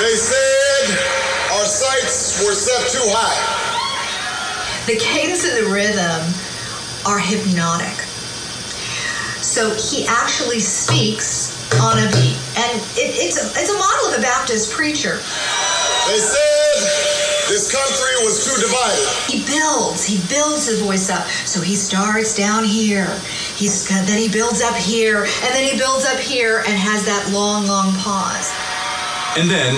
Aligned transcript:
They 0.00 0.14
said 0.14 0.98
our 1.58 1.64
sights 1.64 2.46
were 2.46 2.54
set 2.54 2.88
too 2.90 3.02
high. 3.10 3.34
The 4.86 4.96
cadence 4.96 5.44
and 5.44 5.66
the 5.66 5.70
rhythm 5.70 6.22
are 7.04 7.18
hypnotic. 7.18 8.06
So 9.42 9.74
he 9.74 10.06
actually 10.06 10.60
speaks 10.60 11.58
on 11.82 11.98
a 11.98 12.06
beat. 12.10 12.38
And 12.56 12.78
it, 12.94 13.10
it's, 13.18 13.42
a, 13.42 13.50
it's 13.58 13.70
a 13.70 13.78
model 13.78 14.12
of 14.12 14.18
a 14.18 14.22
Baptist 14.22 14.70
preacher. 14.70 15.16
They 16.06 16.20
said 16.22 16.78
this 17.50 17.66
country 17.66 18.24
was 18.24 18.44
too 18.44 18.54
divided. 18.60 19.02
He 19.26 19.44
builds, 19.44 20.04
he 20.04 20.22
builds 20.28 20.66
his 20.66 20.80
voice 20.80 21.10
up. 21.10 21.26
So 21.44 21.60
he 21.60 21.74
starts 21.74 22.36
down 22.36 22.62
here. 22.62 23.20
He's 23.56 23.88
then 23.88 24.18
he 24.18 24.28
builds 24.28 24.62
up 24.62 24.76
here, 24.76 25.24
and 25.24 25.50
then 25.54 25.64
he 25.64 25.76
builds 25.76 26.04
up 26.04 26.18
here 26.18 26.58
and 26.58 26.78
has 26.78 27.04
that 27.06 27.32
long, 27.32 27.66
long 27.66 27.92
pause. 27.94 28.52
And 29.36 29.50
then 29.50 29.76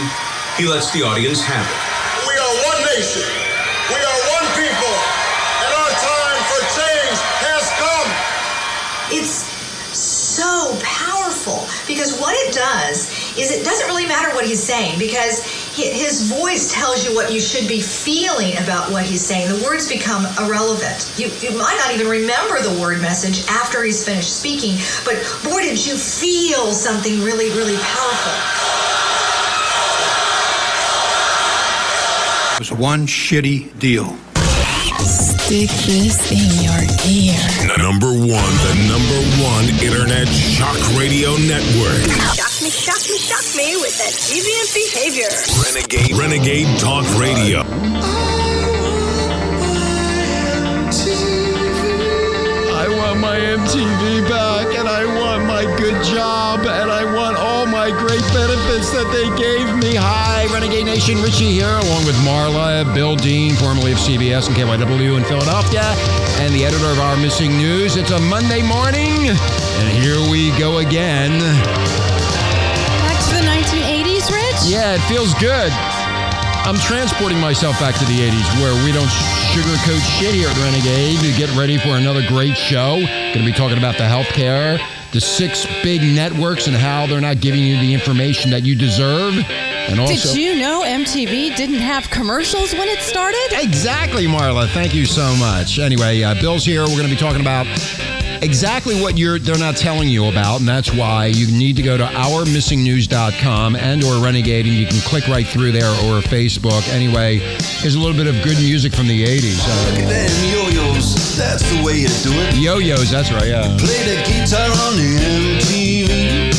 he 0.57 0.67
lets 0.67 0.93
the 0.93 1.03
audience 1.03 1.43
have 1.43 1.67
it. 1.67 1.81
We 2.29 2.35
are 2.39 2.55
one 2.71 2.81
nation. 2.95 3.27
We 3.91 3.99
are 3.99 4.21
one 4.39 4.47
people. 4.55 4.95
And 5.67 5.73
our 5.75 5.93
time 5.99 6.41
for 6.47 6.61
change 6.79 7.19
has 7.43 7.67
come. 7.75 8.09
It's 9.11 9.51
so 9.93 10.79
powerful 10.81 11.67
because 11.89 12.19
what 12.21 12.35
it 12.47 12.55
does 12.55 13.11
is 13.37 13.51
it 13.51 13.65
doesn't 13.65 13.89
really 13.89 14.07
matter 14.07 14.33
what 14.35 14.47
he's 14.47 14.63
saying 14.63 14.99
because 14.99 15.43
his 15.75 16.31
voice 16.31 16.73
tells 16.73 17.05
you 17.05 17.15
what 17.15 17.33
you 17.33 17.41
should 17.41 17.67
be 17.67 17.81
feeling 17.81 18.57
about 18.59 18.91
what 18.91 19.05
he's 19.05 19.25
saying. 19.25 19.49
The 19.49 19.65
words 19.65 19.89
become 19.89 20.27
irrelevant. 20.39 21.13
You, 21.17 21.29
you 21.41 21.51
might 21.59 21.77
not 21.85 21.93
even 21.93 22.07
remember 22.07 22.63
the 22.63 22.81
word 22.81 23.01
message 23.03 23.47
after 23.49 23.83
he's 23.83 24.05
finished 24.05 24.39
speaking, 24.39 24.77
but 25.05 25.17
boy, 25.43 25.63
did 25.63 25.85
you 25.85 25.97
feel 25.97 26.73
something 26.73 27.21
really, 27.23 27.51
really 27.51 27.77
powerful. 27.77 28.90
Was 32.61 32.71
one 32.71 33.07
shitty 33.07 33.73
deal. 33.79 34.05
Stick 35.01 35.71
this 35.89 36.29
in 36.29 36.45
your 36.61 36.77
ear. 37.09 37.41
Number 37.81 38.13
one, 38.13 38.53
the 38.69 38.75
number 38.85 39.21
one 39.41 39.65
internet 39.81 40.29
shock 40.29 40.77
radio 40.93 41.31
network. 41.49 42.05
Shock 42.37 42.61
me, 42.61 42.69
shock 42.69 43.01
me, 43.09 43.17
shock 43.17 43.47
me 43.57 43.81
with 43.81 43.97
that 43.97 44.13
deviant 44.29 44.69
behavior. 44.77 45.33
Renegade, 45.65 46.13
Renegade 46.21 46.79
Talk 46.79 47.09
Radio. 47.19 47.61
I 52.77 52.89
want 52.93 53.21
my 53.21 53.39
MTV 53.41 54.29
back, 54.29 54.77
and 54.77 54.87
I 54.87 55.07
want 55.17 55.47
my 55.47 55.65
good 55.79 56.05
job, 56.05 56.61
and 56.61 56.91
I 56.91 57.11
want 57.15 57.39
all 57.39 57.60
my 57.81 57.91
great 57.91 58.21
benefits 58.37 58.93
that 58.93 59.09
they 59.09 59.25
gave 59.41 59.65
me. 59.81 59.97
Hi, 59.97 60.45
Renegade 60.53 60.85
Nation, 60.85 61.17
Richie 61.23 61.49
here, 61.49 61.81
along 61.81 62.05
with 62.05 62.15
Marla, 62.29 62.85
Bill 62.93 63.17
Dean, 63.17 63.57
formerly 63.57 63.93
of 63.93 63.99
CBS 63.99 64.49
and 64.49 64.55
KYW 64.55 65.17
in 65.17 65.25
Philadelphia, 65.25 65.89
and 66.45 66.53
the 66.53 66.69
editor 66.69 66.93
of 66.93 67.01
Our 67.01 67.17
Missing 67.17 67.57
News. 67.57 67.97
It's 67.97 68.11
a 68.11 68.21
Monday 68.21 68.61
morning, 68.61 69.33
and 69.33 69.89
here 69.97 70.21
we 70.29 70.53
go 70.61 70.85
again. 70.85 71.41
Back 73.01 73.17
to 73.17 73.41
the 73.41 73.49
1980s, 73.49 74.29
Rich? 74.29 74.69
Yeah, 74.69 75.01
it 75.01 75.03
feels 75.09 75.33
good. 75.41 75.73
I'm 76.69 76.77
transporting 76.85 77.41
myself 77.41 77.81
back 77.81 77.97
to 77.97 78.05
the 78.05 78.21
80s 78.29 78.61
where 78.61 78.77
we 78.85 78.93
don't 78.93 79.09
sugarcoat 79.57 80.05
shit 80.21 80.37
here 80.37 80.53
at 80.53 80.57
Renegade 80.61 81.25
to 81.25 81.33
get 81.33 81.49
ready 81.57 81.81
for 81.81 81.97
another 81.97 82.21
great 82.29 82.61
show. 82.61 83.01
Going 83.01 83.41
to 83.41 83.49
be 83.49 83.57
talking 83.57 83.79
about 83.81 83.97
the 83.97 84.05
healthcare, 84.05 84.77
the 85.13 85.21
six 85.21 85.67
big 85.83 86.03
networks, 86.03 86.67
and 86.67 86.77
how 86.77 87.07
they're 87.07 87.21
not 87.21 87.41
giving 87.41 87.61
you 87.61 87.79
the 87.81 87.93
information 87.93 88.51
that 88.51 88.65
you 88.65 88.75
deserve. 88.77 89.35
And 89.89 89.99
also, 89.99 90.33
Did 90.35 90.37
you 90.37 90.57
know 90.61 90.83
MTV 90.85 91.57
didn't 91.57 91.81
have 91.81 92.11
commercials 92.11 92.73
when 92.73 92.89
it 92.89 93.01
started? 93.01 93.49
Exactly, 93.53 94.27
Marla. 94.27 94.69
Thank 94.69 94.95
you 94.95 95.07
so 95.07 95.35
much. 95.37 95.79
Anyway, 95.79 96.23
uh, 96.23 96.35
Bill's 96.41 96.65
here. 96.65 96.83
We're 96.83 96.97
going 96.97 97.09
to 97.09 97.15
be 97.15 97.17
talking 97.17 97.41
about 97.41 97.67
exactly 98.43 99.01
what 99.01 99.19
you're 99.19 99.39
they're 99.39 99.59
not 99.59 99.77
telling 99.77 100.09
you 100.09 100.27
about, 100.29 100.61
and 100.61 100.69
that's 100.69 100.93
why 100.93 101.27
you 101.27 101.47
need 101.47 101.77
to 101.77 101.83
go 101.83 101.97
to 101.97 102.05
ourmissingnews.com 102.05 103.77
and 103.77 104.05
or 104.05 104.23
Renegade, 104.25 104.67
and 104.67 104.75
you 104.75 104.87
can 104.87 105.01
click 105.01 105.27
right 105.29 105.47
through 105.47 105.73
there 105.73 105.91
or 106.09 106.21
Facebook. 106.21 106.87
Anyway, 106.93 107.39
here's 107.81 107.95
a 107.95 107.99
little 108.01 108.17
bit 108.17 108.27
of 108.27 108.35
good 108.45 108.59
music 108.59 108.93
from 108.95 109.07
the 109.09 109.25
80s. 109.25 109.59
Uh, 109.63 110.09
Them 110.09 110.31
yo-yos, 110.53 111.37
that's 111.37 111.63
the 111.71 111.83
way 111.85 111.99
you 112.01 112.09
do 112.23 112.33
it. 112.33 112.55
yo-yos, 112.57 113.11
that's 113.11 113.31
right, 113.33 113.49
yeah. 113.49 113.63
Play 113.79 114.03
the 114.05 114.23
guitar 114.27 114.69
on 114.69 114.97
the 114.97 115.19
MTV. 115.21 116.55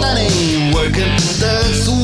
That 0.00 0.18
ain't 0.18 0.74
working, 0.74 1.08
that's 1.40 1.86
the 1.86 1.95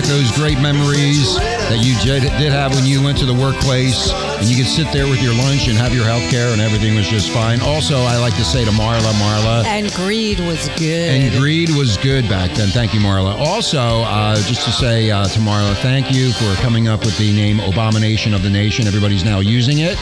80s, 0.00 0.08
back 0.08 0.08
those 0.10 0.30
great 0.32 0.60
memories 0.60 1.36
that 1.36 1.78
you 1.84 1.94
did 2.02 2.22
have 2.52 2.74
when 2.74 2.84
you 2.86 3.02
went 3.02 3.18
to 3.18 3.26
the 3.26 3.34
workplace 3.34 4.12
and 4.38 4.46
you 4.46 4.56
could 4.56 4.66
sit 4.66 4.90
there 4.92 5.06
with 5.08 5.22
your 5.22 5.34
lunch 5.34 5.68
and 5.68 5.76
have 5.76 5.94
your 5.94 6.04
health 6.04 6.28
care 6.30 6.52
and 6.52 6.60
everything 6.60 6.94
was 6.94 7.08
just 7.08 7.30
fine. 7.30 7.60
Also, 7.60 7.96
I 7.98 8.16
like 8.18 8.34
to 8.36 8.44
say 8.44 8.64
to 8.64 8.70
Marla, 8.70 9.12
Marla, 9.20 9.64
And 9.66 9.92
greed 9.92 10.40
was 10.40 10.68
good. 10.78 11.10
And 11.10 11.38
greed 11.38 11.70
was 11.70 11.96
good 11.98 12.28
back 12.28 12.50
then. 12.56 12.68
Thank 12.68 12.94
you, 12.94 13.00
Marla. 13.00 13.36
Also, 13.38 13.78
uh, 13.78 14.36
just 14.36 14.64
to 14.64 14.72
say 14.72 15.10
uh, 15.10 15.26
to 15.26 15.40
Marla, 15.40 15.74
thank 15.76 16.12
you 16.12 16.32
for 16.32 16.54
coming 16.62 16.88
up 16.88 17.00
with 17.04 17.16
the 17.18 17.32
name 17.32 17.60
Abomination 17.60 18.34
of 18.34 18.42
the 18.42 18.50
Nation. 18.50 18.86
Everybody's 18.86 19.24
now 19.24 19.40
using 19.40 19.78
it. 19.80 19.96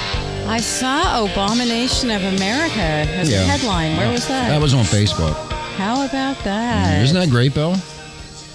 I 0.46 0.60
saw 0.60 1.24
Abomination 1.30 2.10
of 2.10 2.22
America 2.22 2.80
as 2.80 3.30
Yeah. 3.30 3.42
a 3.42 3.44
headline. 3.44 3.96
Where 3.96 4.10
was 4.10 4.26
that? 4.28 4.48
That 4.48 4.60
was 4.60 4.74
on 4.74 4.84
Facebook. 4.84 5.34
How 5.76 6.04
about 6.06 6.42
that? 6.44 7.02
Isn't 7.02 7.16
that 7.18 7.30
great, 7.30 7.54
Bill? 7.54 7.76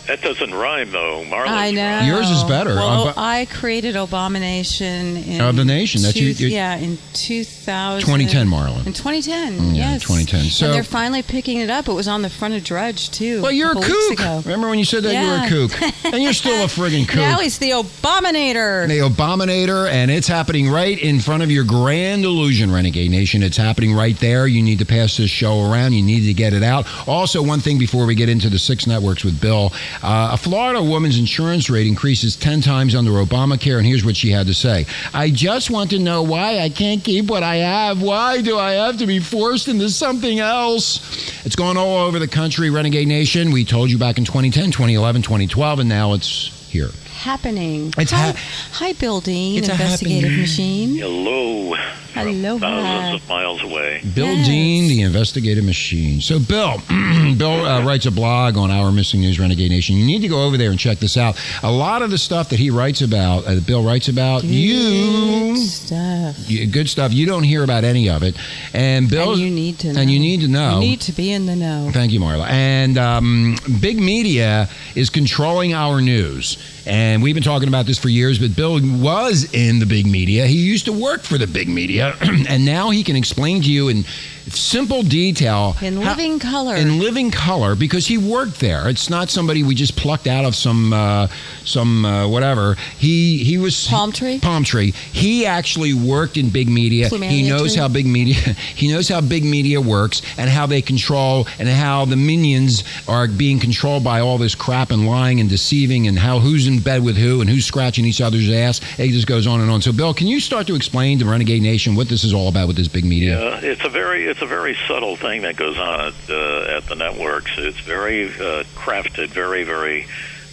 That 0.08 0.22
doesn't 0.22 0.54
rhyme 0.54 0.92
though, 0.92 1.24
Marlon. 1.30 1.48
I 1.48 1.72
know. 1.72 2.02
Yours 2.02 2.30
is 2.30 2.44
better. 2.44 2.76
Well, 2.76 3.08
Uh, 3.10 3.14
I 3.16 3.48
created 3.50 3.96
Abomination 3.96 5.16
in 5.18 5.40
Of 5.42 5.56
the 5.56 5.64
Nation. 5.64 6.02
That's 6.02 6.16
you- 6.18 6.34
two- 6.34 6.48
you- 6.48 6.54
yeah, 6.54 6.76
in 6.78 6.98
2000. 7.14 8.02
2010, 8.02 8.50
Marlon. 8.50 8.86
In 8.86 8.92
2010, 8.94 9.58
Mm, 9.58 9.76
yeah, 9.78 9.94
yes. 9.94 10.02
2010. 10.04 10.50
So- 10.50 10.66
and 10.66 10.76
they're 10.76 10.84
finally 10.84 11.22
picking 11.22 11.60
it 11.60 11.70
up. 11.70 11.88
It 11.88 11.94
was 11.94 12.10
on 12.10 12.22
the 12.22 12.30
front 12.30 12.54
of 12.54 12.64
Drudge 12.66 13.12
too. 13.12 13.42
Well, 13.42 13.54
you're 13.54 13.72
a 13.72 13.76
couple 13.76 13.90
weeks 14.10 14.22
kook. 14.22 14.46
Remember 14.46 14.70
when 14.70 14.78
you 14.80 14.84
said 14.86 15.04
that 15.04 15.14
you 15.14 15.28
were 15.28 15.36
a 15.46 15.48
kook? 15.70 16.14
and 16.14 16.22
you're 16.22 16.34
still 16.34 16.64
a 16.64 16.68
friggin' 16.68 17.08
kook. 17.08 17.16
Now 17.22 17.40
he's 17.40 17.58
the 17.60 17.72
Abominator. 17.72 18.88
The 18.90 19.00
Abominator, 19.00 19.90
and 19.90 20.12
it's 20.12 20.28
happening 20.28 20.70
right 20.70 20.98
in 21.00 21.22
front 21.22 21.44
of 21.44 21.50
your 21.52 21.64
Grand 21.64 22.26
Illusion, 22.26 22.72
Renegade 22.72 23.10
Nation. 23.12 23.42
It's 23.42 23.58
happening 23.58 23.94
right 23.94 24.20
there. 24.20 24.48
You 24.48 24.62
need 24.62 24.80
to 24.80 24.86
pass 24.86 25.16
this 25.18 25.30
show 25.32 25.62
around. 25.72 25.94
You 25.94 26.04
need 26.04 26.26
to 26.26 26.34
get 26.34 26.54
it 26.54 26.64
out. 26.64 26.86
Also, 27.08 27.42
one 27.42 27.62
thing 27.62 27.78
before 27.78 28.06
we 28.06 28.16
get 28.16 28.28
into 28.30 28.50
the 28.50 28.60
six 28.60 28.86
networks 28.86 29.24
with 29.24 29.40
Bill 29.40 29.72
uh, 30.02 30.30
a 30.34 30.38
Florida 30.38 30.82
woman's 30.82 31.18
insurance 31.20 31.70
rate 31.70 31.88
increases 31.88 32.36
10 32.36 32.62
times 32.62 32.96
under 32.96 33.12
Obamacare, 33.12 33.78
and 33.78 33.86
here's 33.86 34.04
what 34.06 34.16
she 34.16 34.30
had 34.32 34.48
to 34.48 34.54
say 34.54 34.86
I 35.14 35.30
just 35.30 35.70
want 35.70 35.90
to 35.92 36.00
know 36.00 36.24
why 36.24 36.60
I 36.60 36.70
can't 36.70 37.04
keep 37.04 37.26
what 37.28 37.44
I 37.44 37.58
have. 37.58 38.02
Why 38.02 38.42
do 38.42 38.58
I 38.58 38.72
have 38.74 38.98
to 38.98 39.06
be 39.06 39.20
forced 39.20 39.68
into 39.68 39.90
something 39.90 40.40
else? 40.40 41.46
It's 41.46 41.56
going 41.56 41.78
all 41.78 41.98
over 42.06 42.20
the 42.20 42.28
country, 42.28 42.70
Renegade 42.70 43.08
Nation. 43.08 43.52
We 43.52 43.66
told 43.66 43.92
you 43.92 43.98
back 43.98 44.18
in 44.18 44.26
2010, 44.26 44.72
2011, 44.72 45.22
2012, 45.22 45.80
and 45.80 45.90
now 45.90 46.14
it's 46.14 46.48
here. 46.72 46.90
Happening. 47.16 47.94
It's 47.98 48.12
hi, 48.12 48.18
hap- 48.18 48.36
hi, 48.72 48.94
Bill 48.94 49.22
Dean, 49.22 49.58
It's 49.60 49.70
a 49.70 49.72
investigative 49.72 50.24
happening. 50.24 50.40
machine. 50.42 50.96
Hello. 50.98 51.76
Hello. 52.14 52.60
Thousands 52.60 53.22
of 53.24 53.30
miles 53.30 53.64
away. 53.64 54.02
Bill 54.16 54.28
Yes. 54.34 54.48
Dean, 54.48 54.88
the 54.88 55.02
investigative 55.02 55.64
machine. 55.66 56.22
So, 56.22 56.40
Bill, 56.40 56.78
Bill 57.38 57.66
uh, 57.66 57.84
writes 57.84 58.06
a 58.06 58.12
blog 58.12 58.56
on 58.58 58.70
Our 58.72 58.92
Missing 58.92 59.22
News 59.22 59.40
Renegade 59.40 59.72
Nation. 59.72 59.96
You 59.96 60.06
need 60.06 60.22
to 60.22 60.28
go 60.28 60.44
over 60.46 60.56
there 60.58 60.70
and 60.72 60.80
check 60.80 61.00
this 61.00 61.18
out. 61.18 61.40
A 61.64 61.72
lot 61.72 62.02
of 62.02 62.12
the 62.12 62.18
stuff 62.18 62.50
that 62.50 62.60
he 62.60 62.70
writes 62.70 63.02
about, 63.02 63.46
uh, 63.46 63.56
that 63.56 63.66
Bill 63.66 63.84
writes 63.84 64.08
about, 64.10 64.44
you, 64.44 65.56
stuff. 65.58 66.50
you 66.50 66.68
good 66.68 66.90
stuff. 66.90 67.12
You 67.14 67.26
don't 67.26 67.44
hear 67.44 67.64
about 67.64 67.84
any 67.84 68.10
of 68.10 68.24
it. 68.24 68.36
And 68.74 69.10
Bill, 69.10 69.32
And 69.32 69.42
you 69.42 69.50
need 69.50 69.80
to 69.80 69.94
know. 69.94 70.00
and 70.02 70.12
you 70.12 70.20
need 70.20 70.42
to 70.42 70.48
know. 70.48 70.76
You 70.76 70.80
need 70.80 71.02
to 71.02 71.12
be 71.14 71.32
in 71.32 71.46
the 71.46 71.56
know. 71.56 71.90
Thank 71.94 72.12
you, 72.12 72.20
Marla. 72.20 72.48
And 72.50 72.98
um, 72.98 73.56
big 73.82 73.98
media 74.00 74.70
is 74.96 75.10
controlling 75.10 75.74
our 75.74 76.02
news. 76.02 76.58
And 76.86 77.24
we've 77.24 77.34
been 77.34 77.44
talking 77.44 77.70
about 77.70 77.86
this 77.86 77.98
for 77.98 78.10
years, 78.10 78.40
but 78.40 78.56
Bill 78.58 78.74
was 79.02 79.54
in 79.54 79.80
the 79.80 79.86
big 79.86 80.06
media. 80.06 80.46
He 80.46 80.58
used 80.58 80.84
to 80.86 80.92
work 80.92 81.22
for 81.22 81.38
the 81.38 81.48
big 81.48 81.70
media, 81.70 82.03
and 82.50 82.66
now 82.66 82.90
he 82.90 83.04
can 83.04 83.16
explain 83.16 83.62
to 83.62 83.72
you 83.72 83.90
in 83.90 84.04
simple 84.50 85.04
detail 85.04 85.76
In 85.82 85.98
how- 86.02 86.12
living 86.12 86.40
color. 86.40 86.76
in 86.76 87.00
living 87.00 87.32
color 87.32 87.76
because 87.76 88.08
he 88.08 88.18
worked 88.18 88.60
there. 88.60 88.90
It's 88.90 89.10
not 89.10 89.30
somebody 89.30 89.64
we 89.64 89.76
just 89.76 89.96
plucked 89.96 90.28
out 90.28 90.46
of 90.46 90.56
some 90.56 90.92
uh, 90.94 91.28
some 91.64 92.06
uh, 92.06 92.28
whatever. 92.28 92.76
He 92.98 93.44
he 93.44 93.58
was 93.58 93.88
Palm 93.88 94.12
tree? 94.12 94.40
Palm 94.40 94.64
tree. 94.64 94.92
He 95.12 95.46
actually 95.46 95.94
worked 95.94 96.38
in 96.38 96.50
big 96.50 96.68
media. 96.70 97.10
He 97.10 97.48
knows 97.48 97.74
tree? 97.74 97.82
how 97.82 97.88
big 97.88 98.06
media 98.06 98.36
he 98.76 98.88
knows 98.92 99.08
how 99.08 99.22
big 99.22 99.44
media 99.44 99.80
works 99.80 100.22
and 100.38 100.50
how 100.50 100.66
they 100.66 100.82
control 100.82 101.48
and 101.60 101.68
how 101.70 102.06
the 102.06 102.16
minions 102.18 102.84
are 103.08 103.28
being 103.28 103.60
controlled 103.60 104.04
by 104.04 104.20
all 104.20 104.38
this 104.38 104.56
crap 104.56 104.92
and 104.92 105.08
lying 105.08 105.40
and 105.40 105.50
deceiving 105.50 106.08
and 106.08 106.20
how 106.20 106.40
who's 106.40 106.68
in 106.68 106.80
bed 106.80 107.04
with 107.04 107.16
who 107.18 107.42
and 107.42 107.50
who's 107.50 107.66
scratching 107.66 108.06
each 108.06 108.22
other's 108.22 108.50
ass. 108.50 108.82
It 109.00 109.10
just 109.10 109.28
goes 109.28 109.48
on 109.48 109.62
and 109.62 109.70
on. 109.72 109.82
So 109.82 109.92
Bill, 109.92 110.14
can 110.14 110.28
you 110.28 110.40
start 110.40 110.68
to 110.68 110.76
explain 110.76 111.20
to 111.20 111.26
Renegade 111.26 111.62
Nation 111.62 111.96
what 111.96 112.10
this 112.10 112.24
is 112.24 112.34
all 112.34 112.50
about 112.50 112.68
with 112.68 112.76
this 112.76 112.88
big 112.88 113.06
media? 113.06 113.40
Uh, 113.40 113.60
it's 113.64 113.84
a 113.86 113.90
very 113.90 114.33
it's 114.34 114.42
a 114.42 114.48
very 114.48 114.76
subtle 114.88 115.16
thing 115.16 115.44
that 115.44 115.56
goes 115.56 115.78
on 115.78 116.02
at 116.02 116.14
uh, 116.28 116.78
at 116.78 116.88
the 116.88 116.96
networks. 116.96 117.52
It's 117.56 117.80
very 117.82 118.30
uh, 118.30 118.64
crafted, 118.74 119.28
very 119.28 119.64
very 119.64 120.08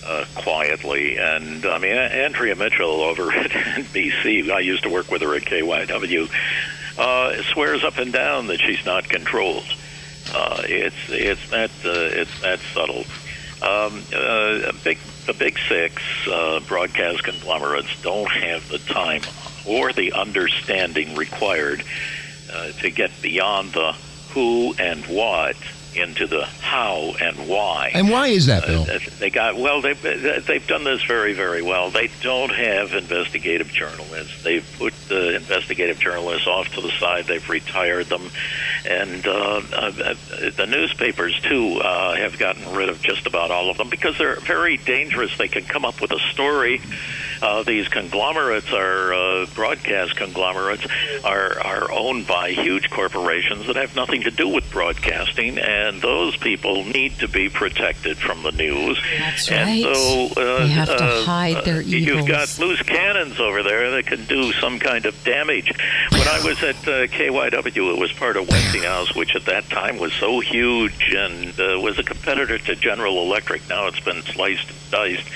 uh, 0.05 0.27
quietly. 0.35 1.17
And 1.17 1.65
I 1.65 1.79
mean, 1.79 1.93
Andrea 1.93 2.55
Mitchell 2.56 3.00
over 3.00 3.32
at 3.32 3.50
NBC, 3.50 4.50
I 4.50 4.61
used 4.61 4.82
to 4.82 4.91
work 4.91 5.11
with 5.11 5.23
her 5.23 5.35
at 5.35 5.44
KYW, 5.44 6.31
uh, 6.99 7.43
swears 7.55 7.82
up 7.82 7.97
and 7.97 8.12
down 8.12 8.49
that 8.49 8.61
she's 8.61 8.85
not 8.85 9.09
controlled. 9.09 9.65
Uh, 10.35 10.61
it's 10.67 11.09
it's 11.09 11.49
that 11.49 11.71
uh, 11.82 12.21
it's 12.21 12.41
that 12.43 12.59
subtle. 12.75 13.06
Um, 13.62 14.05
uh, 14.15 14.73
big 14.85 14.99
the 15.25 15.32
big 15.32 15.59
six 15.71 16.03
uh, 16.29 16.61
broadcast 16.69 17.25
conglomerates 17.25 18.03
don't 18.03 18.31
have 18.31 18.69
the 18.69 18.79
time 18.79 19.23
or 19.67 19.94
the 19.94 20.12
understanding 20.12 21.15
required 21.17 21.82
uh, 22.52 22.73
to 22.81 22.91
get 22.91 23.11
beyond 23.23 23.73
the 23.73 23.93
who 24.32 24.75
and 24.79 25.05
what 25.06 25.56
into 25.94 26.26
the 26.26 26.44
how 26.44 27.14
and 27.20 27.49
why. 27.49 27.91
And 27.94 28.11
why 28.11 28.29
is 28.29 28.47
that, 28.47 28.67
Bill? 28.67 28.82
Uh, 28.82 28.99
they 29.19 29.31
got 29.31 29.56
well. 29.56 29.81
They've 29.81 30.00
they've 30.00 30.67
done 30.67 30.85
this 30.85 31.02
very 31.05 31.32
very 31.32 31.62
well. 31.62 31.91
They 31.91 32.11
don't 32.23 32.50
have 32.50 32.94
investigative 32.94 33.69
journalists. 33.69 34.43
They've 34.43 34.67
put 34.79 34.94
the 35.08 35.37
investigative 35.37 35.99
journalists 35.99 36.47
off 36.47 36.69
to 36.75 36.81
the 36.81 36.91
side. 36.93 37.26
They've 37.26 37.49
retired 37.49 38.06
them, 38.06 38.31
and 38.87 39.26
uh, 39.26 39.62
uh, 39.73 40.14
the 40.56 40.67
newspapers 40.69 41.38
too 41.41 41.81
uh, 41.82 42.14
have 42.17 42.38
gotten 42.38 42.75
rid 42.75 42.88
of 42.88 43.03
just 43.03 43.26
about 43.26 43.50
all 43.50 43.70
of 43.70 43.76
them 43.76 43.91
because 43.91 44.17
they're 44.19 44.41
very 44.41 44.76
dangerous. 44.76 45.37
They 45.37 45.49
can 45.49 45.64
come 45.64 45.85
up 45.85 46.00
with 46.00 46.12
a 46.12 46.20
story. 46.32 46.81
Uh, 47.43 47.63
these 47.63 47.89
conglomerates 47.89 48.73
are 48.73 49.13
uh, 49.15 49.47
broadcast 49.55 50.17
conglomerates 50.17 50.87
are 51.25 51.59
are 51.61 51.91
owned 51.91 52.27
by 52.27 52.51
huge 52.51 52.91
corporations 52.91 53.67
that 53.67 53.77
have 53.77 53.97
nothing 53.97 54.23
to 54.23 54.31
do 54.31 54.49
with 54.49 54.71
broadcasting, 54.71 55.59
and 55.59 56.01
those 56.03 56.37
people 56.37 56.85
need 56.85 57.13
to 57.19 57.29
be 57.29 57.49
protected 57.49 58.19
from 58.19 58.43
the 58.43 58.53
news. 58.53 59.01
That's 59.19 59.51
and 59.51 59.69
right. 59.69 59.97
so 59.97 60.27
uh, 60.37 60.59
They 60.61 60.69
have 60.69 60.89
to 60.89 61.05
uh, 61.05 61.25
hide 61.25 61.65
their 61.65 61.79
uh, 61.79 61.81
You've 61.81 62.27
got 62.27 62.59
loose 62.59 62.83
cannons 62.83 63.41
over 63.41 63.63
there 63.63 63.91
that 63.93 64.07
can 64.07 64.25
do 64.25 64.53
some 64.53 64.79
kind 64.79 65.07
of 65.07 65.23
damage. 65.25 65.73
When 66.11 66.29
I 66.29 66.41
was 66.45 66.63
at 66.63 66.77
uh, 66.87 67.07
KYW, 67.07 67.95
it 67.95 67.99
was 67.99 68.13
part 68.13 68.37
of 68.37 68.49
Westinghouse, 68.49 69.15
which 69.15 69.35
at 69.35 69.45
that 69.47 69.69
time 69.71 69.99
was 69.99 70.13
so 70.13 70.41
huge 70.41 71.15
and 71.15 71.59
uh, 71.59 71.81
was 71.81 71.99
a 71.99 72.03
competitor 72.03 72.59
to 72.59 72.75
General 72.77 73.23
Electric. 73.23 73.69
Now 73.69 73.87
it's 73.87 74.01
been 74.01 74.23
sliced 74.23 74.69
and 74.69 74.91
diced. 74.91 75.29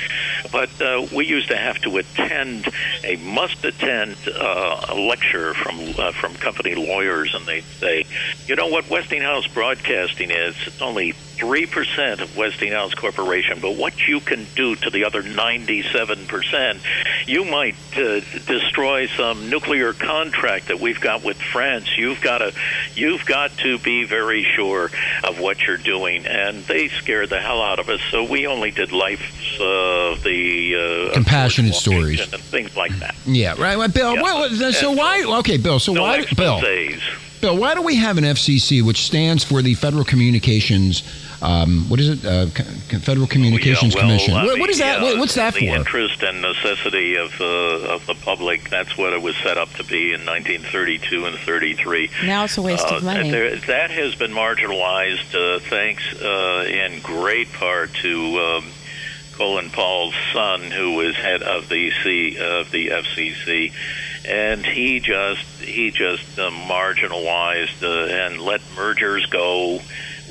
But 0.52 0.80
uh, 0.80 1.06
we 1.14 1.26
used 1.26 1.48
to 1.48 1.56
have 1.56 1.78
to 1.80 1.93
attend 1.98 2.68
a 3.04 3.16
must-attend 3.16 4.16
uh, 4.28 4.94
lecture 4.96 5.54
from 5.54 5.78
uh, 5.98 6.12
from 6.12 6.34
company 6.34 6.74
lawyers, 6.74 7.34
and 7.34 7.46
they'd 7.46 7.64
say, 7.80 8.06
"You 8.46 8.56
know 8.56 8.68
what 8.68 8.88
Westinghouse 8.90 9.46
Broadcasting 9.48 10.30
is? 10.30 10.54
It's 10.66 10.82
only 10.82 11.14
three 11.36 11.66
percent 11.66 12.20
of 12.20 12.36
Westinghouse 12.36 12.94
Corporation, 12.94 13.58
but 13.60 13.76
what 13.76 14.06
you 14.06 14.20
can 14.20 14.46
do 14.54 14.74
to 14.76 14.90
the 14.90 15.04
other 15.04 15.22
ninety-seven 15.22 16.26
percent, 16.26 16.80
you 17.26 17.44
might 17.44 17.74
uh, 17.96 18.20
destroy 18.46 19.06
some 19.08 19.50
nuclear 19.50 19.92
contract 19.92 20.68
that 20.68 20.80
we've 20.80 21.00
got 21.00 21.22
with 21.24 21.36
France. 21.40 21.96
You've 21.98 22.20
got 22.20 22.38
to, 22.38 22.52
you've 22.94 23.24
got 23.26 23.50
to 23.58 23.78
be 23.78 24.04
very 24.04 24.44
sure 24.44 24.90
of 25.24 25.38
what 25.40 25.66
you're 25.66 25.76
doing." 25.76 26.26
And 26.26 26.64
they 26.64 26.88
scared 26.88 27.30
the 27.30 27.40
hell 27.40 27.62
out 27.62 27.78
of 27.78 27.88
us, 27.88 28.00
so 28.10 28.24
we 28.24 28.46
only 28.46 28.70
did 28.70 28.92
life's 28.92 29.60
uh, 29.60 30.16
the 30.22 31.08
uh, 31.10 31.14
Compassionate 31.14 31.74
stories. 31.74 32.20
and 32.32 32.42
things 32.42 32.76
like 32.76 32.92
that. 33.00 33.14
Yeah, 33.26 33.54
right. 33.58 33.76
Well, 33.76 33.88
Bill, 33.88 34.14
Yeah. 34.14 34.22
what- 34.22 34.50
so 34.74 34.90
And 34.90 34.98
why? 34.98 35.24
Okay, 35.40 35.56
Bill. 35.56 35.78
So 35.78 35.92
No 35.92 36.02
why, 36.02 36.24
Bill? 36.36 36.60
Exposés. 37.44 37.50
Bill, 37.52 37.56
why 37.58 37.74
do 37.74 37.82
we 37.82 37.96
have 37.96 38.18
an 38.18 38.24
FCC, 38.24 38.82
which 38.82 39.02
stands 39.04 39.44
for 39.44 39.62
the 39.62 39.74
Federal 39.74 40.04
Communications? 40.04 41.02
Um, 41.42 41.88
what 41.90 42.00
is 42.00 42.08
it? 42.08 42.24
Uh, 42.24 42.46
Federal 43.00 43.26
Communications 43.26 43.94
Oh, 43.94 43.98
Yeah, 43.98 44.06
well, 44.06 44.16
Commission. 44.18 44.34
I 44.34 44.44
What, 44.46 44.60
what 44.60 44.70
is 44.70 44.78
that? 44.78 45.02
yeah, 45.02 45.18
what's 45.18 45.34
that 45.34 45.54
the 45.54 45.68
for? 45.68 45.76
interest 45.76 46.22
and 46.22 46.40
necessity 46.40 47.16
of 47.16 47.38
uh, 47.40 47.94
of 47.94 48.06
the 48.06 48.14
public. 48.14 48.70
That's 48.70 48.96
what 48.96 49.12
it 49.12 49.20
was 49.20 49.36
set 49.36 49.58
up 49.58 49.70
to 49.74 49.84
be 49.84 50.12
in 50.14 50.24
1932 50.24 51.26
and 51.26 51.36
33. 51.38 52.10
Now 52.24 52.44
it's 52.44 52.56
a 52.56 52.62
waste 52.62 52.86
Uh, 52.90 52.96
of 52.96 53.04
money. 53.04 53.30
there- 53.30 53.56
that 53.56 53.90
has 53.90 54.14
been 54.14 54.32
marginalized, 54.32 55.34
uh, 55.34 55.58
thanks 55.60 56.02
uh, 56.14 56.64
in 56.66 57.00
great 57.00 57.52
part 57.52 57.92
to 58.02 58.38
um, 58.38 58.64
Colin 59.32 59.68
Powell's 59.68 60.14
son, 60.32 60.62
who 60.70 60.92
was 60.92 61.14
head 61.16 61.42
of 61.42 61.68
the 61.68 61.92
C 62.02 62.38
of 62.38 62.70
the 62.70 62.88
FCC, 62.88 63.72
and 64.24 64.64
he 64.64 65.00
just 65.00 65.44
he 65.60 65.90
just 65.90 66.38
uh, 66.38 66.50
marginalized 66.50 67.82
uh, 67.82 68.12
and 68.12 68.40
let 68.40 68.60
mergers 68.76 69.26
go. 69.26 69.80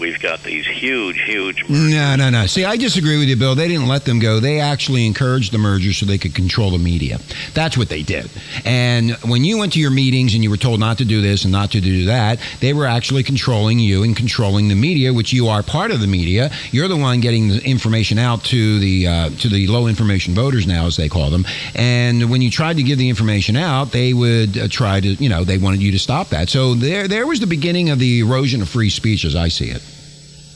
We've 0.03 0.19
got 0.19 0.43
these 0.43 0.67
huge, 0.67 1.21
huge 1.21 1.63
No, 1.69 2.17
no, 2.17 2.29
no. 2.29 2.45
See, 2.45 2.65
I 2.65 2.75
disagree 2.75 3.17
with 3.17 3.29
you, 3.29 3.37
Bill. 3.37 3.55
They 3.55 3.69
didn't 3.69 3.87
let 3.87 4.03
them 4.03 4.19
go. 4.19 4.41
They 4.41 4.59
actually 4.59 5.05
encouraged 5.05 5.53
the 5.53 5.57
merger 5.57 5.93
so 5.93 6.05
they 6.05 6.17
could 6.17 6.35
control 6.35 6.71
the 6.71 6.77
media. 6.77 7.19
That's 7.53 7.77
what 7.77 7.87
they 7.87 8.03
did. 8.03 8.29
And 8.65 9.11
when 9.23 9.45
you 9.45 9.57
went 9.57 9.71
to 9.73 9.79
your 9.79 9.91
meetings 9.91 10.33
and 10.33 10.43
you 10.43 10.49
were 10.49 10.57
told 10.57 10.81
not 10.81 10.97
to 10.97 11.05
do 11.05 11.21
this 11.21 11.45
and 11.45 11.53
not 11.53 11.71
to 11.71 11.79
do 11.79 12.03
that, 12.07 12.41
they 12.59 12.73
were 12.73 12.85
actually 12.85 13.23
controlling 13.23 13.79
you 13.79 14.03
and 14.03 14.13
controlling 14.13 14.67
the 14.67 14.75
media, 14.75 15.13
which 15.13 15.31
you 15.31 15.47
are 15.47 15.63
part 15.63 15.89
of 15.89 16.01
the 16.01 16.07
media. 16.07 16.51
You're 16.71 16.89
the 16.89 16.97
one 16.97 17.21
getting 17.21 17.47
the 17.47 17.63
information 17.63 18.17
out 18.17 18.43
to 18.45 18.79
the 18.79 19.07
uh, 19.07 19.29
to 19.29 19.47
the 19.47 19.67
low 19.67 19.87
information 19.87 20.33
voters 20.33 20.67
now, 20.67 20.85
as 20.85 20.97
they 20.97 21.07
call 21.07 21.29
them. 21.29 21.45
And 21.75 22.29
when 22.29 22.41
you 22.41 22.51
tried 22.51 22.75
to 22.75 22.83
give 22.83 22.97
the 22.97 23.07
information 23.07 23.55
out, 23.55 23.93
they 23.93 24.13
would 24.13 24.57
uh, 24.57 24.67
try 24.67 24.99
to, 24.99 25.07
you 25.07 25.29
know, 25.29 25.45
they 25.45 25.57
wanted 25.57 25.81
you 25.81 25.93
to 25.93 25.99
stop 25.99 26.27
that. 26.31 26.49
So 26.49 26.73
there, 26.73 27.07
there 27.07 27.25
was 27.25 27.39
the 27.39 27.47
beginning 27.47 27.89
of 27.89 27.99
the 27.99 28.19
erosion 28.19 28.61
of 28.61 28.67
free 28.67 28.89
speech, 28.89 29.23
as 29.23 29.33
I 29.33 29.47
see 29.47 29.69
it. 29.69 29.81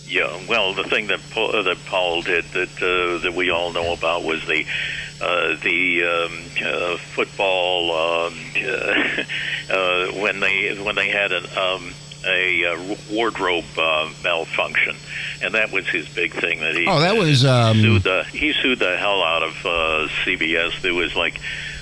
Yeah, 0.08 0.40
well, 0.48 0.74
the 0.74 0.84
thing 0.86 1.08
that 1.08 1.20
Powell, 1.32 1.56
uh, 1.56 1.62
that 1.64 1.86
Powell 1.86 2.22
did 2.22 2.46
that 2.54 2.70
uh, 2.82 3.22
that 3.24 3.34
we 3.36 3.50
all 3.50 3.74
know 3.74 3.94
about 3.94 4.24
was 4.24 4.46
the 4.48 4.66
uh, 5.22 5.56
the 5.62 6.04
um, 6.04 6.66
uh, 6.66 6.98
football 6.98 7.92
um, 8.28 8.34
uh, 8.56 9.24
uh, 9.74 10.08
when 10.22 10.40
they 10.40 10.78
when 10.82 10.96
they 10.96 11.10
had 11.10 11.32
an, 11.34 11.46
um, 11.58 11.92
a 12.26 12.66
uh, 12.66 12.96
wardrobe 13.12 13.66
uh, 13.78 14.10
malfunction, 14.24 14.96
and 15.42 15.54
that 15.54 15.72
was 15.72 15.88
his 15.88 16.08
big 16.10 16.32
thing 16.34 16.60
that 16.62 16.76
he 16.76 16.86
Oh, 16.88 17.00
that 17.00 17.18
was, 17.18 17.44
um, 17.44 17.78
sued 17.78 18.04
the 18.04 18.24
he 18.32 18.54
sued 18.54 18.80
the 18.80 18.96
hell 18.98 19.24
out 19.24 19.44
of 19.44 19.66
uh, 19.66 20.08
CBS. 20.24 20.82
There 20.82 20.94
was 20.94 21.16
like 21.16 21.40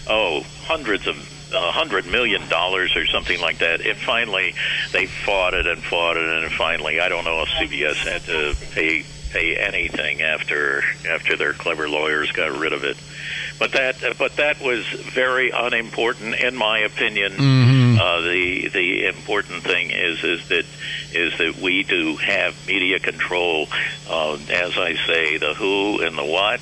oh 0.08 0.44
hundreds 0.63 1.05
of 1.08 1.15
hundred 1.52 2.06
million 2.08 2.48
dollars 2.50 2.96
or 2.96 3.06
something 3.06 3.40
like 3.40 3.60
that. 3.60 3.82
It 3.82 3.98
finally 3.98 4.56
they 4.92 5.06
fought 5.06 5.54
it 5.54 5.68
and 5.68 5.82
fought 5.84 6.18
it, 6.18 6.44
and 6.44 6.52
finally, 6.52 7.00
I 7.00 7.10
don't 7.10 7.25
know 7.25 7.42
if 7.42 7.50
CBS 7.50 7.96
had 7.96 8.22
to 8.24 8.56
pay 8.74 9.06
pay 9.32 9.58
anything 9.58 10.22
after 10.22 10.84
after 11.10 11.36
their 11.36 11.54
clever 11.54 11.90
lawyers 11.90 12.32
got 12.32 12.58
rid 12.58 12.74
of 12.74 12.84
it. 12.84 12.98
But 13.60 13.74
that 13.74 13.96
but 14.18 14.36
that 14.38 14.62
was 14.62 14.86
very 14.88 15.52
unimportant 15.52 16.36
in 16.36 16.56
my 16.56 16.80
opinion. 16.80 17.34
Mm-hmm. 17.34 18.00
Uh, 18.00 18.22
the 18.22 18.68
the 18.70 19.06
important 19.08 19.64
thing 19.64 19.92
is 19.92 20.24
is 20.24 20.48
that 20.50 20.66
is 21.14 21.38
that 21.38 21.58
we 21.62 21.84
do 21.84 22.18
have 22.18 22.56
media 22.68 23.00
control. 23.00 23.68
Uh, 24.10 24.38
as 24.50 24.78
I 24.78 24.96
say, 25.08 25.38
the 25.38 25.54
who 25.54 26.02
and 26.02 26.18
the 26.18 26.25
what. 26.25 26.60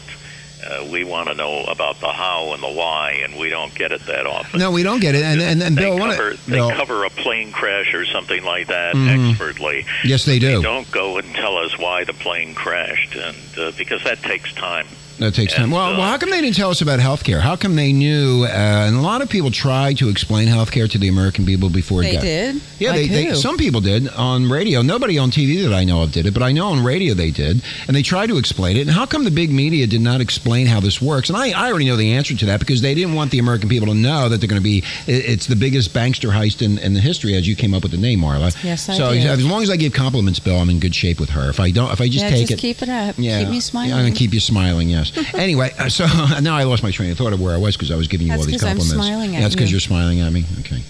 Uh, 0.66 0.86
we 0.92 1.04
want 1.04 1.28
to 1.30 1.36
know 1.36 1.64
about 1.66 2.00
the 2.00 2.08
how 2.08 2.54
and 2.54 2.64
the 2.64 2.70
why, 2.72 3.12
and 3.24 3.36
we 3.38 3.50
don't 3.50 3.74
get 3.76 3.92
it 3.92 4.06
that 4.06 4.26
often. 4.26 4.60
No, 4.60 4.72
we 4.72 4.84
don't 4.84 5.00
get 5.02 5.16
it. 5.16 5.24
And 5.24 5.42
and, 5.42 5.62
and 5.62 5.78
they 5.78 5.82
Bill, 5.84 5.98
wanna- 6.00 6.16
cover, 6.16 6.34
they 6.48 6.56
Bill, 6.56 6.72
cover 6.72 7.04
a 7.04 7.10
plane 7.10 7.52
crash 7.52 7.94
or 7.94 8.06
something 8.06 8.44
like 8.44 8.68
that 8.68 8.96
Mhm. 8.96 9.32
expertly. 9.32 9.86
Yes, 10.04 10.26
they 10.26 10.40
do. 10.40 10.58
They 10.58 10.62
don't 10.64 10.90
go 10.92 11.18
and 11.18 11.34
tell 11.36 11.58
us 11.58 11.78
why 11.78 12.04
the 12.04 12.14
plane 12.14 12.54
crashed, 12.56 13.16
and 13.16 13.36
uh, 13.58 13.72
because 13.78 14.04
that 14.04 14.22
takes 14.24 14.54
time. 14.54 14.88
That 15.24 15.34
takes 15.34 15.54
time. 15.54 15.64
And, 15.64 15.72
Well, 15.72 15.94
uh, 15.94 15.98
well, 15.98 16.02
how 16.10 16.18
come 16.18 16.30
they 16.32 16.42
didn't 16.42 16.56
tell 16.58 16.70
us 16.70 16.82
about 16.82 17.00
healthcare? 17.00 17.40
How 17.40 17.56
come 17.56 17.76
they 17.76 17.94
knew? 17.94 18.44
Uh, 18.44 18.48
and 18.88 18.96
a 18.96 19.02
lot 19.02 19.22
of 19.22 19.30
people 19.30 19.52
tried 19.52 19.98
to 20.00 20.10
explain 20.10 20.48
healthcare 20.50 20.90
to 20.92 20.98
the 20.98 21.08
American 21.08 21.46
people 21.46 21.70
before 21.70 22.02
it 22.02 22.08
They 22.08 22.14
got. 22.14 22.22
did? 22.22 22.62
Yeah, 22.80 22.92
Like 22.92 23.10
they, 23.10 23.26
they 23.30 23.34
some 23.36 23.58
people 23.58 23.80
did 23.80 24.10
on 24.10 24.50
radio. 24.50 24.82
Nobody 24.82 25.18
on 25.18 25.32
TV 25.32 25.64
that 25.64 25.74
I 25.74 25.86
know 25.86 26.02
of 26.04 26.12
did 26.12 26.26
it, 26.26 26.34
but 26.34 26.44
I 26.44 26.52
know 26.52 26.68
on 26.68 26.84
radio 26.84 27.14
they 27.14 27.32
did, 27.32 27.62
and 27.88 27.96
they 27.96 28.02
tried 28.02 28.28
to 28.28 28.38
explain 28.38 28.76
it. 28.78 28.82
And 28.82 28.92
how 28.92 29.06
come 29.06 29.24
the 29.24 29.32
big 29.32 29.50
media 29.52 29.88
did 29.88 30.02
not 30.02 30.20
explain 30.20 30.68
how 30.68 30.80
this 30.82 31.02
works? 31.02 31.30
And 31.30 31.38
I, 31.38 31.52
I 31.52 31.70
already 31.70 31.86
know 31.86 31.96
the 31.96 32.12
answer 32.14 32.36
to 32.36 32.46
that 32.48 32.60
because 32.60 32.82
they 32.82 32.94
didn't 32.94 33.14
want 33.14 33.32
the 33.32 33.40
American 33.40 33.70
people 33.70 33.88
to 33.88 33.94
know 33.96 34.28
that 34.28 34.40
they're 34.42 34.50
going 34.50 34.62
to 34.62 34.64
be. 34.64 34.80
it- 35.08 35.24
It's 35.34 35.48
the 35.48 35.56
biggest 35.56 35.94
bankster 35.94 36.32
heist 36.32 36.62
in, 36.62 36.78
in 36.80 36.94
the 36.94 37.00
history, 37.00 37.34
as 37.36 37.48
you 37.48 37.56
came 37.56 37.74
up 37.74 37.84
with 37.84 37.92
the 37.94 37.98
name, 37.98 38.20
Marla. 38.20 38.54
Yes, 38.64 38.90
I 38.90 38.98
so 38.98 39.14
did. 39.14 39.26
as 39.26 39.46
long 39.46 39.64
as 39.64 39.70
I 39.70 39.78
give 39.78 39.94
compliments, 39.94 40.40
Bill, 40.40 40.58
I'm 40.60 40.70
in 40.70 40.80
good 40.80 40.94
shape 40.94 41.20
with 41.20 41.30
her. 41.30 41.50
If 41.50 41.60
I 41.62 41.72
don't, 41.72 41.92
if 41.94 42.02
I 42.02 42.08
just 42.10 42.26
yeah, 42.26 42.30
take 42.30 42.48
just 42.50 42.54
it, 42.54 42.58
keep 42.60 42.82
it 42.82 42.90
up. 42.90 43.16
yeah, 43.18 43.40
Keep 43.40 43.48
me 43.50 43.54
Yeah, 43.56 43.60
smiling. 43.62 43.94
I'm 43.94 44.04
gonna 44.04 44.16
keep 44.16 44.34
you 44.34 44.40
smiling. 44.42 44.90
Yes. 44.90 45.13
anyway, 45.36 45.72
uh, 45.78 45.90
so 45.90 46.06
now 46.42 46.56
I 46.56 46.64
lost 46.64 46.84
my 46.84 46.92
train 46.92 47.12
of 47.12 47.18
thought 47.18 47.34
of 47.34 47.42
where 47.42 47.54
I 47.54 47.58
was 47.58 47.76
because 47.76 47.92
I 47.92 47.96
was 47.96 48.08
giving 48.08 48.28
you 48.28 48.34
That's 48.34 48.44
all 48.44 48.48
these 48.48 48.62
'cause 48.62 48.70
I'm 48.70 48.78
compliments. 48.78 49.08
smiling 49.08 49.36
at 49.36 49.42
That's 49.42 49.56
because 49.56 49.70
you. 49.72 49.76
you're 49.76 49.80
smiling 49.82 50.20
at 50.22 50.32
me. 50.32 50.46
Okay. 50.62 50.82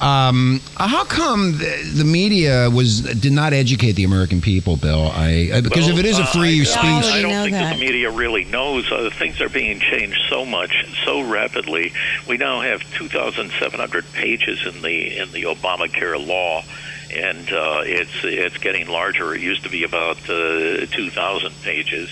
Um, 0.00 0.60
uh, 0.76 0.86
how 0.86 1.04
come 1.04 1.58
the, 1.58 1.92
the 1.96 2.04
media 2.04 2.70
was 2.70 3.00
did 3.00 3.32
not 3.32 3.52
educate 3.52 3.92
the 3.92 4.04
American 4.04 4.40
people, 4.40 4.76
Bill? 4.76 5.10
I 5.12 5.50
uh, 5.54 5.60
because 5.60 5.86
Well, 5.86 5.94
if 5.98 6.04
it 6.04 6.06
is 6.06 6.18
a 6.20 6.22
uh, 6.22 6.26
free 6.26 6.60
I, 6.60 6.64
speech, 6.64 6.84
I, 6.84 6.88
I 6.90 7.02
already 7.02 7.22
don't 7.22 7.42
think 7.44 7.52
that. 7.54 7.70
that. 7.70 7.78
the 7.78 7.84
media 7.84 8.10
really 8.12 8.44
knows. 8.44 8.90
Uh, 8.92 9.10
things 9.18 9.40
are 9.40 9.48
being 9.48 9.80
changed 9.80 10.20
so 10.28 10.44
much, 10.44 10.86
so 11.04 11.22
rapidly. 11.22 11.92
We 12.28 12.36
now 12.36 12.60
have 12.60 12.80
2,700 12.94 14.12
pages 14.12 14.64
in 14.66 14.82
the 14.82 15.18
in 15.18 15.32
the 15.32 15.42
Obamacare 15.44 16.24
law, 16.24 16.62
and 17.10 17.50
uh, 17.52 17.80
it's 17.84 18.10
it's 18.22 18.58
getting 18.58 18.88
larger. 18.88 19.34
It 19.34 19.40
used 19.40 19.62
to 19.64 19.68
be 19.70 19.84
about 19.84 20.18
uh, 20.28 20.86
2,000 20.86 21.52
pages. 21.62 22.10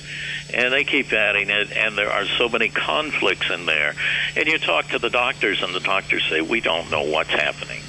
And 0.54 0.72
they 0.72 0.84
keep 0.84 1.12
adding 1.12 1.50
it, 1.50 1.72
and 1.72 1.98
there 1.98 2.10
are 2.10 2.24
so 2.38 2.48
many 2.48 2.68
conflicts 2.68 3.50
in 3.50 3.66
there. 3.66 3.94
And 4.36 4.46
you 4.46 4.58
talk 4.58 4.88
to 4.90 4.98
the 5.00 5.10
doctors, 5.10 5.62
and 5.62 5.74
the 5.74 5.80
doctors 5.80 6.24
say, 6.30 6.40
"We 6.40 6.60
don't 6.60 6.90
know 6.90 7.02
what's 7.02 7.30
happening." 7.30 7.82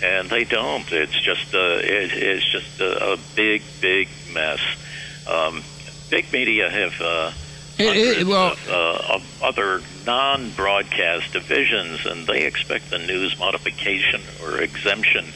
and 0.00 0.30
they 0.30 0.44
don't. 0.44 0.90
It's 0.92 1.20
just 1.20 1.52
a, 1.54 1.78
it, 1.78 2.12
it's 2.12 2.52
just 2.52 2.80
a, 2.80 3.14
a 3.14 3.16
big, 3.34 3.62
big 3.80 4.08
mess. 4.32 4.60
Um, 5.28 5.64
big 6.08 6.32
media 6.32 6.70
have 6.70 7.00
uh, 7.00 7.32
It- 7.78 8.18
it- 8.20 8.26
well- 8.28 8.52
of, 8.52 8.68
uh, 8.70 9.14
of 9.14 9.42
other 9.42 9.82
non-broadcast 10.08 11.32
divisions, 11.34 12.06
and 12.06 12.26
they 12.26 12.44
expect 12.46 12.88
the 12.90 12.98
news 12.98 13.38
modification 13.38 14.22
or 14.42 14.58
exemption 14.58 15.26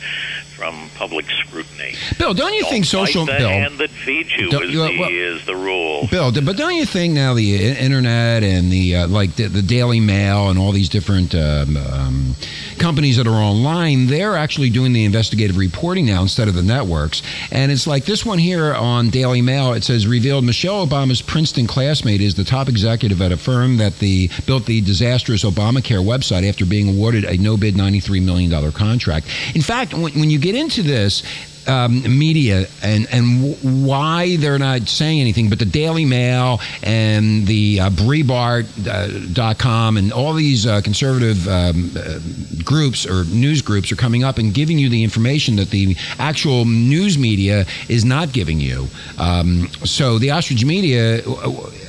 from 0.57 0.89
public 0.95 1.27
scrutiny. 1.31 1.95
Bill, 2.19 2.33
don't 2.35 2.55
you 2.55 2.63
think 2.65 2.89
Don't 2.89 3.07
social 3.07 3.27
bite 3.27 3.33
the 3.33 3.39
Bill? 3.39 3.49
hand 3.49 3.79
that 3.79 3.91
feeds 3.91 4.31
you 4.37 4.49
is, 4.49 4.71
you- 4.71 4.79
the, 4.79 5.05
is 5.09 5.45
the 5.45 5.57
rule. 5.57 6.07
Bill, 6.11 6.33
but 6.33 6.57
don't 6.57 6.75
you 6.75 6.87
think 6.87 7.13
now 7.15 7.35
the 7.35 7.57
internet 7.77 8.43
and 8.43 8.71
the 8.71 8.97
uh, 8.97 9.09
like 9.09 9.35
the, 9.35 9.49
the 9.49 9.63
Daily 9.63 10.01
Mail 10.01 10.51
and 10.51 10.59
all 10.59 10.73
these 10.73 10.89
different 10.89 11.35
um, 11.35 11.77
um, 11.77 12.35
companies 12.79 13.17
that 13.17 13.27
are 13.27 13.31
online, 13.31 14.07
they're 14.07 14.37
actually 14.37 14.71
doing 14.71 14.93
the 14.93 15.05
investigative 15.05 15.57
reporting 15.57 16.07
now 16.07 16.23
instead 16.23 16.49
of 16.49 16.55
the 16.55 16.63
networks. 16.63 17.23
And 17.51 17.71
it's 17.73 17.87
like 17.87 18.05
this 18.05 18.25
one 18.25 18.39
here 18.39 18.75
on 18.75 19.11
Daily 19.11 19.43
Mail. 19.43 19.73
It 19.73 19.85
says 19.85 20.07
revealed 20.07 20.45
Michelle 20.45 20.87
Obama's 20.87 21.23
Princeton 21.23 21.67
classmate 21.67 22.21
is 22.21 22.35
the 22.35 22.45
top 22.45 22.69
executive 22.69 23.21
at 23.21 23.33
a 23.33 23.37
firm 23.37 23.77
that 23.79 23.99
the 23.99 24.29
the 24.67 24.81
disastrous 24.81 25.45
Obamacare 25.45 26.05
website 26.05 26.49
after 26.49 26.65
being 26.65 26.89
awarded 26.89 27.25
a 27.25 27.37
no 27.37 27.57
bid 27.57 27.77
ninety 27.77 28.01
three 28.01 28.21
million 28.21 28.51
dollar 28.51 28.71
contract. 28.71 29.27
In 29.55 29.63
fact, 29.63 29.95
when, 29.95 30.13
when 30.15 30.31
you 30.31 30.39
get 30.39 30.55
into 30.55 30.83
this 30.83 31.23
um, 31.69 32.03
media 32.19 32.67
and 32.83 33.07
and 33.13 33.41
w- 33.41 33.87
why 33.87 34.37
they're 34.37 34.59
not 34.59 34.89
saying 34.89 35.21
anything, 35.21 35.49
but 35.49 35.59
the 35.59 35.65
Daily 35.65 36.05
Mail 36.05 36.61
and 36.83 37.47
the 37.47 37.81
uh, 37.81 37.91
Breitbart.com 37.91 39.97
and 39.97 40.13
all 40.13 40.35
these 40.35 40.67
uh, 40.67 40.81
conservative 40.81 41.47
um, 41.49 41.91
uh, 41.97 42.19
groups 42.65 43.07
or 43.07 43.25
news 43.25 43.63
groups 43.63 43.93
are 43.93 43.97
coming 43.97 44.25
up 44.25 44.39
and 44.39 44.55
giving 44.55 44.79
you 44.79 44.89
the 44.89 45.03
information 45.03 45.57
that 45.57 45.71
the 45.71 45.97
actual 46.19 46.65
news 46.65 47.19
media 47.19 47.67
is 47.89 48.05
not 48.05 48.33
giving 48.33 48.61
you. 48.61 48.89
Um, 49.19 49.69
so 49.85 50.19
the 50.19 50.31
ostrich 50.31 50.65
media, 50.65 51.23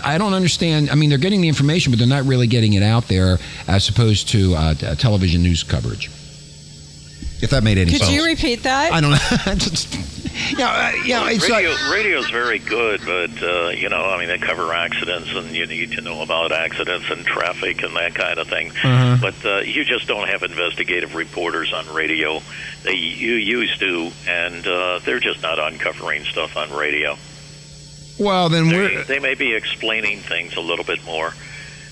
I 0.04 0.18
don't 0.18 0.34
understand. 0.34 0.90
I 0.90 0.96
mean, 0.96 1.10
they're 1.10 1.18
getting 1.18 1.42
the 1.42 1.48
information, 1.48 1.92
but 1.92 2.00
they're 2.00 2.08
not 2.08 2.26
really 2.26 2.48
getting 2.48 2.74
it 2.74 2.84
out 2.84 3.08
there 3.08 3.38
as 3.68 3.90
opposed 3.90 4.30
to 4.30 4.56
uh, 4.56 4.74
television 4.96 5.44
news 5.44 5.64
coverage. 5.64 6.10
If 7.44 7.50
that 7.52 7.64
made 7.64 7.78
any 7.78 7.92
Could 7.92 8.02
sense. 8.02 8.12
you 8.12 8.26
repeat 8.26 8.64
that? 8.64 8.94
I 8.94 9.02
don't 9.02 9.12
know. 9.12 9.18
Just- 9.56 9.94
yeah, 10.58 10.68
uh, 10.96 11.04
yeah. 11.06 11.30
It's 11.30 11.48
radio, 11.48 11.70
like, 11.72 11.92
radio's 11.92 12.30
very 12.32 12.58
good, 12.58 13.02
but 13.06 13.44
uh, 13.44 13.70
you 13.70 13.88
know, 13.90 14.04
I 14.10 14.18
mean, 14.18 14.30
they 14.30 14.40
cover 14.40 14.74
accidents, 14.74 15.30
and 15.36 15.52
you 15.56 15.68
need 15.68 15.92
to 15.92 16.02
know 16.02 16.22
about 16.24 16.52
accidents 16.52 17.10
and 17.12 17.24
traffic 17.26 17.84
and 17.84 17.96
that 17.96 18.16
kind 18.16 18.40
of 18.40 18.48
thing. 18.48 18.72
Uh-huh. 18.72 19.18
But 19.22 19.46
uh, 19.46 19.58
you 19.60 19.84
just 19.86 20.08
don't 20.08 20.28
have 20.28 20.42
investigative 20.42 21.14
reporters 21.16 21.72
on 21.74 21.88
radio. 21.94 22.42
They 22.84 22.94
you 22.96 23.34
used 23.34 23.80
to, 23.82 24.12
and 24.28 24.66
uh, 24.66 25.00
they're 25.06 25.20
just 25.20 25.42
not 25.44 25.60
uncovering 25.60 26.24
stuff 26.24 26.58
on 26.58 26.72
radio. 26.74 27.16
well, 28.20 28.50
then 28.50 28.70
They, 28.70 28.76
we're. 28.78 29.04
they 29.04 29.20
may 29.20 29.36
be 29.36 29.54
explaining 29.54 30.20
things 30.20 30.56
a 30.56 30.62
little 30.62 30.86
bit 30.86 31.04
more. 31.06 31.34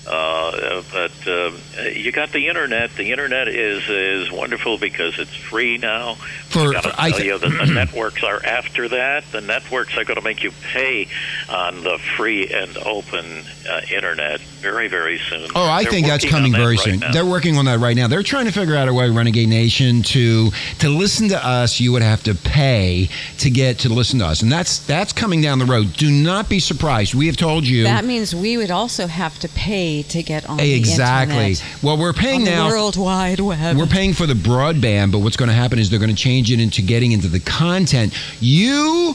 Uh, 0.06 0.82
but 0.92 1.12
uh, 1.28 1.52
you 1.94 2.10
got 2.10 2.30
the 2.32 2.48
internet. 2.48 2.90
The 2.96 3.12
internet 3.12 3.46
is 3.48 3.88
is 3.88 4.32
wonderful 4.32 4.76
because 4.78 5.18
it's 5.18 5.34
free 5.34 5.78
now. 5.78 6.14
For- 6.48 6.70
I 6.70 6.72
got 6.72 6.82
for- 6.84 6.94
I 6.98 7.10
tell 7.10 7.18
th- 7.20 7.24
you 7.30 7.38
that 7.38 7.66
the 7.66 7.72
networks 7.72 8.22
are 8.24 8.44
after 8.44 8.88
that. 8.88 9.24
The 9.30 9.40
networks 9.40 9.96
are 9.96 10.04
going 10.04 10.16
to 10.18 10.22
make 10.24 10.42
you 10.42 10.50
pay 10.72 11.06
on 11.48 11.82
the 11.84 11.98
free 12.16 12.48
and 12.52 12.76
open 12.78 13.44
uh, 13.70 13.80
internet 13.94 14.40
very 14.40 14.88
very 14.88 15.18
soon. 15.18 15.48
Oh, 15.54 15.62
I 15.64 15.82
They're 15.84 15.92
think 15.92 16.06
that's 16.08 16.28
coming 16.28 16.50
that 16.52 16.58
very 16.58 16.76
right 16.76 16.84
soon. 16.84 16.98
now. 16.98 17.12
They're 17.12 17.24
working 17.24 17.56
on 17.56 17.66
that 17.66 17.78
right 17.78 17.96
now. 17.96 18.08
They're 18.08 18.22
trying 18.24 18.46
to 18.46 18.52
figure 18.52 18.74
out 18.74 18.88
a 18.88 18.94
way, 18.94 19.08
Renegade 19.08 19.48
Nation, 19.48 20.02
to 20.02 20.50
to 20.80 20.88
listen 20.88 21.28
to 21.28 21.46
us. 21.46 21.78
You 21.78 21.92
would 21.92 22.02
have 22.02 22.24
to 22.24 22.34
pay 22.34 23.08
to 23.38 23.50
get 23.50 23.78
to 23.80 23.88
listen 23.88 24.18
to 24.18 24.26
us, 24.26 24.42
and 24.42 24.50
that's 24.50 24.78
that's 24.80 25.12
coming 25.12 25.40
down 25.42 25.60
the 25.60 25.66
road. 25.66 25.92
Do 25.92 26.10
not 26.10 26.48
be 26.48 26.58
surprised. 26.58 27.14
We 27.14 27.28
have 27.28 27.36
told 27.36 27.64
you 27.68 27.84
That 27.84 28.04
means 28.04 28.34
we 28.34 28.56
would 28.56 28.72
also 28.72 29.06
have 29.06 29.38
to 29.40 29.48
pay 29.50 29.91
to 30.00 30.22
get 30.22 30.48
on 30.48 30.58
exactly. 30.60 31.36
the 31.36 31.50
internet. 31.50 31.82
Well, 31.82 31.98
we're 31.98 32.12
paying 32.12 32.44
now. 32.44 32.68
World 32.68 32.96
Wide 32.96 33.40
Web. 33.40 33.76
We're 33.76 33.86
paying 33.86 34.14
for 34.14 34.26
the 34.26 34.34
broadband, 34.34 35.12
but 35.12 35.18
what's 35.18 35.36
going 35.36 35.48
to 35.50 35.54
happen 35.54 35.78
is 35.78 35.90
they're 35.90 35.98
going 35.98 36.14
to 36.14 36.16
change 36.16 36.50
it 36.50 36.60
into 36.60 36.80
getting 36.82 37.12
into 37.12 37.28
the 37.28 37.40
content. 37.40 38.14
You, 38.40 39.14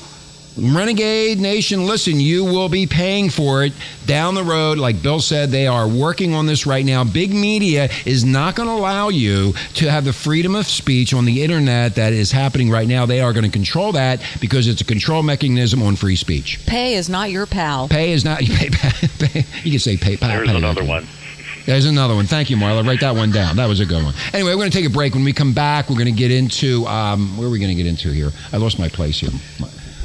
Renegade 0.58 1.40
Nation, 1.40 1.86
listen, 1.86 2.20
you 2.20 2.44
will 2.44 2.68
be 2.68 2.88
paying 2.88 3.30
for 3.30 3.64
it 3.64 3.74
down 4.08 4.34
the 4.34 4.44
road. 4.44 4.80
Like 4.80 5.04
Bill 5.04 5.20
said, 5.20 5.50
they 5.50 5.68
are 5.68 5.88
working 5.88 6.34
on 6.34 6.48
this 6.48 6.66
right 6.66 6.84
now. 6.84 7.04
Big 7.04 7.32
media 7.32 7.90
is 8.06 8.26
not 8.26 8.56
going 8.56 8.68
to 8.68 8.74
allow 8.74 9.10
you 9.10 9.54
to 9.76 9.92
have 9.92 10.04
the 10.04 10.14
freedom 10.14 10.56
of 10.56 10.66
speech 10.66 11.14
on 11.14 11.26
the 11.26 11.44
internet 11.44 11.96
that 11.96 12.12
is 12.12 12.32
happening 12.32 12.72
right 12.72 12.88
now. 12.88 13.06
They 13.06 13.22
are 13.22 13.34
going 13.34 13.46
to 13.46 13.52
control 13.52 13.92
that 13.92 14.20
because 14.42 14.68
it's 14.68 14.82
a 14.82 14.86
control 14.86 15.22
mechanism 15.22 15.84
on 15.84 15.96
free 15.96 16.16
speech. 16.16 16.60
Pay 16.66 16.96
is 16.96 17.08
not 17.08 17.30
your 17.30 17.46
pal. 17.46 17.88
Pay 17.88 18.12
is 18.12 18.26
not, 18.26 18.42
you, 18.42 18.54
pay, 18.58 18.70
pay, 18.70 19.46
you 19.64 19.72
can 19.72 19.80
say 19.80 19.96
pay. 19.96 20.18
pay 20.18 20.28
There's 20.28 20.50
pay, 20.50 20.58
another 20.58 20.82
okay. 20.82 20.90
one. 20.90 21.08
There's 21.68 21.86
another 21.86 22.16
one. 22.16 22.26
Thank 22.26 22.50
you, 22.50 22.56
Marla. 22.56 22.88
Write 22.88 23.02
that 23.02 23.14
one 23.14 23.30
down. 23.30 23.58
That 23.58 23.68
was 23.68 23.82
a 23.82 23.86
good 23.86 24.02
one. 24.02 24.14
Anyway, 24.34 24.52
we're 24.52 24.56
going 24.56 24.72
to 24.72 24.78
take 24.78 24.88
a 24.88 24.90
break. 24.90 25.14
When 25.14 25.26
we 25.26 25.34
come 25.34 25.54
back, 25.54 25.90
we're 25.90 25.98
going 25.98 26.06
to 26.06 26.18
get 26.18 26.32
into 26.32 26.88
um, 26.88 27.38
where 27.38 27.48
are 27.48 27.52
we 27.52 27.60
going 27.60 27.76
to 27.76 27.76
get 27.76 27.86
into 27.86 28.10
here? 28.10 28.32
I 28.54 28.58
lost 28.58 28.80
my 28.80 28.88
place 28.88 29.20
here. 29.20 29.32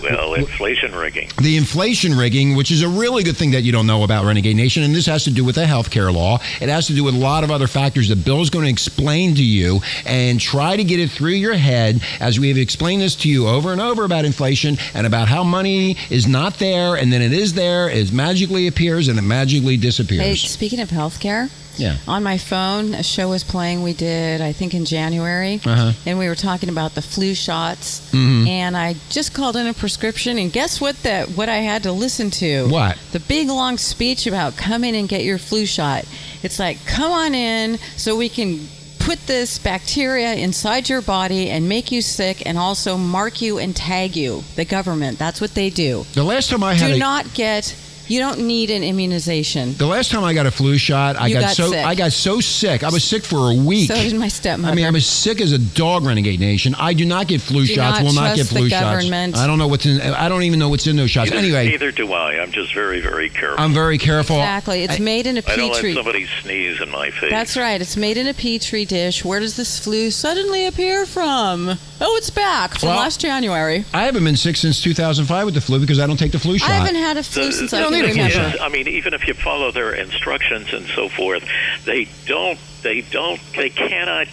Well, 0.03 0.32
inflation 0.35 0.95
rigging. 0.95 1.29
The 1.41 1.57
inflation 1.57 2.15
rigging, 2.17 2.57
which 2.57 2.71
is 2.71 2.83
a 2.83 2.89
really 2.89 3.23
good 3.23 3.37
thing 3.37 3.53
that 3.53 3.63
you 3.63 3.73
don't 3.73 3.87
know 3.87 4.03
about 4.05 4.25
Renegade 4.25 4.57
Nation, 4.57 4.83
and 4.83 4.95
this 4.95 5.07
has 5.07 5.25
to 5.25 5.31
do 5.31 5.45
with 5.45 5.55
the 5.57 5.67
health 5.67 5.91
care 5.91 6.11
law. 6.13 6.39
It 6.61 6.69
has 6.69 6.87
to 6.89 6.95
do 6.95 7.05
with 7.05 7.15
a 7.15 7.19
lot 7.19 7.45
of 7.45 7.51
other 7.51 7.67
factors 7.67 8.09
that 8.09 8.25
Bill's 8.25 8.51
going 8.51 8.65
to 8.65 8.71
explain 8.71 9.35
to 9.37 9.45
you 9.45 9.81
and 10.07 10.41
try 10.41 10.77
to 10.77 10.85
get 10.85 11.01
it 11.01 11.11
through 11.11 11.33
your 11.33 11.55
head 11.55 12.01
as 12.21 12.39
we 12.39 12.49
have 12.49 12.59
explained 12.59 13.03
this 13.03 13.15
to 13.17 13.29
you 13.29 13.47
over 13.49 13.73
and 13.73 13.81
over 13.81 14.05
about 14.05 14.25
inflation 14.25 14.77
and 14.95 15.07
about 15.07 15.29
how 15.29 15.43
money 15.45 15.97
is 16.11 16.27
not 16.27 16.59
there 16.59 16.97
and 16.97 17.13
then 17.13 17.23
it 17.23 17.33
is 17.33 17.55
there, 17.55 17.89
it 17.89 18.13
magically 18.13 18.67
appears 18.67 19.09
and 19.09 19.19
it 19.19 19.23
magically 19.23 19.75
Hey, 19.77 19.81
disappears. 19.81 20.43
speaking 20.51 20.81
of 20.81 20.91
healthcare, 20.91 21.49
Yeah. 21.79 21.97
on 22.07 22.23
my 22.23 22.37
phone, 22.37 22.93
a 22.95 23.03
show 23.03 23.29
was 23.31 23.43
playing. 23.45 23.83
We 23.83 23.95
did, 23.95 24.43
I 24.43 24.53
think, 24.53 24.75
in 24.75 24.85
January, 24.85 25.59
Uh-huh. 25.65 25.93
and 26.05 26.19
we 26.19 26.29
were 26.29 26.35
talking 26.35 26.69
about 26.69 26.95
the 26.95 27.01
flu 27.01 27.35
shots. 27.35 28.03
Mhm. 28.13 28.47
And 28.47 28.77
I 28.77 28.95
just 29.09 29.33
called 29.33 29.57
in 29.57 29.67
a 29.67 29.73
prescription, 29.73 30.22
and 30.27 30.53
guess 30.53 30.81
what? 30.81 30.97
That 31.03 31.31
what 31.31 31.49
I 31.49 31.59
had 31.59 31.83
to 31.85 31.93
listen 31.93 32.31
to. 32.31 32.69
What? 32.69 32.99
The 33.13 33.21
big 33.21 33.49
long 33.49 33.79
speech 33.79 34.27
about 34.27 34.57
come 34.57 34.85
in 34.85 34.95
and 34.95 35.09
get 35.09 35.25
your 35.25 35.39
flu 35.39 35.67
shot. 35.67 36.05
It's 36.43 36.59
like 36.59 36.85
come 36.87 37.13
on 37.13 37.35
in 37.35 37.79
so 37.97 38.17
we 38.17 38.29
can 38.29 38.61
put 38.99 39.19
this 39.27 39.59
bacteria 39.59 40.35
inside 40.35 40.89
your 40.89 41.03
body 41.03 41.51
and 41.51 41.69
make 41.69 41.91
you 41.91 42.01
sick, 42.01 42.47
and 42.47 42.57
also 42.57 42.97
mark 42.97 43.43
you 43.43 43.59
and 43.59 43.75
tag 43.75 44.15
you. 44.15 44.45
The 44.55 44.65
government. 44.65 45.19
That's 45.19 45.41
what 45.41 45.55
they 45.55 45.71
do. 45.71 46.05
The 46.15 46.23
last 46.23 46.51
time 46.51 46.63
I 46.63 46.75
had 46.75 46.89
Do 46.89 46.95
a, 46.95 46.99
not 46.99 47.35
get 47.35 47.75
You 48.13 48.19
don't 48.21 48.41
need 48.41 48.69
an 48.71 48.85
immunization. 48.85 49.73
The 49.79 49.87
last 49.87 50.11
time 50.11 50.23
I 50.23 50.35
got 50.35 50.45
a 50.45 50.51
flu 50.51 50.77
shot, 50.77 51.17
I 51.17 51.29
You 51.29 51.35
got, 51.37 51.41
got 51.41 51.57
so 51.57 51.71
sick. 51.71 51.87
I 51.87 51.95
got 51.95 52.13
so 52.13 52.41
sick. 52.41 52.85
I 52.85 52.91
was 52.91 53.03
sick 53.03 53.25
for 53.25 53.51
a 53.51 53.55
week. 53.55 53.89
So 53.89 53.95
did 53.95 54.15
my 54.17 54.29
stepmother. 54.29 54.71
I 54.71 54.75
mean, 54.75 54.85
I'm 54.85 54.95
as 54.97 55.07
sick 55.07 55.41
as 55.41 55.53
a 55.53 55.59
dog, 55.59 56.05
Renegade 56.05 56.39
Nation. 56.39 56.75
I 56.79 56.93
do 56.93 57.07
not 57.07 57.27
get 57.27 57.41
flu 57.41 57.65
Do 57.65 57.75
shots. 57.75 58.01
not 58.01 58.05
will 58.05 58.13
not 58.13 58.37
get 58.37 58.43
trust 58.43 58.51
the 58.53 58.59
flu 58.59 58.69
shots. 58.69 58.83
government. 58.83 59.39
I 59.39 59.47
don't 59.47 59.59
know 59.59 59.67
what's 59.67 59.87
in. 59.87 59.99
I 60.03 60.29
don't 60.29 60.43
even 60.43 60.59
know 60.59 60.69
what's 60.69 60.87
in 60.87 60.97
those 60.97 61.11
shots. 61.11 61.31
Neither, 61.31 61.43
Anyway, 61.43 61.69
neither 61.71 61.91
do 61.91 62.13
I. 62.13 62.39
I'm 62.39 62.53
just 62.53 62.75
very, 62.75 63.01
very 63.01 63.31
careful. 63.31 63.65
I'm 63.65 63.73
very 63.73 63.97
careful. 63.97 64.37
Exactly. 64.37 64.83
It's 64.83 64.97
I- 64.97 65.03
made 65.03 65.27
in 65.27 65.39
a 65.39 65.43
I 65.47 65.57
don't 65.57 65.69
let 65.69 65.77
petri. 65.77 65.95
somebody 65.95 66.27
sneeze 66.43 66.83
in 66.83 66.91
my 66.91 67.11
face. 67.13 67.31
That's 67.31 67.57
right. 67.57 67.81
It's 67.81 67.97
made 67.97 68.19
in 68.19 68.27
a 68.27 68.35
petri 68.35 68.85
dish. 68.85 69.25
Where 69.25 69.41
does 69.41 69.57
this 69.57 69.79
flu 69.79 70.11
suddenly 70.11 70.67
appear 70.67 71.07
from? 71.07 71.79
Oh, 72.05 72.17
it's 72.17 72.31
back 72.31 72.79
from 72.79 72.89
Well, 72.89 72.99
last 72.99 73.21
January. 73.21 73.85
I 73.95 74.03
haven't 74.05 74.25
been 74.25 74.37
sick 74.37 74.57
since 74.57 74.83
2005 74.83 75.45
with 75.45 75.55
the 75.55 75.61
flu 75.61 75.79
because 75.79 76.01
I 76.01 76.07
don't 76.09 76.17
take 76.17 76.33
the 76.33 76.39
flu 76.41 76.59
shot. 76.59 76.69
I 76.71 76.75
haven't 76.75 76.97
had 76.97 77.17
a 77.17 77.23
flu 77.23 77.53
since 77.53 77.73
I 77.73 77.79
don't 77.81 77.93
can 77.93 78.03
need 78.03 78.11
a 78.11 78.13
flu 78.13 78.23
remember. 78.25 78.57
shot. 78.59 78.61
I 78.61 78.69
mean, 78.69 78.89
even 78.89 79.15
if 79.15 79.29
you 79.29 79.35
follow 79.35 79.71
their 79.71 79.95
instructions 79.95 80.73
and 80.73 80.87
so 80.89 81.09
forth, 81.09 81.45
they 81.85 82.09
don't. 82.27 82.59
They 82.83 83.03
don't. 83.03 83.41
They 83.57 83.71
cannot. 83.71 84.27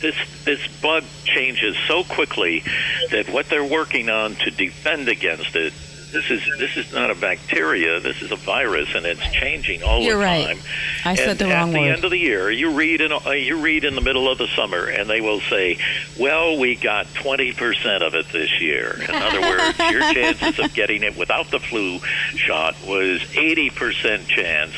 This 0.00 0.16
this 0.44 0.60
bug 0.82 1.04
changes 1.24 1.76
so 1.88 2.04
quickly 2.04 2.62
that 3.10 3.30
what 3.30 3.48
they're 3.48 3.64
working 3.64 4.10
on 4.10 4.34
to 4.36 4.50
defend 4.50 5.08
against 5.08 5.56
it. 5.56 5.72
This 6.14 6.30
is 6.30 6.58
this 6.58 6.76
is 6.76 6.92
not 6.92 7.10
a 7.10 7.14
bacteria. 7.16 7.98
This 7.98 8.22
is 8.22 8.30
a 8.30 8.36
virus, 8.36 8.94
and 8.94 9.04
it's 9.04 9.20
changing 9.32 9.82
all 9.82 10.00
You're 10.00 10.14
the 10.16 10.24
right. 10.24 10.46
time. 10.46 10.58
I 11.04 11.16
said 11.16 11.30
and 11.30 11.38
the 11.40 11.44
wrong 11.46 11.72
word. 11.72 11.74
at 11.74 11.74
the 11.74 11.80
word. 11.80 11.94
end 11.96 12.04
of 12.04 12.10
the 12.12 12.18
year, 12.18 12.50
you 12.52 12.70
read 12.70 13.00
in 13.00 13.10
uh, 13.12 13.30
you 13.32 13.60
read 13.60 13.84
in 13.84 13.96
the 13.96 14.00
middle 14.00 14.28
of 14.30 14.38
the 14.38 14.46
summer, 14.46 14.86
and 14.86 15.10
they 15.10 15.20
will 15.20 15.40
say, 15.40 15.76
"Well, 16.18 16.56
we 16.58 16.76
got 16.76 17.12
twenty 17.14 17.52
percent 17.52 18.04
of 18.04 18.14
it 18.14 18.26
this 18.32 18.60
year." 18.60 18.96
In 19.08 19.10
other 19.14 19.40
words, 19.40 19.78
your 19.90 20.00
chances 20.14 20.58
of 20.60 20.72
getting 20.72 21.02
it 21.02 21.16
without 21.18 21.50
the 21.50 21.58
flu 21.58 21.98
shot 22.36 22.76
was 22.86 23.20
eighty 23.36 23.68
percent 23.70 24.28
chance, 24.28 24.72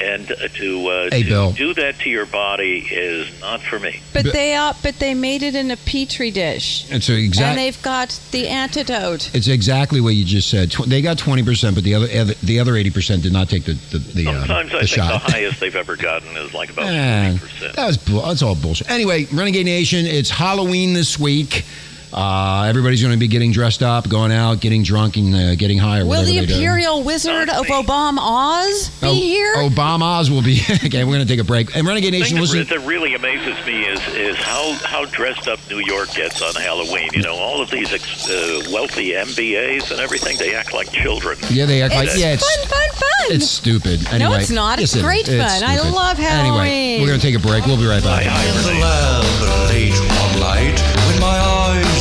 and 0.00 0.30
uh, 0.32 0.48
to, 0.54 0.88
uh, 0.88 1.10
Hey, 1.10 1.22
to 1.22 1.28
Bill. 1.28 1.52
do 1.52 1.74
that 1.74 1.98
to 2.00 2.10
your 2.10 2.26
body 2.26 2.78
is 2.90 3.28
not 3.40 3.60
for 3.60 3.78
me. 3.78 4.00
But 4.12 4.24
But- 4.24 4.32
they 4.32 4.54
uh, 4.54 4.72
but 4.82 4.98
they 4.98 5.14
made 5.14 5.42
it 5.42 5.54
in 5.54 5.70
a 5.70 5.76
petri 5.76 6.30
dish, 6.30 6.86
It's 6.90 7.08
a 7.08 7.14
and 7.14 7.58
they've 7.58 7.80
got 7.82 8.18
the 8.30 8.48
antidote. 8.48 9.30
It's 9.34 9.48
exactly 9.48 10.00
what 10.00 10.14
you 10.14 10.24
just 10.24 10.48
said. 10.48 10.70
They 10.86 11.02
got 11.02 11.18
20 11.18 11.42
percent, 11.42 11.74
but 11.74 11.84
the 11.84 11.94
other 11.94 12.08
other- 12.18 12.34
the 12.42 12.60
other 12.60 12.76
80 12.76 12.90
percent 12.90 13.22
did 13.22 13.32
not 13.32 13.48
take 13.48 13.64
the 13.64 13.74
the, 13.90 13.98
the, 13.98 14.26
uh, 14.28 14.32
Sometimes 14.40 14.70
the 14.70 14.76
I 14.76 14.80
think 14.80 14.90
shot. 14.90 15.12
the 15.24 15.32
highest 15.32 15.60
they've 15.60 15.76
ever 15.76 15.96
gotten 15.96 16.36
is 16.36 16.54
like 16.54 16.70
about 16.70 16.86
Eh, 16.86 17.22
twenty 17.30 17.38
percent. 17.38 17.76
that 17.76 17.86
was 17.86 17.96
bull- 17.98 18.22
that's 18.22 18.42
all 18.42 18.54
bullshit. 18.54 18.90
Anyway, 18.90 19.26
Renegade 19.32 19.66
Nation, 19.66 20.06
it's 20.06 20.30
Halloween 20.30 20.92
this 20.94 21.18
week. 21.18 21.64
Uh, 22.12 22.66
everybody's 22.68 23.00
going 23.00 23.14
to 23.14 23.18
be 23.18 23.28
getting 23.28 23.52
dressed 23.52 23.82
up, 23.82 24.08
going 24.08 24.32
out, 24.32 24.60
getting 24.60 24.82
drunk, 24.82 25.16
and 25.16 25.34
uh, 25.34 25.54
getting 25.54 25.78
high. 25.78 26.02
Will 26.02 26.24
the 26.24 26.38
they 26.40 26.46
do. 26.46 26.52
Imperial 26.54 27.02
Wizard 27.02 27.48
of 27.48 27.66
Obama 27.66 28.18
Oz 28.20 28.90
be 29.00 29.06
Oh, 29.06 29.14
here? 29.14 29.54
Obama 29.56 30.02
Oz 30.20 30.30
will 30.30 30.42
be. 30.42 30.60
okay, 30.84 31.04
we're 31.04 31.14
going 31.14 31.26
to 31.26 31.32
take 31.32 31.40
a 31.40 31.44
break. 31.44 31.74
And 31.74 31.86
Renegade 31.86 32.12
The 32.12 32.18
Nation, 32.20 32.36
thing 32.36 32.44
that, 32.46 32.52
listen. 32.54 32.78
that 32.80 32.86
really 32.86 33.14
amazes 33.14 33.56
me 33.66 33.84
is 33.84 34.00
is 34.14 34.36
how, 34.36 34.74
how 34.84 35.04
dressed 35.06 35.48
up 35.48 35.58
New 35.70 35.78
York 35.78 36.10
gets 36.14 36.42
on 36.42 36.54
Halloween. 36.54 37.08
You 37.14 37.22
know, 37.22 37.34
all 37.34 37.62
of 37.62 37.70
these 37.70 37.92
ex, 37.92 38.28
uh, 38.28 38.62
wealthy 38.72 39.12
MBAs 39.12 39.90
and 39.90 40.00
everything, 40.00 40.36
they 40.38 40.54
act 40.54 40.74
like 40.74 40.92
children. 40.92 41.38
Yeah, 41.50 41.64
they 41.66 41.80
act 41.82 41.94
like 41.94 42.08
it's 42.08 42.18
yeah, 42.18 42.34
it's 42.34 42.44
fun, 42.66 42.68
fun, 42.68 42.88
fun. 42.96 43.36
it's 43.36 43.48
stupid. 43.48 44.06
Anyway, 44.08 44.18
No, 44.18 44.34
it's 44.38 44.50
not. 44.50 44.80
It's 44.80 44.94
Yes, 44.94 45.02
it 45.02 45.06
great 45.06 45.28
is. 45.28 45.34
It's 45.34 45.52
fun. 45.60 45.62
I 45.64 45.76
stupid. 45.76 45.94
love 45.94 46.20
Anyway, 46.20 46.98
we're 47.00 47.06
going 47.06 47.18
to 47.20 47.26
take 47.26 47.36
a 47.36 47.38
break. 47.38 47.64
We'll 47.66 47.76
be 47.78 47.86
right 47.86 48.02
back. 48.02 48.26
In 48.26 48.74
the 48.74 48.80
lab 48.80 49.70
late 49.70 49.92
one 49.94 50.40
night, 50.40 50.80
when 51.08 51.20
my 51.20 51.38
eyes 51.38 51.72
beheld 51.72 51.86
an 51.86 51.91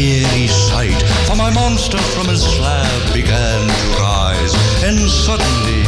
eerie 0.00 0.48
sight, 0.48 0.96
for 1.28 1.36
my 1.36 1.50
monster 1.52 1.98
from 2.16 2.26
his 2.28 2.42
slab 2.42 2.88
began 3.12 3.60
to 3.68 3.86
rise, 4.00 4.54
and 4.82 4.96
suddenly, 4.98 5.84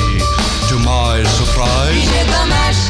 to 0.68 0.76
my 0.84 1.22
surprise, 1.40 1.96
He 1.96 2.04
did 2.12 2.28
the 2.28 2.44
mash, 2.52 2.82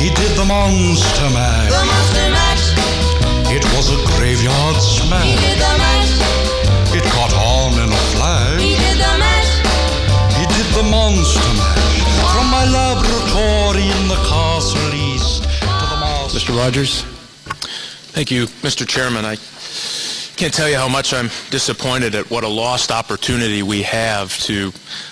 he 0.00 0.08
did 0.10 0.32
the 0.40 0.44
monster 0.44 1.28
mash. 1.36 1.68
the 1.70 1.84
monster 1.92 2.26
mash. 2.32 2.66
It 3.52 3.64
was 3.76 3.92
a 3.92 3.98
graveyard 4.16 4.76
smash. 4.80 5.24
He 5.24 5.36
did 5.36 5.58
the 5.60 5.74
mash, 5.84 6.12
It 6.96 7.04
caught 7.12 7.34
on 7.36 7.72
in 7.84 7.90
a 7.92 8.02
flash. 8.16 8.60
he 8.60 8.72
did 8.76 8.96
the 9.04 9.14
mash. 9.20 9.52
He 10.38 10.44
did 10.56 10.68
the 10.78 10.84
monster 10.88 11.52
mash 11.60 12.00
from 12.32 12.46
my 12.50 12.64
laboratory 12.64 13.84
in 13.84 14.08
the 14.08 14.20
castle 14.32 14.94
east 14.94 15.42
to 15.44 15.84
the 15.92 15.98
master. 16.00 16.38
Mr. 16.38 16.56
Rogers. 16.56 17.04
Thank 18.16 18.30
you, 18.30 18.46
Mr. 18.66 18.86
Chairman. 18.86 19.24
I 19.24 19.36
can't 20.38 20.54
tell 20.54 20.68
you 20.68 20.76
how 20.76 20.88
much 20.88 21.12
I'm 21.12 21.30
disappointed 21.50 22.14
at 22.14 22.30
what 22.30 22.44
a 22.44 22.48
lost 22.48 22.92
opportunity 22.92 23.64
we 23.64 23.82
have 23.82 24.38
to, 24.42 24.68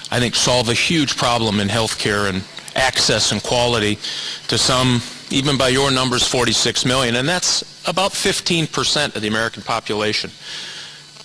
I 0.09 0.21
think, 0.21 0.37
solve 0.37 0.69
a 0.69 0.73
huge 0.73 1.17
problem 1.17 1.59
in 1.59 1.67
healthcare 1.67 2.31
and 2.31 2.45
access 2.77 3.33
and 3.33 3.43
quality 3.43 3.99
to 4.47 4.57
some, 4.57 5.03
even 5.31 5.59
by 5.59 5.67
your 5.67 5.91
numbers, 5.91 6.25
46 6.25 6.85
million, 6.85 7.17
and 7.17 7.29
that's 7.29 7.63
about 7.89 8.13
15% 8.13 9.17
of 9.17 9.21
the 9.21 9.27
American 9.27 9.65
population. 9.65 10.31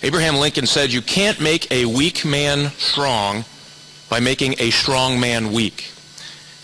Abraham 0.02 0.34
Lincoln 0.34 0.66
said 0.66 0.92
you 0.92 1.00
can't 1.00 1.40
make 1.40 1.70
a 1.70 1.84
weak 1.84 2.24
man 2.24 2.72
strong 2.78 3.44
by 4.08 4.18
making 4.18 4.56
a 4.58 4.70
strong 4.70 5.20
man 5.20 5.52
weak. 5.52 5.91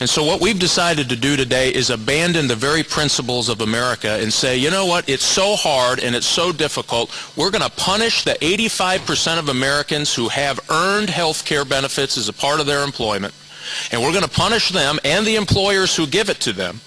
And 0.01 0.09
so 0.09 0.23
what 0.23 0.41
we've 0.41 0.59
decided 0.59 1.09
to 1.09 1.17
do 1.17 1.37
today 1.37 1.71
is 1.75 1.91
abandon 1.91 2.47
the 2.47 2.55
very 2.55 2.85
principles 2.85 3.49
of 3.49 3.61
America 3.61 4.19
and 4.21 4.33
say, 4.33 4.57
you 4.57 4.71
know 4.71 4.87
what, 4.87 5.09
it's 5.09 5.25
so 5.25 5.57
hard 5.57 5.99
and 5.99 6.15
it's 6.15 6.27
so 6.27 6.53
difficult, 6.53 7.11
we're 7.37 7.51
going 7.51 7.65
to 7.65 7.71
punish 7.71 8.23
the 8.23 8.35
85% 8.35 9.41
of 9.41 9.49
Americans 9.49 10.15
who 10.15 10.29
have 10.29 10.61
earned 10.71 11.11
health 11.11 11.45
care 11.45 11.65
benefits 11.65 12.17
as 12.17 12.29
a 12.29 12.33
part 12.33 12.61
of 12.61 12.67
their 12.67 12.85
employment, 12.85 13.35
and 13.91 14.01
we're 14.01 14.13
going 14.13 14.23
to 14.23 14.31
punish 14.31 14.69
them 14.69 15.01
and 15.05 15.27
the 15.27 15.35
employers 15.35 15.97
who 15.97 16.07
give 16.07 16.31
it 16.31 16.39
to 16.41 16.53
them 16.53 16.81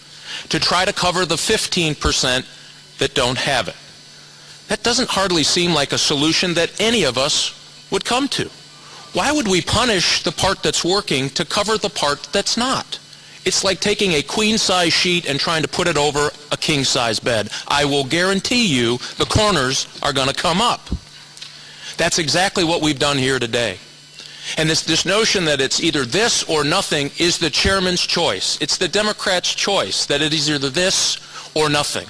to 0.47 0.57
try 0.57 0.85
to 0.85 0.93
cover 0.93 1.25
the 1.25 1.35
15% 1.35 2.97
that 2.99 3.13
don't 3.13 3.37
have 3.37 3.67
it. 3.67 3.75
That 4.69 4.83
doesn't 4.83 5.09
hardly 5.09 5.43
seem 5.43 5.73
like 5.73 5.91
a 5.91 5.97
solution 5.97 6.53
that 6.53 6.79
any 6.79 7.03
of 7.03 7.17
us 7.17 7.57
would 7.91 8.05
come 8.05 8.29
to. 8.29 8.49
Why 9.13 9.31
would 9.31 9.47
we 9.47 9.61
punish 9.61 10.23
the 10.23 10.31
part 10.31 10.63
that's 10.63 10.85
working 10.85 11.29
to 11.31 11.43
cover 11.43 11.77
the 11.77 11.89
part 11.89 12.23
that's 12.31 12.55
not? 12.55 12.97
It's 13.43 13.63
like 13.63 13.79
taking 13.79 14.13
a 14.13 14.21
queen-size 14.21 14.93
sheet 14.93 15.27
and 15.27 15.39
trying 15.39 15.63
to 15.63 15.67
put 15.67 15.87
it 15.87 15.97
over 15.97 16.29
a 16.51 16.57
king-size 16.57 17.19
bed. 17.19 17.49
I 17.67 17.85
will 17.85 18.05
guarantee 18.05 18.67
you 18.67 18.97
the 19.17 19.25
corners 19.25 19.87
are 20.01 20.13
going 20.13 20.27
to 20.27 20.33
come 20.33 20.61
up. 20.61 20.87
That's 21.97 22.19
exactly 22.19 22.63
what 22.63 22.81
we've 22.81 22.99
done 22.99 23.17
here 23.17 23.39
today. 23.39 23.77
And 24.57 24.69
this, 24.69 24.83
this 24.83 25.05
notion 25.05 25.45
that 25.45 25.59
it's 25.59 25.81
either 25.81 26.05
this 26.05 26.43
or 26.43 26.63
nothing 26.63 27.11
is 27.17 27.37
the 27.37 27.49
chairman's 27.49 28.01
choice. 28.01 28.57
It's 28.61 28.77
the 28.77 28.87
Democrats' 28.87 29.53
choice, 29.53 30.05
that 30.05 30.21
it 30.21 30.33
is 30.33 30.49
either 30.49 30.69
this 30.69 31.19
or 31.53 31.69
nothing. 31.69 32.07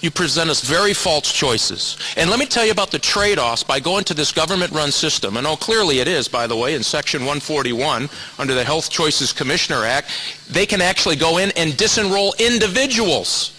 You 0.00 0.10
present 0.10 0.50
us 0.50 0.62
very 0.62 0.94
false 0.94 1.32
choices. 1.32 1.96
And 2.16 2.30
let 2.30 2.38
me 2.38 2.46
tell 2.46 2.64
you 2.64 2.72
about 2.72 2.90
the 2.90 2.98
trade-offs 2.98 3.62
by 3.62 3.80
going 3.80 4.04
to 4.04 4.14
this 4.14 4.32
government-run 4.32 4.92
system. 4.92 5.36
And 5.36 5.46
oh, 5.46 5.56
clearly 5.56 6.00
it 6.00 6.08
is, 6.08 6.28
by 6.28 6.46
the 6.46 6.56
way, 6.56 6.74
in 6.74 6.82
Section 6.82 7.20
141 7.20 8.08
under 8.38 8.54
the 8.54 8.64
Health 8.64 8.90
Choices 8.90 9.32
Commissioner 9.32 9.84
Act, 9.84 10.10
they 10.48 10.66
can 10.66 10.80
actually 10.80 11.16
go 11.16 11.38
in 11.38 11.50
and 11.56 11.72
disenroll 11.72 12.38
individuals. 12.38 13.56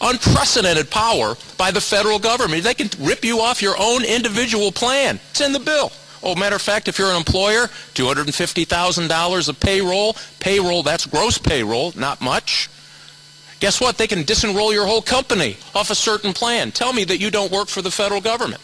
Unprecedented 0.00 0.90
power 0.90 1.36
by 1.56 1.70
the 1.70 1.80
federal 1.80 2.18
government. 2.18 2.64
They 2.64 2.74
can 2.74 2.90
rip 2.98 3.24
you 3.24 3.40
off 3.40 3.62
your 3.62 3.76
own 3.78 4.04
individual 4.04 4.72
plan. 4.72 5.20
It's 5.30 5.40
in 5.40 5.52
the 5.52 5.60
bill. 5.60 5.92
Oh, 6.24 6.36
matter 6.36 6.56
of 6.56 6.62
fact, 6.62 6.88
if 6.88 6.98
you're 6.98 7.10
an 7.10 7.16
employer, 7.16 7.66
$250,000 7.94 9.48
of 9.48 9.60
payroll. 9.60 10.16
Payroll, 10.38 10.82
that's 10.82 11.06
gross 11.06 11.38
payroll, 11.38 11.92
not 11.96 12.20
much. 12.20 12.68
Guess 13.62 13.80
what? 13.80 13.96
They 13.96 14.08
can 14.08 14.24
disenroll 14.24 14.72
your 14.72 14.86
whole 14.86 15.00
company 15.00 15.56
off 15.72 15.90
a 15.90 15.94
certain 15.94 16.32
plan. 16.32 16.72
Tell 16.72 16.92
me 16.92 17.04
that 17.04 17.20
you 17.20 17.30
don't 17.30 17.52
work 17.52 17.68
for 17.68 17.80
the 17.80 17.92
federal 17.92 18.20
government. 18.20 18.60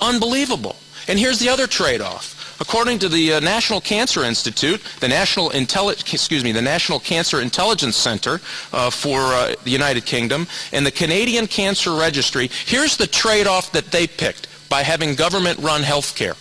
Unbelievable. 0.00 0.76
And 1.08 1.18
here's 1.18 1.40
the 1.40 1.48
other 1.48 1.66
trade-off. 1.66 2.60
According 2.60 3.00
to 3.00 3.08
the 3.08 3.32
uh, 3.32 3.40
National 3.40 3.80
Cancer 3.80 4.22
Institute, 4.22 4.80
the 5.00 5.08
National 5.08 5.50
Intelli- 5.50 5.98
excuse 6.14 6.44
me, 6.44 6.52
the 6.52 6.62
National 6.62 7.00
Cancer 7.00 7.40
Intelligence 7.40 7.96
Center 7.96 8.40
uh, 8.72 8.88
for 8.88 9.18
uh, 9.18 9.56
the 9.64 9.70
United 9.70 10.06
Kingdom 10.06 10.46
and 10.72 10.86
the 10.86 10.92
Canadian 10.92 11.48
Cancer 11.48 11.92
Registry, 11.96 12.50
here's 12.66 12.96
the 12.96 13.06
trade-off 13.08 13.72
that 13.72 13.86
they 13.86 14.06
picked 14.06 14.46
by 14.68 14.84
having 14.84 15.16
government-run 15.16 15.82
health 15.82 16.14
care. 16.14 16.36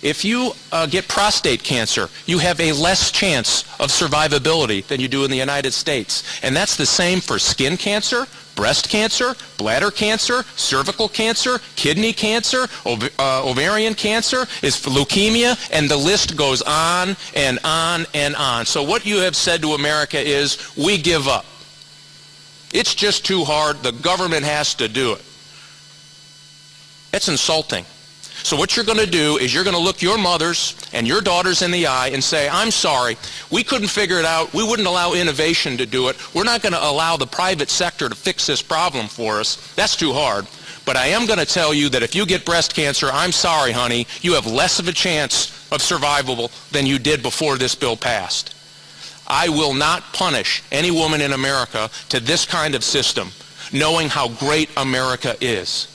If 0.00 0.24
you 0.24 0.52
uh, 0.70 0.86
get 0.86 1.08
prostate 1.08 1.64
cancer, 1.64 2.08
you 2.26 2.38
have 2.38 2.60
a 2.60 2.72
less 2.72 3.10
chance 3.10 3.62
of 3.80 3.90
survivability 3.90 4.86
than 4.86 5.00
you 5.00 5.08
do 5.08 5.24
in 5.24 5.30
the 5.30 5.36
United 5.36 5.72
States. 5.72 6.40
And 6.42 6.54
that's 6.54 6.76
the 6.76 6.86
same 6.86 7.20
for 7.20 7.38
skin 7.38 7.76
cancer, 7.76 8.26
breast 8.54 8.88
cancer, 8.88 9.34
bladder 9.56 9.90
cancer, 9.90 10.44
cervical 10.54 11.08
cancer, 11.08 11.58
kidney 11.74 12.12
cancer, 12.12 12.68
ov- 12.86 13.10
uh, 13.18 13.42
ovarian 13.44 13.94
cancer, 13.94 14.42
is 14.62 14.76
leukemia, 14.86 15.58
and 15.72 15.88
the 15.88 15.96
list 15.96 16.36
goes 16.36 16.62
on 16.62 17.16
and 17.34 17.58
on 17.64 18.06
and 18.14 18.36
on. 18.36 18.66
So 18.66 18.84
what 18.84 19.04
you 19.04 19.18
have 19.18 19.34
said 19.34 19.62
to 19.62 19.72
America 19.72 20.18
is, 20.18 20.76
we 20.76 20.96
give 20.98 21.26
up. 21.26 21.44
It's 22.72 22.94
just 22.94 23.24
too 23.24 23.44
hard. 23.44 23.82
The 23.82 23.92
government 23.92 24.44
has 24.44 24.74
to 24.74 24.88
do 24.88 25.14
it. 25.14 25.22
That's 27.10 27.28
insulting. 27.28 27.84
So 28.42 28.56
what 28.56 28.76
you're 28.76 28.84
going 28.84 28.98
to 28.98 29.10
do 29.10 29.36
is 29.38 29.52
you're 29.52 29.64
going 29.64 29.76
to 29.76 29.82
look 29.82 30.00
your 30.00 30.16
mothers 30.16 30.76
and 30.92 31.06
your 31.06 31.20
daughters 31.20 31.62
in 31.62 31.70
the 31.70 31.86
eye 31.86 32.08
and 32.08 32.22
say, 32.22 32.48
I'm 32.48 32.70
sorry, 32.70 33.16
we 33.50 33.62
couldn't 33.62 33.88
figure 33.88 34.18
it 34.18 34.24
out. 34.24 34.52
We 34.54 34.62
wouldn't 34.62 34.88
allow 34.88 35.12
innovation 35.12 35.76
to 35.76 35.86
do 35.86 36.08
it. 36.08 36.16
We're 36.34 36.44
not 36.44 36.62
going 36.62 36.72
to 36.72 36.84
allow 36.84 37.16
the 37.16 37.26
private 37.26 37.68
sector 37.68 38.08
to 38.08 38.14
fix 38.14 38.46
this 38.46 38.62
problem 38.62 39.08
for 39.08 39.40
us. 39.40 39.74
That's 39.74 39.96
too 39.96 40.12
hard. 40.12 40.46
But 40.84 40.96
I 40.96 41.08
am 41.08 41.26
going 41.26 41.38
to 41.38 41.44
tell 41.44 41.74
you 41.74 41.90
that 41.90 42.02
if 42.02 42.14
you 42.14 42.24
get 42.24 42.46
breast 42.46 42.74
cancer, 42.74 43.08
I'm 43.12 43.32
sorry, 43.32 43.72
honey, 43.72 44.06
you 44.22 44.32
have 44.34 44.46
less 44.46 44.78
of 44.78 44.88
a 44.88 44.92
chance 44.92 45.48
of 45.70 45.80
survivable 45.80 46.50
than 46.70 46.86
you 46.86 46.98
did 46.98 47.22
before 47.22 47.58
this 47.58 47.74
bill 47.74 47.96
passed. 47.96 48.54
I 49.26 49.50
will 49.50 49.74
not 49.74 50.14
punish 50.14 50.62
any 50.72 50.90
woman 50.90 51.20
in 51.20 51.32
America 51.32 51.90
to 52.08 52.20
this 52.20 52.46
kind 52.46 52.74
of 52.74 52.82
system, 52.82 53.28
knowing 53.70 54.08
how 54.08 54.28
great 54.28 54.70
America 54.78 55.36
is. 55.42 55.88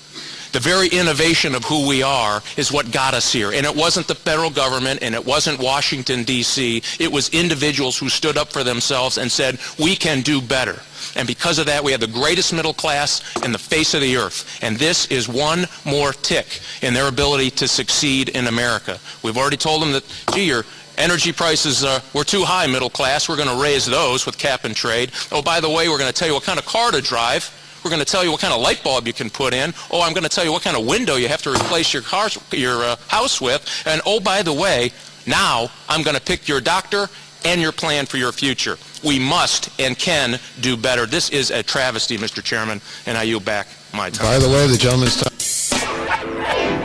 The 0.53 0.59
very 0.59 0.87
innovation 0.87 1.55
of 1.55 1.63
who 1.65 1.87
we 1.87 2.03
are 2.03 2.43
is 2.57 2.71
what 2.71 2.91
got 2.91 3.15
us 3.15 3.33
here. 3.33 3.51
And 3.51 3.65
it 3.65 3.75
wasn't 3.75 4.07
the 4.07 4.13
federal 4.13 4.51
government 4.51 5.01
and 5.01 5.15
it 5.15 5.25
wasn't 5.25 5.57
Washington, 5.57 6.23
D.C. 6.23 6.83
It 6.99 7.11
was 7.11 7.29
individuals 7.29 7.97
who 7.97 8.07
stood 8.07 8.37
up 8.37 8.53
for 8.53 8.63
themselves 8.63 9.17
and 9.17 9.31
said, 9.31 9.57
we 9.79 9.95
can 9.95 10.21
do 10.21 10.39
better. 10.39 10.79
And 11.15 11.27
because 11.27 11.57
of 11.57 11.65
that, 11.65 11.83
we 11.83 11.91
have 11.91 12.01
the 12.01 12.07
greatest 12.07 12.53
middle 12.53 12.73
class 12.73 13.23
in 13.43 13.51
the 13.51 13.57
face 13.57 13.95
of 13.95 14.01
the 14.01 14.15
earth. 14.15 14.59
And 14.61 14.77
this 14.77 15.07
is 15.07 15.27
one 15.27 15.65
more 15.85 16.13
tick 16.13 16.61
in 16.83 16.93
their 16.93 17.07
ability 17.07 17.49
to 17.51 17.67
succeed 17.67 18.29
in 18.29 18.45
America. 18.45 18.99
We've 19.23 19.37
already 19.37 19.57
told 19.57 19.81
them 19.81 19.91
that, 19.93 20.03
gee, 20.33 20.45
your 20.45 20.65
energy 20.99 21.33
prices 21.33 21.83
uh, 21.83 21.99
were 22.13 22.23
too 22.23 22.43
high, 22.43 22.67
middle 22.67 22.91
class. 22.91 23.27
We're 23.27 23.37
going 23.37 23.49
to 23.49 23.61
raise 23.61 23.87
those 23.87 24.27
with 24.27 24.37
cap 24.37 24.65
and 24.65 24.75
trade. 24.75 25.13
Oh, 25.31 25.41
by 25.41 25.59
the 25.59 25.69
way, 25.69 25.89
we're 25.89 25.97
going 25.97 26.11
to 26.11 26.15
tell 26.15 26.27
you 26.27 26.35
what 26.35 26.43
kind 26.43 26.59
of 26.59 26.65
car 26.67 26.91
to 26.91 27.01
drive. 27.01 27.51
We're 27.83 27.89
going 27.89 27.99
to 27.99 28.05
tell 28.05 28.23
you 28.23 28.31
what 28.31 28.39
kind 28.39 28.53
of 28.53 28.61
light 28.61 28.83
bulb 28.83 29.07
you 29.07 29.13
can 29.13 29.29
put 29.29 29.53
in. 29.53 29.73
Oh, 29.91 30.01
I'm 30.01 30.13
going 30.13 30.23
to 30.23 30.29
tell 30.29 30.45
you 30.45 30.51
what 30.51 30.63
kind 30.63 30.77
of 30.77 30.85
window 30.85 31.15
you 31.15 31.27
have 31.27 31.41
to 31.43 31.51
replace 31.51 31.93
your 31.93 32.03
car, 32.03 32.29
your 32.51 32.83
uh, 32.83 32.95
house 33.07 33.41
with. 33.41 33.67
And 33.85 34.01
oh, 34.05 34.19
by 34.19 34.41
the 34.41 34.53
way, 34.53 34.91
now 35.27 35.69
I'm 35.89 36.03
going 36.03 36.15
to 36.15 36.21
pick 36.21 36.47
your 36.47 36.61
doctor 36.61 37.07
and 37.45 37.61
your 37.61 37.71
plan 37.71 38.05
for 38.05 38.17
your 38.17 38.31
future. 38.31 38.77
We 39.03 39.19
must 39.19 39.69
and 39.79 39.97
can 39.97 40.39
do 40.61 40.77
better. 40.77 41.05
This 41.05 41.29
is 41.29 41.51
a 41.51 41.61
travesty, 41.61 42.17
Mr. 42.17 42.41
Chairman, 42.43 42.81
and 43.05 43.17
I 43.17 43.23
yield 43.23 43.43
back 43.43 43.67
my 43.93 44.09
time. 44.09 44.27
By 44.27 44.39
the 44.39 44.49
way, 44.49 44.67
the 44.67 44.77
gentleman's 44.77 45.21
time. 45.21 46.82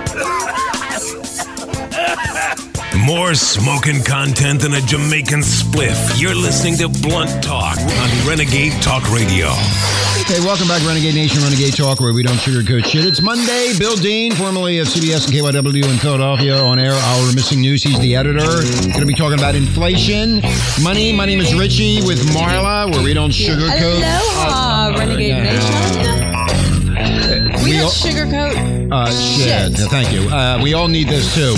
More 3.05 3.35
smoking 3.35 4.03
content 4.03 4.63
than 4.63 4.75
a 4.75 4.81
Jamaican 4.81 5.41
spliff. 5.41 6.21
You're 6.21 6.35
listening 6.35 6.77
to 6.77 6.89
Blunt 6.89 7.43
Talk 7.43 7.79
on 7.79 8.29
Renegade 8.29 8.73
Talk 8.83 9.11
Radio. 9.13 9.49
Hey, 10.27 10.41
welcome 10.41 10.69
back, 10.69 10.85
Renegade 10.87 11.15
Nation, 11.15 11.43
Renegade 11.43 11.75
Talk, 11.75 12.01
where 12.01 12.13
we 12.13 12.23
don't 12.23 12.37
sugarcoat 12.37 12.85
shit. 12.85 13.07
It's 13.07 13.23
Monday. 13.23 13.73
Bill 13.79 13.97
Dean, 13.97 14.33
formerly 14.35 14.79
of 14.79 14.89
CBS 14.89 15.27
and 15.27 15.35
KYW 15.35 15.85
in 15.91 15.97
Philadelphia, 15.99 16.57
on 16.59 16.79
air. 16.79 16.93
Our 16.93 17.33
missing 17.33 17.61
news. 17.61 17.83
He's 17.83 17.99
the 18.01 18.17
editor. 18.17 18.41
Going 18.41 19.01
to 19.01 19.07
be 19.07 19.15
talking 19.15 19.39
about 19.39 19.55
inflation, 19.55 20.43
money. 20.83 21.13
My 21.13 21.25
name 21.25 21.41
is 21.41 21.55
Richie 21.55 22.03
with 22.03 22.19
Marla, 22.35 22.91
where 22.91 23.03
we 23.03 23.15
don't 23.15 23.31
sugarcoat. 23.31 23.99
Aloha, 23.99 24.99
Renegade 24.99 25.29
yeah. 25.29 25.43
Nation. 25.45 26.19
We 27.65 27.73
don't 27.73 27.93
sugarcoat. 27.93 28.93
Uh, 28.93 29.11
shit. 29.11 29.77
Shit. 29.77 29.89
Thank 29.89 30.13
you. 30.13 30.29
Uh, 30.29 30.61
we 30.63 30.75
all 30.75 30.89
need 30.89 31.09
this 31.09 31.35
too. 31.35 31.55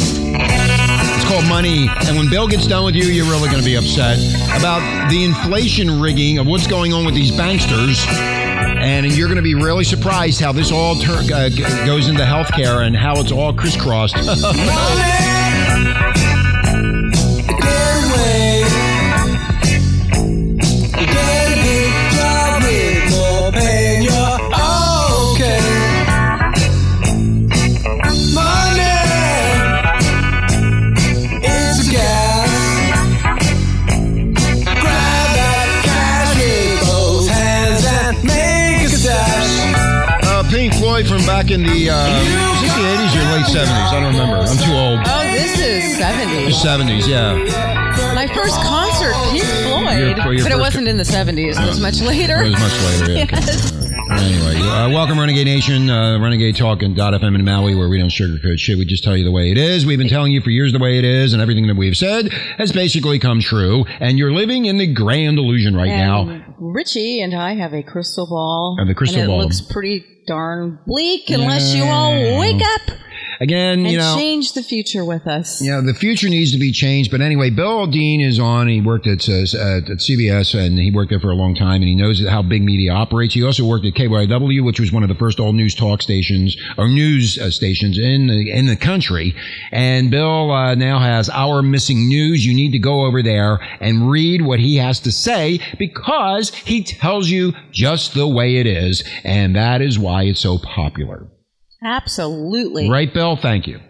Called 1.30 1.48
money, 1.48 1.88
and 2.08 2.16
when 2.16 2.28
Bill 2.28 2.48
gets 2.48 2.66
done 2.66 2.84
with 2.84 2.96
you, 2.96 3.04
you're 3.04 3.26
really 3.26 3.48
going 3.48 3.60
to 3.60 3.64
be 3.64 3.76
upset 3.76 4.18
about 4.58 4.80
the 5.10 5.22
inflation 5.22 6.00
rigging 6.00 6.38
of 6.38 6.48
what's 6.48 6.66
going 6.66 6.92
on 6.92 7.06
with 7.06 7.14
these 7.14 7.30
banksters. 7.30 8.04
And 8.08 9.06
you're 9.06 9.28
going 9.28 9.36
to 9.36 9.42
be 9.42 9.54
really 9.54 9.84
surprised 9.84 10.40
how 10.40 10.50
this 10.50 10.72
all 10.72 11.00
uh, 11.00 11.48
goes 11.86 12.08
into 12.08 12.24
healthcare 12.24 12.84
and 12.84 12.96
how 12.96 13.20
it's 13.20 13.30
all 13.30 13.52
crisscrossed. 13.52 14.16
Back 41.26 41.50
in 41.50 41.62
the 41.62 41.88
uh, 41.90 42.06
is 42.54 42.60
this 42.62 42.74
the 42.74 42.82
80s 42.82 43.14
or 43.14 43.24
late 43.32 43.46
70s? 43.46 43.68
I 43.68 44.00
don't 44.00 44.12
remember. 44.12 44.36
I'm 44.36 44.56
too 44.58 44.72
old. 44.72 45.00
Oh, 45.06 45.22
this 45.32 45.58
is 45.60 45.98
70s. 45.98 46.50
70s, 46.50 47.06
yeah. 47.08 48.14
My 48.14 48.26
first 48.34 48.56
concert, 48.62 49.12
Pink 49.30 49.44
Floyd, 49.64 50.16
Your- 50.18 50.34
your 50.34 50.42
but 50.44 50.52
it 50.52 50.58
wasn't 50.58 50.88
in 50.88 50.96
the 50.96 51.04
70s. 51.04 51.60
It 51.62 51.66
was 51.68 51.80
much 51.80 52.00
later. 52.00 52.42
It 52.42 52.50
was 52.50 52.60
much 52.60 53.00
later. 53.00 53.12
Yeah, 53.12 53.22
okay. 53.24 53.36
Yes. 53.36 53.86
Anyway, 54.10 54.56
uh, 54.68 54.90
welcome 54.90 55.20
Renegade 55.20 55.46
Nation, 55.46 55.88
uh, 55.88 56.18
Renegade 56.18 56.56
Talk 56.56 56.82
and 56.82 56.96
.fm 56.96 57.34
in 57.36 57.44
Maui, 57.44 57.76
where 57.76 57.88
we 57.88 57.96
don't 57.98 58.08
sugarcoat 58.10 58.58
shit. 58.58 58.76
We 58.76 58.84
just 58.84 59.04
tell 59.04 59.16
you 59.16 59.22
the 59.24 59.30
way 59.30 59.52
it 59.52 59.56
is. 59.58 59.86
We've 59.86 59.98
been 59.98 60.08
telling 60.08 60.32
you 60.32 60.40
for 60.40 60.50
years 60.50 60.72
the 60.72 60.80
way 60.80 60.98
it 60.98 61.04
is, 61.04 61.32
and 61.32 61.40
everything 61.40 61.68
that 61.68 61.76
we've 61.76 61.96
said 61.96 62.32
has 62.58 62.72
basically 62.72 63.20
come 63.20 63.40
true. 63.40 63.84
And 64.00 64.18
you're 64.18 64.32
living 64.32 64.64
in 64.64 64.78
the 64.78 64.92
grand 64.92 65.38
illusion 65.38 65.76
right 65.76 65.88
now. 65.96 66.42
Richie 66.60 67.22
and 67.22 67.34
I 67.34 67.54
have 67.54 67.72
a 67.72 67.82
crystal 67.82 68.26
ball. 68.26 68.76
And 68.78 68.88
the 68.88 68.94
crystal 68.94 69.22
and 69.22 69.30
it 69.30 69.32
ball. 69.32 69.42
looks 69.42 69.60
pretty 69.60 70.04
darn 70.26 70.78
bleak 70.86 71.30
unless 71.30 71.74
you 71.74 71.84
all 71.84 72.12
wake 72.38 72.62
up 72.62 72.96
Again, 73.40 73.80
and 73.80 73.90
you 73.90 73.96
know, 73.96 74.14
change 74.16 74.52
the 74.52 74.62
future 74.62 75.02
with 75.02 75.26
us. 75.26 75.64
Yeah, 75.64 75.80
the 75.80 75.94
future 75.94 76.28
needs 76.28 76.52
to 76.52 76.58
be 76.58 76.72
changed. 76.72 77.10
But 77.10 77.22
anyway, 77.22 77.48
Bill 77.48 77.86
Dean 77.86 78.20
is 78.20 78.38
on. 78.38 78.68
He 78.68 78.82
worked 78.82 79.06
at, 79.06 79.26
uh, 79.30 79.32
at 79.58 79.88
at 79.88 79.98
CBS 79.98 80.54
and 80.54 80.78
he 80.78 80.90
worked 80.90 81.08
there 81.08 81.20
for 81.20 81.30
a 81.30 81.34
long 81.34 81.54
time, 81.54 81.76
and 81.76 81.84
he 81.84 81.94
knows 81.94 82.26
how 82.28 82.42
big 82.42 82.62
media 82.62 82.92
operates. 82.92 83.32
He 83.32 83.42
also 83.42 83.64
worked 83.64 83.86
at 83.86 83.94
KYW, 83.94 84.62
which 84.62 84.78
was 84.78 84.92
one 84.92 85.02
of 85.02 85.08
the 85.08 85.14
first 85.14 85.40
all 85.40 85.54
news 85.54 85.74
talk 85.74 86.02
stations 86.02 86.54
or 86.76 86.86
news 86.86 87.38
uh, 87.38 87.50
stations 87.50 87.98
in 87.98 88.26
the, 88.26 88.50
in 88.50 88.66
the 88.66 88.76
country. 88.76 89.34
And 89.72 90.10
Bill 90.10 90.52
uh, 90.52 90.74
now 90.74 90.98
has 90.98 91.30
our 91.30 91.62
missing 91.62 92.08
news. 92.08 92.44
You 92.44 92.54
need 92.54 92.72
to 92.72 92.78
go 92.78 93.06
over 93.06 93.22
there 93.22 93.58
and 93.80 94.10
read 94.10 94.42
what 94.42 94.60
he 94.60 94.76
has 94.76 95.00
to 95.00 95.12
say 95.12 95.60
because 95.78 96.50
he 96.54 96.84
tells 96.84 97.30
you 97.30 97.54
just 97.72 98.12
the 98.12 98.28
way 98.28 98.56
it 98.56 98.66
is, 98.66 99.02
and 99.24 99.56
that 99.56 99.80
is 99.80 99.98
why 99.98 100.24
it's 100.24 100.40
so 100.40 100.58
popular. 100.58 101.26
Absolutely. 101.82 102.90
Right, 102.90 103.12
Bill? 103.12 103.36
Thank 103.36 103.66
you. 103.66 103.80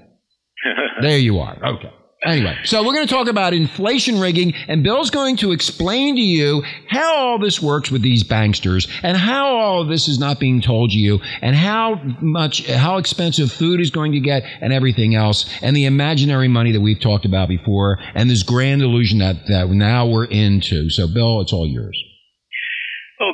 there 1.01 1.19
you 1.19 1.39
are. 1.39 1.57
Okay. 1.75 1.93
Anyway, 2.23 2.55
so 2.65 2.85
we're 2.85 2.93
going 2.93 3.07
to 3.07 3.13
talk 3.13 3.29
about 3.29 3.55
inflation 3.55 4.21
rigging, 4.21 4.53
and 4.69 4.83
Bill's 4.83 5.09
going 5.09 5.39
to 5.39 5.53
explain 5.53 6.17
to 6.17 6.21
you 6.21 6.63
how 6.87 7.17
all 7.17 7.39
this 7.39 7.63
works 7.63 7.91
with 7.91 8.03
these 8.03 8.23
banksters, 8.23 8.91
and 9.03 9.17
how 9.17 9.57
all 9.57 9.81
of 9.81 9.89
this 9.89 10.07
is 10.07 10.19
not 10.19 10.39
being 10.39 10.61
told 10.61 10.91
to 10.91 10.99
you, 10.99 11.21
and 11.41 11.57
how 11.57 11.95
much, 12.21 12.67
how 12.67 12.99
expensive 12.99 13.51
food 13.51 13.81
is 13.81 13.91
going 13.91 14.13
to 14.13 14.21
get, 14.21 14.43
and 14.61 14.71
everything 14.71 15.15
else, 15.15 15.47
and 15.63 15.75
the 15.75 15.87
imaginary 15.87 16.49
money 16.49 16.73
that 16.73 16.81
we've 16.83 17.01
talked 17.01 17.25
about 17.25 17.49
before, 17.49 17.99
and 18.15 18.29
this 18.29 18.43
grand 18.43 18.83
illusion 18.83 19.21
that, 19.21 19.37
that 19.49 19.71
now 19.71 20.07
we're 20.07 20.27
into. 20.27 20.91
So, 20.91 21.07
Bill, 21.09 21.41
it's 21.41 21.55
all 21.55 21.67
yours. 21.67 21.99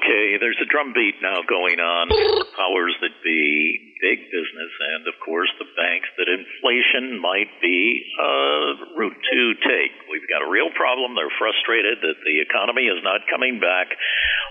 Okay, 0.06 0.38
there's 0.38 0.62
a 0.62 0.70
drumbeat 0.70 1.18
now 1.18 1.42
going 1.42 1.82
on. 1.82 2.06
Powers 2.54 2.94
that 3.02 3.10
be, 3.26 3.98
big 3.98 4.22
business, 4.30 4.72
and 4.94 5.02
of 5.10 5.18
course 5.18 5.50
the 5.58 5.66
banks 5.74 6.06
that 6.14 6.30
inflation 6.30 7.18
might 7.18 7.50
be 7.58 8.06
a 8.14 8.94
route 8.94 9.18
to 9.18 9.42
take. 9.66 9.90
We've 10.06 10.30
got 10.30 10.46
a 10.46 10.50
real 10.50 10.70
problem. 10.78 11.18
They're 11.18 11.34
frustrated 11.42 12.06
that 12.06 12.22
the 12.22 12.38
economy 12.38 12.86
is 12.86 13.02
not 13.02 13.26
coming 13.26 13.58
back. 13.58 13.98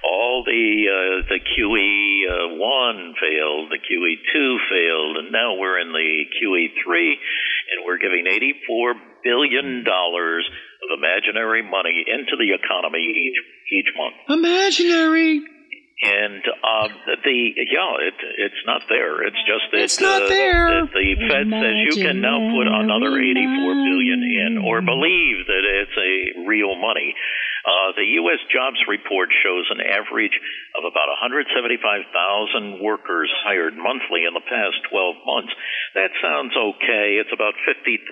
All 0.04 0.44
the 0.44 0.68
uh, 0.92 1.32
the 1.32 1.40
QE 1.40 2.60
one 2.60 3.16
failed, 3.16 3.72
the 3.72 3.80
QE 3.80 4.12
two 4.36 4.60
failed, 4.68 5.24
and 5.24 5.32
now 5.32 5.56
we're 5.56 5.80
in 5.80 5.96
the 5.96 6.28
QE 6.36 6.76
three, 6.84 7.16
and 7.72 7.88
we're 7.88 8.04
giving 8.04 8.28
84 8.28 9.24
billion 9.24 9.88
dollars 9.88 10.44
of 10.86 10.98
imaginary 10.98 11.64
money 11.64 12.06
into 12.08 12.38
the 12.38 12.54
economy 12.54 13.02
each 13.02 13.40
each 13.74 13.90
month. 13.98 14.16
Imaginary. 14.30 15.42
And 16.04 16.44
uh, 16.44 16.88
the 17.24 17.40
yeah, 17.56 17.96
it 18.04 18.14
it's 18.38 18.62
not 18.68 18.84
there. 18.90 19.24
It's 19.24 19.40
just 19.48 19.72
that 19.72 19.80
It's 19.82 20.02
not 20.02 20.24
uh, 20.24 20.28
there. 20.28 20.68
that 20.68 20.92
the 20.92 21.16
Fed 21.32 21.48
says 21.48 21.76
you 21.88 22.04
can 22.04 22.20
now 22.20 22.36
put 22.52 22.68
another 22.68 23.16
84 23.16 23.74
billion 23.80 24.20
in, 24.20 24.58
or 24.60 24.82
believe 24.82 25.48
that 25.48 25.64
it's 25.64 25.96
a 25.96 26.46
real 26.46 26.76
money. 26.76 27.16
Uh, 27.66 27.98
the 27.98 28.06
U.S. 28.22 28.38
jobs 28.54 28.78
report 28.86 29.34
shows 29.42 29.66
an 29.74 29.82
average 29.82 30.38
of 30.78 30.86
about 30.86 31.10
175,000 31.18 32.78
workers 32.78 33.34
hired 33.42 33.74
monthly 33.74 34.22
in 34.30 34.38
the 34.38 34.46
past 34.46 34.78
12 34.94 35.26
months. 35.26 35.54
That 35.98 36.14
sounds 36.22 36.54
okay. 36.54 37.18
It's 37.18 37.34
about 37.34 37.58
50,000 37.66 38.06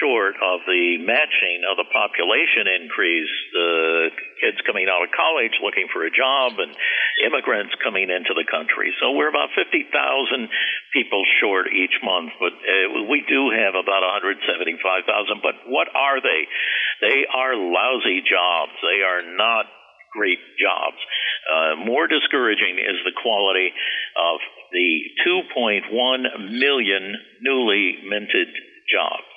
short 0.00 0.40
of 0.40 0.64
the 0.64 0.96
matching 1.04 1.60
of 1.68 1.76
the 1.76 1.88
population 1.92 2.72
increase. 2.72 3.34
The 3.52 4.10
kids 4.40 4.56
coming 4.64 4.88
out 4.88 5.04
of 5.04 5.12
college 5.12 5.52
looking 5.60 5.92
for 5.92 6.08
a 6.08 6.12
job 6.12 6.56
and 6.56 6.72
immigrants 7.20 7.76
coming 7.84 8.08
into 8.08 8.32
the 8.32 8.48
country. 8.48 8.96
So 8.96 9.12
we're 9.12 9.28
about 9.28 9.52
50,000 9.52 9.92
people 10.96 11.20
short 11.38 11.68
each 11.68 12.00
month, 12.00 12.32
but 12.40 12.56
uh, 12.56 13.04
we 13.12 13.20
do 13.28 13.52
have 13.52 13.76
about 13.76 14.00
175,000. 14.24 15.44
But 15.44 15.68
what 15.68 15.92
are 15.92 16.24
they? 16.24 16.48
They 17.00 17.24
are 17.32 17.56
lousy 17.56 18.20
jobs. 18.20 18.72
They 18.82 19.02
are 19.02 19.22
not 19.36 19.66
great 20.12 20.40
jobs. 20.58 20.98
Uh, 21.46 21.84
more 21.86 22.06
discouraging 22.06 22.78
is 22.78 22.98
the 23.04 23.14
quality 23.22 23.70
of 24.16 24.40
the 24.72 25.00
2.1 25.26 26.50
million 26.58 27.14
newly 27.40 27.98
minted 28.08 28.48
jobs. 28.90 29.29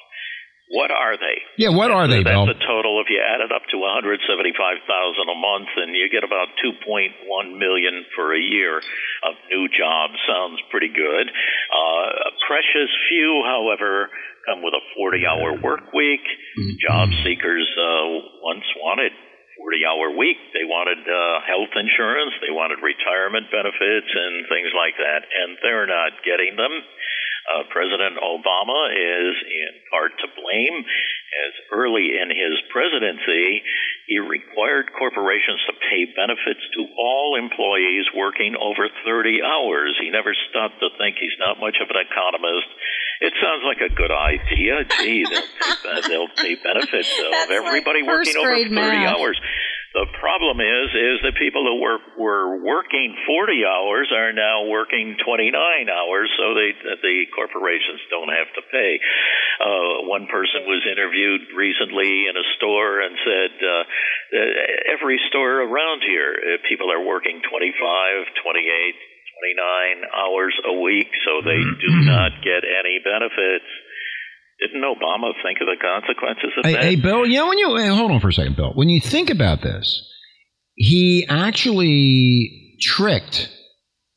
What 0.71 0.91
are 0.91 1.19
they? 1.19 1.37
Yeah, 1.59 1.75
what 1.75 1.91
are 1.91 2.07
they, 2.07 2.23
That's 2.23 2.33
Bill? 2.33 2.47
the 2.47 2.57
total. 2.63 3.03
If 3.03 3.11
you 3.11 3.19
add 3.19 3.43
it 3.43 3.51
up 3.51 3.67
to 3.69 3.77
175,000 3.77 4.23
a 4.23 5.37
month, 5.37 5.69
and 5.75 5.91
you 5.91 6.07
get 6.07 6.23
about 6.23 6.49
2.1 6.63 7.11
million 7.59 8.05
for 8.15 8.31
a 8.31 8.39
year 8.39 8.79
of 8.79 9.33
new 9.51 9.67
jobs. 9.67 10.15
Sounds 10.23 10.63
pretty 10.71 10.89
good. 10.89 11.27
Uh, 11.27 12.07
precious 12.47 12.89
few, 13.11 13.43
however, 13.45 14.07
come 14.47 14.63
with 14.63 14.73
a 14.73 14.83
40-hour 14.95 15.59
work 15.61 15.91
week. 15.93 16.23
Job 16.79 17.09
seekers 17.27 17.67
uh, 17.75 18.05
once 18.41 18.65
wanted 18.79 19.11
40-hour 19.59 20.15
week. 20.17 20.39
They 20.55 20.65
wanted 20.65 20.99
uh, 21.05 21.43
health 21.47 21.71
insurance. 21.75 22.33
They 22.41 22.51
wanted 22.51 22.79
retirement 22.81 23.47
benefits 23.51 24.09
and 24.09 24.47
things 24.49 24.71
like 24.73 24.95
that, 24.97 25.21
and 25.27 25.59
they're 25.61 25.87
not 25.87 26.17
getting 26.25 26.55
them. 26.57 26.73
Uh, 27.53 27.61
President 27.69 28.17
Obama 28.17 28.89
is 28.89 29.35
in 29.45 29.73
part 29.93 30.09
to 30.17 30.27
blame, 30.33 30.81
as 31.45 31.53
early 31.69 32.17
in 32.17 32.29
his 32.33 32.57
presidency, 32.73 33.61
he 34.09 34.17
required 34.17 34.89
corporations 34.97 35.61
to 35.69 35.73
pay 35.85 36.05
benefits 36.17 36.61
to 36.73 36.81
all 36.97 37.37
employees 37.37 38.05
working 38.17 38.57
over 38.57 38.89
30 39.05 39.41
hours. 39.45 39.93
He 40.01 40.09
never 40.09 40.33
stopped 40.49 40.81
to 40.81 40.89
think 40.97 41.17
he's 41.21 41.37
not 41.37 41.59
much 41.61 41.77
of 41.77 41.89
an 41.93 42.01
economist. 42.01 42.69
It 43.21 43.33
sounds 43.37 43.63
like 43.65 43.81
a 43.85 43.93
good 43.93 44.11
idea. 44.11 44.83
Gee, 44.99 45.25
they'll 45.25 45.49
pay, 45.61 46.01
they'll 46.09 46.33
pay 46.35 46.55
benefits 46.57 47.09
of 47.45 47.49
everybody 47.53 48.01
working 48.03 48.35
over 48.37 48.57
30 48.57 48.69
math. 48.69 49.15
hours. 49.15 49.39
The 49.93 50.09
problem 50.17 50.57
is, 50.57 50.89
is 50.89 51.21
that 51.21 51.37
people 51.37 51.69
who 51.69 51.77
were 51.77 52.01
were 52.17 52.57
working 52.65 53.13
40 53.29 53.61
hours 53.61 54.09
are 54.09 54.33
now 54.33 54.65
working 54.65 55.13
29 55.21 55.53
hours, 55.53 56.33
so 56.33 56.57
they 56.57 56.73
the 56.97 57.29
corporations 57.29 58.01
don't 58.09 58.33
have 58.33 58.49
to 58.57 58.61
pay. 58.73 58.97
Uh, 59.61 60.09
one 60.09 60.25
person 60.25 60.65
was 60.65 60.81
interviewed 60.89 61.45
recently 61.53 62.25
in 62.25 62.33
a 62.33 62.45
store 62.57 63.05
and 63.05 63.13
said, 63.21 63.53
uh, 63.61 63.69
uh, 64.33 64.97
every 64.97 65.21
store 65.29 65.61
around 65.61 66.01
here, 66.01 66.41
uh, 66.41 66.57
people 66.65 66.89
are 66.89 67.05
working 67.05 67.45
25, 67.45 67.53
28, 67.53 68.97
29 69.45 70.09
hours 70.09 70.55
a 70.57 70.73
week, 70.73 71.13
so 71.21 71.45
they 71.45 71.61
do 71.61 71.93
not 72.01 72.41
get 72.41 72.65
any 72.65 72.97
benefits. 72.97 73.69
Didn't 74.63 74.81
Obama 74.81 75.31
think 75.43 75.59
of 75.59 75.67
the 75.67 75.75
consequences 75.81 76.51
of 76.57 76.63
Hey, 76.65 76.73
that? 76.73 76.83
hey, 76.83 76.95
Bill, 76.95 77.25
you 77.27 77.35
know, 77.37 77.49
when 77.49 77.57
you, 77.57 77.75
hey, 77.75 77.87
hold 77.89 78.11
on 78.11 78.21
for 78.21 78.29
a 78.29 78.33
second, 78.33 78.55
Bill. 78.55 78.71
When 78.73 78.87
you 78.87 79.01
think 79.01 79.29
about 79.29 79.61
this, 79.61 80.07
he 80.75 81.25
actually 81.27 82.77
tricked 82.79 83.49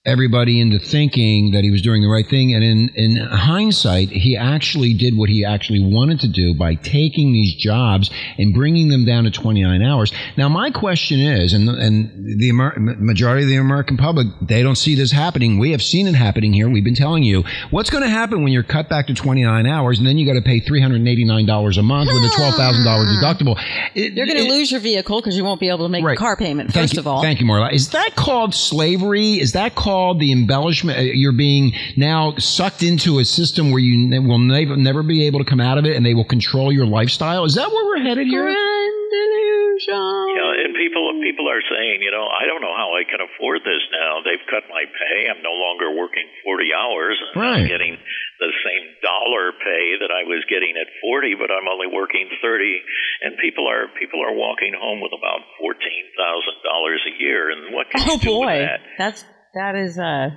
everybody 0.06 0.60
into 0.60 0.78
thinking 0.78 1.50
that 1.50 1.64
he 1.64 1.70
was 1.70 1.82
doing 1.82 2.00
the 2.00 2.08
right 2.08 2.26
thing. 2.26 2.54
And 2.54 2.62
in, 2.62 2.90
in 2.94 3.16
hindsight, 3.16 4.08
he 4.10 4.36
actually 4.36 4.94
did 4.94 5.16
what 5.16 5.28
he 5.28 5.44
actually 5.44 5.80
wanted 5.84 6.20
to 6.20 6.28
do 6.28 6.54
by 6.54 6.76
taking 6.76 7.32
these 7.32 7.54
jobs 7.56 8.10
and 8.38 8.54
bringing 8.54 8.88
them 8.88 9.04
down 9.04 9.24
to 9.24 9.30
29 9.32 9.82
hours. 9.82 10.12
Now, 10.36 10.48
my 10.48 10.70
question 10.70 11.18
is, 11.18 11.52
and, 11.52 11.68
and 11.68 12.38
the 12.40 12.48
Amer- 12.50 12.78
majority 12.78 13.42
of 13.42 13.48
the 13.48 13.56
American 13.56 13.96
public, 13.96 14.28
they 14.40 14.62
don't 14.62 14.76
see 14.76 14.94
this 14.94 15.10
happening. 15.10 15.58
We 15.58 15.72
have 15.72 15.82
seen 15.82 16.06
it 16.06 16.14
happening 16.14 16.52
here. 16.52 16.68
We've 16.68 16.84
been 16.84 16.94
telling 16.94 17.24
you 17.24 17.42
what's 17.70 17.90
going 17.90 18.04
to 18.04 18.10
happen 18.10 18.44
when 18.44 18.52
you're 18.52 18.62
cut 18.62 18.88
back 18.88 19.08
to 19.08 19.14
29 19.14 19.66
hours 19.66 19.98
and 19.98 20.06
then 20.06 20.18
you 20.18 20.26
got 20.26 20.34
to 20.38 20.42
pay 20.42 20.60
$389 20.60 21.78
a 21.78 21.82
month 21.82 22.10
with 22.12 22.22
a 22.22 22.28
$12,000 22.28 22.84
deductible. 23.20 23.60
It- 23.96 24.12
You're 24.12 24.26
going 24.26 24.38
to 24.38 24.50
lose 24.52 24.70
your 24.70 24.80
vehicle 24.80 25.20
because 25.20 25.36
you 25.36 25.42
won't 25.44 25.58
be 25.58 25.68
able 25.68 25.84
to 25.84 25.88
make 25.88 26.04
Right. 26.04 26.16
the 26.16 26.20
car 26.20 26.36
payment. 26.36 26.72
First 26.72 26.96
of 26.96 27.06
all, 27.08 27.22
thank 27.22 27.40
you, 27.40 27.46
Marla. 27.46 27.72
Is 27.72 27.88
that 27.90 28.14
called 28.14 28.54
slavery? 28.54 29.40
Is 29.40 29.52
that 29.52 29.74
called 29.74 29.95
the 30.18 30.32
embellishment? 30.32 30.98
Uh, 30.98 31.02
You're 31.02 31.32
being 31.32 31.72
now 31.96 32.34
sucked 32.38 32.82
into 32.82 33.18
a 33.18 33.24
system 33.24 33.70
where 33.70 33.80
you 33.80 33.96
ne- 34.08 34.18
will 34.20 34.38
never, 34.38 34.76
never 34.76 35.02
be 35.02 35.26
able 35.26 35.38
to 35.40 35.44
come 35.48 35.60
out 35.60 35.78
of 35.78 35.84
it, 35.84 35.96
and 35.96 36.04
they 36.04 36.14
will 36.14 36.24
control 36.28 36.72
your 36.72 36.86
lifestyle. 36.86 37.44
Is 37.44 37.54
that 37.54 37.70
where 37.72 37.84
we're 37.86 38.02
headed 38.02 38.26
here? 38.26 38.48
You 39.76 40.36
know, 40.40 40.50
and 40.56 40.72
people 40.74 41.04
people 41.22 41.46
are 41.48 41.62
saying, 41.62 42.00
you 42.02 42.10
know, 42.10 42.24
I 42.26 42.46
don't 42.48 42.60
know 42.64 42.72
how 42.74 42.96
I 42.96 43.04
can 43.04 43.20
afford 43.20 43.60
this 43.62 43.82
now. 43.92 44.24
They've 44.24 44.42
cut 44.50 44.64
my 44.72 44.84
pay. 44.88 45.28
I'm 45.30 45.42
no 45.44 45.52
longer 45.52 45.92
working 45.94 46.24
40 46.44 46.72
hours. 46.74 47.16
and 47.20 47.30
Right. 47.36 47.60
I'm 47.62 47.68
getting 47.68 47.94
the 48.40 48.52
same 48.64 48.84
dollar 49.04 49.52
pay 49.52 49.84
that 50.00 50.10
I 50.12 50.24
was 50.24 50.44
getting 50.48 50.74
at 50.80 50.88
40, 51.04 51.36
but 51.38 51.52
I'm 51.52 51.68
only 51.68 51.86
working 51.92 52.28
30. 52.40 52.80
And 53.22 53.36
people 53.38 53.68
are 53.68 53.88
people 54.00 54.20
are 54.24 54.32
walking 54.34 54.72
home 54.76 55.00
with 55.00 55.12
about 55.16 55.40
fourteen 55.60 56.04
thousand 56.16 56.56
dollars 56.64 57.00
a 57.06 57.14
year. 57.22 57.50
And 57.52 57.72
what 57.74 57.88
can 57.92 58.00
oh 58.08 58.14
you 58.16 58.18
do 58.20 58.32
with 58.40 58.48
boy, 58.48 58.58
that? 58.64 58.80
that's 58.98 59.24
that 59.56 59.74
is 59.74 59.98
uh, 59.98 60.30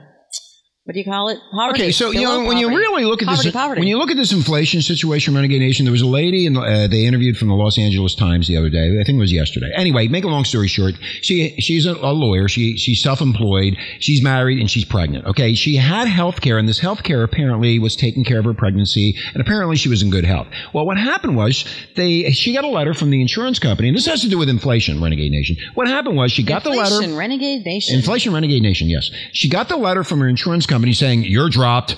what 0.89 0.93
do 0.93 0.99
you 1.01 1.05
call 1.05 1.29
it? 1.29 1.39
Poverty. 1.51 1.83
Okay, 1.83 1.91
so 1.91 2.09
you 2.09 2.23
know 2.23 2.45
when 2.45 2.57
you 2.57 2.67
really 2.67 3.05
look 3.05 3.21
at 3.21 3.27
poverty, 3.27 3.49
this, 3.49 3.53
poverty. 3.53 3.79
when 3.79 3.87
you 3.87 3.99
look 3.99 4.09
at 4.09 4.17
this 4.17 4.31
inflation 4.31 4.81
situation, 4.81 5.35
Renegade 5.35 5.61
Nation, 5.61 5.85
there 5.85 5.91
was 5.91 6.01
a 6.01 6.07
lady 6.07 6.47
and 6.47 6.57
uh, 6.57 6.87
they 6.87 7.05
interviewed 7.05 7.37
from 7.37 7.47
the 7.47 7.53
Los 7.53 7.77
Angeles 7.77 8.15
Times 8.15 8.47
the 8.47 8.57
other 8.57 8.71
day. 8.71 8.99
I 8.99 9.03
think 9.03 9.17
it 9.17 9.19
was 9.19 9.31
yesterday. 9.31 9.69
Anyway, 9.75 10.07
make 10.07 10.23
a 10.23 10.27
long 10.27 10.45
story 10.45 10.67
short, 10.67 10.95
she 11.21 11.49
she's 11.59 11.85
a, 11.85 11.91
a 11.91 12.09
lawyer. 12.11 12.47
She 12.47 12.75
she's 12.75 13.03
self-employed. 13.03 13.77
She's 13.99 14.23
married 14.23 14.57
and 14.57 14.67
she's 14.67 14.83
pregnant. 14.83 15.27
Okay, 15.27 15.53
she 15.53 15.75
had 15.75 16.07
health 16.07 16.41
care, 16.41 16.57
and 16.57 16.67
this 16.67 16.79
health 16.79 17.03
care 17.03 17.21
apparently 17.21 17.77
was 17.77 17.95
taking 17.95 18.23
care 18.23 18.39
of 18.39 18.45
her 18.45 18.55
pregnancy, 18.55 19.15
and 19.35 19.41
apparently 19.41 19.75
she 19.75 19.89
was 19.89 20.01
in 20.01 20.09
good 20.09 20.25
health. 20.25 20.47
Well, 20.73 20.87
what 20.87 20.97
happened 20.97 21.37
was 21.37 21.65
they 21.97 22.31
she 22.31 22.51
got 22.51 22.63
a 22.63 22.67
letter 22.67 22.95
from 22.95 23.11
the 23.11 23.21
insurance 23.21 23.59
company, 23.59 23.89
and 23.89 23.95
this 23.95 24.07
has 24.07 24.21
to 24.21 24.27
do 24.27 24.39
with 24.39 24.49
inflation, 24.49 25.03
Renegade 25.03 25.31
Nation. 25.31 25.55
What 25.75 25.87
happened 25.87 26.17
was 26.17 26.31
she 26.31 26.41
got 26.41 26.63
the 26.63 26.71
letter. 26.71 26.95
Inflation, 26.95 27.15
Renegade 27.15 27.63
Nation. 27.63 27.95
Inflation 27.95 28.33
Renegade 28.33 28.63
Nation, 28.63 28.89
yes. 28.89 29.11
She 29.33 29.49
got 29.49 29.69
the 29.69 29.77
letter 29.77 30.03
from 30.03 30.21
her 30.21 30.27
insurance 30.27 30.65
company 30.65 30.78
saying, 30.93 31.23
You're 31.23 31.49
dropped. 31.49 31.95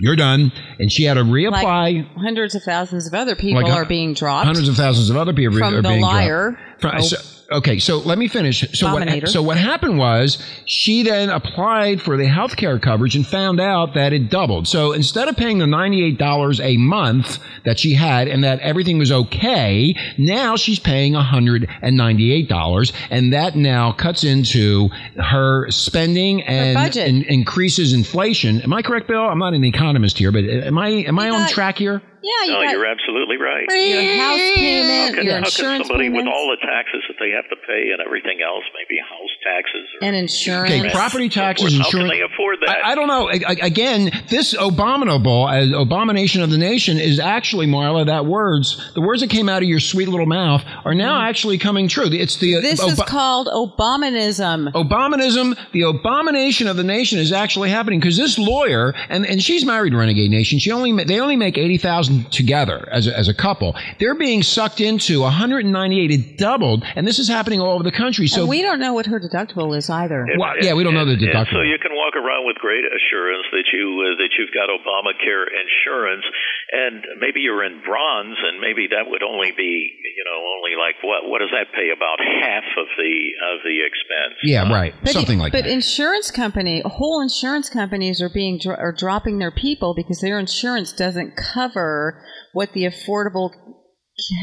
You're 0.00 0.16
done. 0.16 0.50
And 0.78 0.90
she 0.90 1.04
had 1.04 1.14
to 1.14 1.22
reapply. 1.22 1.62
Like 1.62 2.06
hundreds 2.16 2.54
of 2.54 2.62
thousands 2.62 3.06
of 3.06 3.14
other 3.14 3.36
people 3.36 3.62
Like, 3.62 3.72
are 3.72 3.84
being 3.84 4.14
dropped. 4.14 4.46
Hundreds 4.46 4.68
of 4.68 4.76
thousands 4.76 5.10
of 5.10 5.16
other 5.16 5.32
people 5.32 5.58
From 5.58 5.74
are 5.74 5.82
the 5.82 5.88
being 5.88 6.00
liar. 6.00 6.58
dropped. 6.80 6.80
From- 6.80 6.92
oh. 6.96 7.00
so- 7.02 7.41
okay, 7.50 7.78
so 7.78 7.98
let 7.98 8.18
me 8.18 8.28
finish. 8.28 8.60
So 8.78 8.92
what, 8.92 9.28
so 9.28 9.42
what 9.42 9.56
happened 9.56 9.98
was 9.98 10.38
she 10.64 11.02
then 11.02 11.30
applied 11.30 12.00
for 12.00 12.16
the 12.16 12.26
health 12.26 12.56
care 12.56 12.78
coverage 12.78 13.16
and 13.16 13.26
found 13.26 13.60
out 13.60 13.94
that 13.94 14.12
it 14.12 14.30
doubled. 14.30 14.68
So 14.68 14.92
instead 14.92 15.28
of 15.28 15.36
paying 15.36 15.58
the 15.58 15.66
$98 15.66 16.60
a 16.62 16.76
month 16.76 17.38
that 17.64 17.78
she 17.78 17.94
had 17.94 18.28
and 18.28 18.44
that 18.44 18.60
everything 18.60 18.98
was 18.98 19.12
okay, 19.12 19.94
now 20.18 20.56
she's 20.56 20.78
paying 20.78 21.14
$198. 21.14 22.92
And 23.10 23.32
that 23.32 23.56
now 23.56 23.92
cuts 23.92 24.24
into 24.24 24.88
her 25.16 25.70
spending 25.70 26.42
and, 26.42 26.96
and 26.96 27.24
increases 27.24 27.92
inflation. 27.92 28.60
Am 28.62 28.72
I 28.72 28.82
correct, 28.82 29.08
Bill? 29.08 29.22
I'm 29.22 29.38
not 29.38 29.54
an 29.54 29.64
economist 29.64 30.18
here, 30.18 30.32
but 30.32 30.44
uh, 30.44 30.66
am 30.66 30.78
I, 30.78 30.88
am 30.88 31.18
I 31.18 31.30
on 31.30 31.48
track 31.48 31.78
here? 31.78 32.02
Yeah, 32.22 32.46
you 32.46 32.52
no, 32.54 32.62
got 32.62 32.70
you're 32.70 32.86
absolutely 32.86 33.36
right. 33.36 33.66
your 33.66 34.06
house 34.14 34.38
How 34.38 34.54
payment, 34.54 35.14
can, 35.18 35.26
your 35.26 35.42
how 35.42 35.50
can 35.50 35.50
insurance 35.50 35.88
somebody 35.90 36.08
with 36.08 36.26
all 36.30 36.46
the 36.54 36.62
taxes 36.62 37.02
that 37.10 37.18
they 37.18 37.34
have 37.34 37.50
to 37.50 37.58
pay 37.66 37.90
and 37.90 37.98
everything 37.98 38.38
else, 38.38 38.62
maybe 38.78 38.94
house 39.02 39.34
taxes 39.42 39.86
or 40.00 40.06
and 40.06 40.16
insurance. 40.16 40.70
Okay, 40.72 40.90
property 40.90 41.28
taxes, 41.28 41.72
How 41.72 41.84
insurance. 41.84 42.10
can 42.10 42.18
they 42.18 42.22
afford 42.22 42.58
that? 42.66 42.78
I, 42.84 42.92
I 42.92 42.94
don't 42.94 43.08
know. 43.08 43.28
I- 43.28 43.40
I- 43.46 43.66
again, 43.66 44.10
this 44.28 44.54
abominable, 44.58 45.44
uh, 45.46 45.80
abomination 45.80 46.42
of 46.42 46.50
the 46.50 46.58
nation 46.58 46.98
is 46.98 47.18
actually, 47.18 47.66
Marla, 47.66 48.06
that 48.06 48.26
words, 48.26 48.92
the 48.94 49.00
words 49.00 49.20
that 49.22 49.30
came 49.30 49.48
out 49.48 49.62
of 49.62 49.68
your 49.68 49.80
sweet 49.80 50.08
little 50.08 50.26
mouth 50.26 50.62
are 50.84 50.94
now 50.94 51.22
actually 51.22 51.58
coming 51.58 51.88
true. 51.88 52.06
It's 52.10 52.36
the 52.38 52.56
uh. 52.56 52.60
This 52.60 52.80
is 52.82 53.00
called 53.02 53.48
abominism. 53.48 54.72
Abominism, 54.72 55.56
the 55.72 55.82
abomination 55.82 56.66
of 56.66 56.76
the 56.76 56.84
nation 56.84 57.18
is 57.18 57.32
actually 57.32 57.70
happening 57.70 58.00
because 58.00 58.16
this 58.16 58.38
lawyer, 58.38 58.94
and, 59.08 59.26
and 59.26 59.42
she's 59.42 59.64
married 59.64 59.90
to 59.90 59.96
Renegade 59.96 60.30
Nation. 60.30 60.58
She 60.58 60.70
only 60.70 61.04
they 61.04 61.20
only 61.20 61.36
make 61.36 61.58
eighty 61.58 61.78
thousand 61.78 62.30
together 62.32 62.88
as 62.90 63.06
a, 63.06 63.16
as 63.18 63.28
a 63.28 63.34
couple. 63.34 63.74
They're 63.98 64.14
being 64.14 64.42
sucked 64.42 64.80
into 64.80 65.20
198. 65.22 66.10
It 66.10 66.38
doubled, 66.38 66.84
and 66.96 67.06
this 67.06 67.18
is 67.18 67.28
happening 67.28 67.60
all 67.60 67.74
over 67.74 67.82
the 67.84 67.92
country. 67.92 68.26
So 68.26 68.40
and 68.42 68.48
we 68.50 68.62
don't 68.62 68.80
know 68.80 68.92
what 68.92 69.06
her 69.06 69.18
deductible 69.32 69.76
is 69.76 69.88
either. 69.88 70.26
Well, 70.36 70.60
yeah, 70.60 70.74
we 70.74 70.84
don't 70.84 70.94
know 70.94 71.06
the 71.06 71.16
And 71.16 71.48
so 71.48 71.62
you 71.62 71.78
can 71.80 71.92
walk 71.96 72.14
around 72.16 72.44
with 72.44 72.56
great 72.56 72.84
assurance 72.84 73.46
that 73.52 73.64
you 73.72 73.88
uh, 74.04 74.20
that 74.20 74.30
you've 74.36 74.52
got 74.52 74.68
Obamacare 74.68 75.48
insurance, 75.48 76.24
and 76.72 77.04
maybe 77.18 77.40
you're 77.40 77.64
in 77.64 77.80
bronze, 77.80 78.36
and 78.36 78.60
maybe 78.60 78.88
that 78.92 79.08
would 79.08 79.22
only 79.22 79.52
be 79.56 79.96
you 80.16 80.24
know 80.24 80.36
only 80.36 80.76
like 80.76 81.00
what 81.02 81.28
what 81.28 81.40
does 81.40 81.50
that 81.50 81.72
pay 81.72 81.90
about 81.94 82.20
half 82.20 82.64
of 82.76 82.86
the 82.98 83.14
of 83.56 83.64
the 83.64 83.80
expense. 83.80 84.36
Yeah, 84.42 84.70
right. 84.70 84.94
But, 85.02 85.12
Something 85.12 85.38
like 85.38 85.52
but 85.52 85.64
that. 85.64 85.64
But 85.64 85.72
insurance 85.72 86.30
company, 86.30 86.82
whole 86.84 87.20
insurance 87.20 87.70
companies 87.70 88.20
are 88.20 88.30
being 88.30 88.58
dro- 88.58 88.76
are 88.76 88.92
dropping 88.92 89.38
their 89.38 89.50
people 89.50 89.94
because 89.94 90.20
their 90.20 90.38
insurance 90.38 90.92
doesn't 90.92 91.36
cover 91.36 92.22
what 92.52 92.72
the 92.72 92.84
affordable 92.84 93.50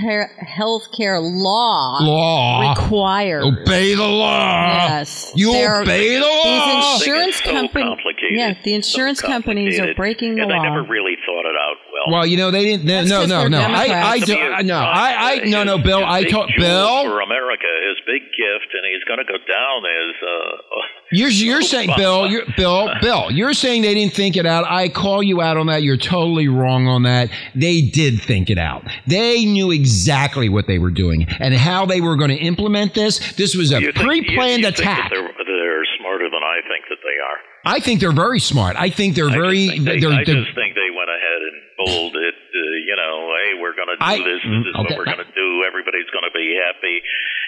care, 0.02 0.28
health 0.40 0.88
care 0.98 1.20
law 1.20 2.00
Law. 2.02 2.72
requires. 2.74 3.46
Obey 3.46 3.94
the 3.96 4.04
law. 4.08 4.66
Yes, 4.66 5.32
You 5.36 5.52
They're- 5.52 5.82
obey 5.82 6.16
the 6.16 6.22
law. 6.26 6.44
These 6.44 7.02
insurance 7.02 7.36
so 7.44 7.52
companies, 7.52 7.98
yeah, 8.32 8.54
the 8.64 8.74
insurance 8.74 9.22
companies 9.22 9.80
are 9.80 9.94
breaking 9.94 10.36
the 10.36 10.42
and 10.44 10.52
law. 10.52 10.58
they 10.62 10.70
never 10.70 10.84
really 10.84 11.16
thought 11.26 11.46
it 11.46 11.56
out 11.56 11.78
well. 12.10 12.20
Well, 12.20 12.26
you 12.28 12.38
know 12.38 12.52
they 12.52 12.66
didn't. 12.66 12.86
That's 12.86 13.10
no, 13.10 13.22
'cause 13.22 13.30
no, 13.30 13.40
they're 13.42 13.50
no. 13.50 13.60
I, 13.62 13.64
I, 13.64 13.88
Democrats. 14.20 14.26
do, 14.26 14.34
His- 14.58 14.66
no, 14.66 14.78
I, 14.78 15.32
I, 15.32 15.36
no, 15.46 15.64
no, 15.64 15.78
Bill. 15.78 16.04
I 16.04 16.24
big 16.24 16.32
told 16.32 16.52
Bill. 16.58 17.04
for 17.04 17.22
America. 17.22 17.66
His 17.88 17.98
big 18.06 18.24
gift, 18.24 18.74
and 18.74 18.84
he's 18.92 19.04
going 19.08 19.20
to 19.20 19.26
go 19.26 19.38
down 19.38 19.84
as. 19.86 20.16
Uh, 20.22 20.82
You're, 21.12 21.30
you're 21.30 21.64
saying, 21.64 21.90
Bill, 21.98 22.28
you're, 22.28 22.44
Bill, 22.56 22.88
Bill, 23.02 23.32
you're 23.32 23.54
saying 23.56 23.82
they 23.82 23.96
didn't 23.96 24.14
think 24.14 24.38
it 24.38 24.46
out. 24.46 24.66
I 24.70 24.90
call 24.90 25.24
you 25.24 25.42
out 25.42 25.58
on 25.58 25.66
that. 25.66 25.82
You're 25.82 25.98
totally 25.98 26.48
wrong 26.48 26.88
on 26.88 27.02
that. 27.04 27.32
They 27.56 27.82
did 27.82 28.22
think 28.22 28.52
it 28.52 28.60
out. 28.60 28.84
They 29.08 29.44
knew 29.44 29.72
exactly 29.72 30.50
what 30.50 30.68
they 30.68 30.78
were 30.78 30.92
doing 30.92 31.26
and 31.40 31.56
how 31.56 31.88
they 31.88 32.00
were 32.00 32.16
going 32.16 32.30
to 32.30 32.36
implement 32.38 32.94
this. 32.94 33.18
This 33.34 33.56
was 33.56 33.72
a 33.72 33.82
you 33.82 33.92
think- 33.92 34.06
pre-planned 34.06 34.62
you, 34.62 34.68
you 34.68 34.72
think 34.72 34.80
attack. 34.80 35.10
that 35.10 35.16
they're, 35.16 35.46
they're 35.48 35.86
smarter 36.00 36.30
than 36.30 36.44
I 36.44 36.60
think 36.70 36.86
that 36.90 36.98
they 37.02 37.18
are. 37.26 37.38
I 37.66 37.80
think 37.82 38.00
they're 38.02 38.12
very 38.14 38.40
smart. 38.40 38.76
I 38.78 38.90
think 38.90 39.16
they're 39.16 39.30
very. 39.30 39.66
I, 39.66 39.72
think 39.74 39.86
they, 39.86 40.00
they're, 40.00 40.12
I 40.14 40.24
they're- 40.24 40.44
just 40.46 40.56
think 40.56 40.76
they 40.76 40.90
went 40.96 41.10
ahead 41.10 41.29
and 41.40 41.56
bolded. 41.80 42.36
Uh, 42.36 42.78
you 42.88 42.96
know, 42.96 43.16
hey, 43.40 43.52
we're 43.62 43.76
going 43.76 43.92
to 43.92 43.98
do 44.00 44.06
I- 44.06 44.20
this. 44.20 44.42
Mm, 44.44 44.64
This 44.64 44.72
is 44.72 44.76
okay. 44.76 44.84
what 44.84 44.98
we're 45.00 45.10
going 45.12 45.24
to 45.24 45.34
do. 45.36 45.48
Everybody's 45.68 46.10
going 46.12 46.26
to 46.28 46.36
be 46.36 46.56
happy, 46.60 47.00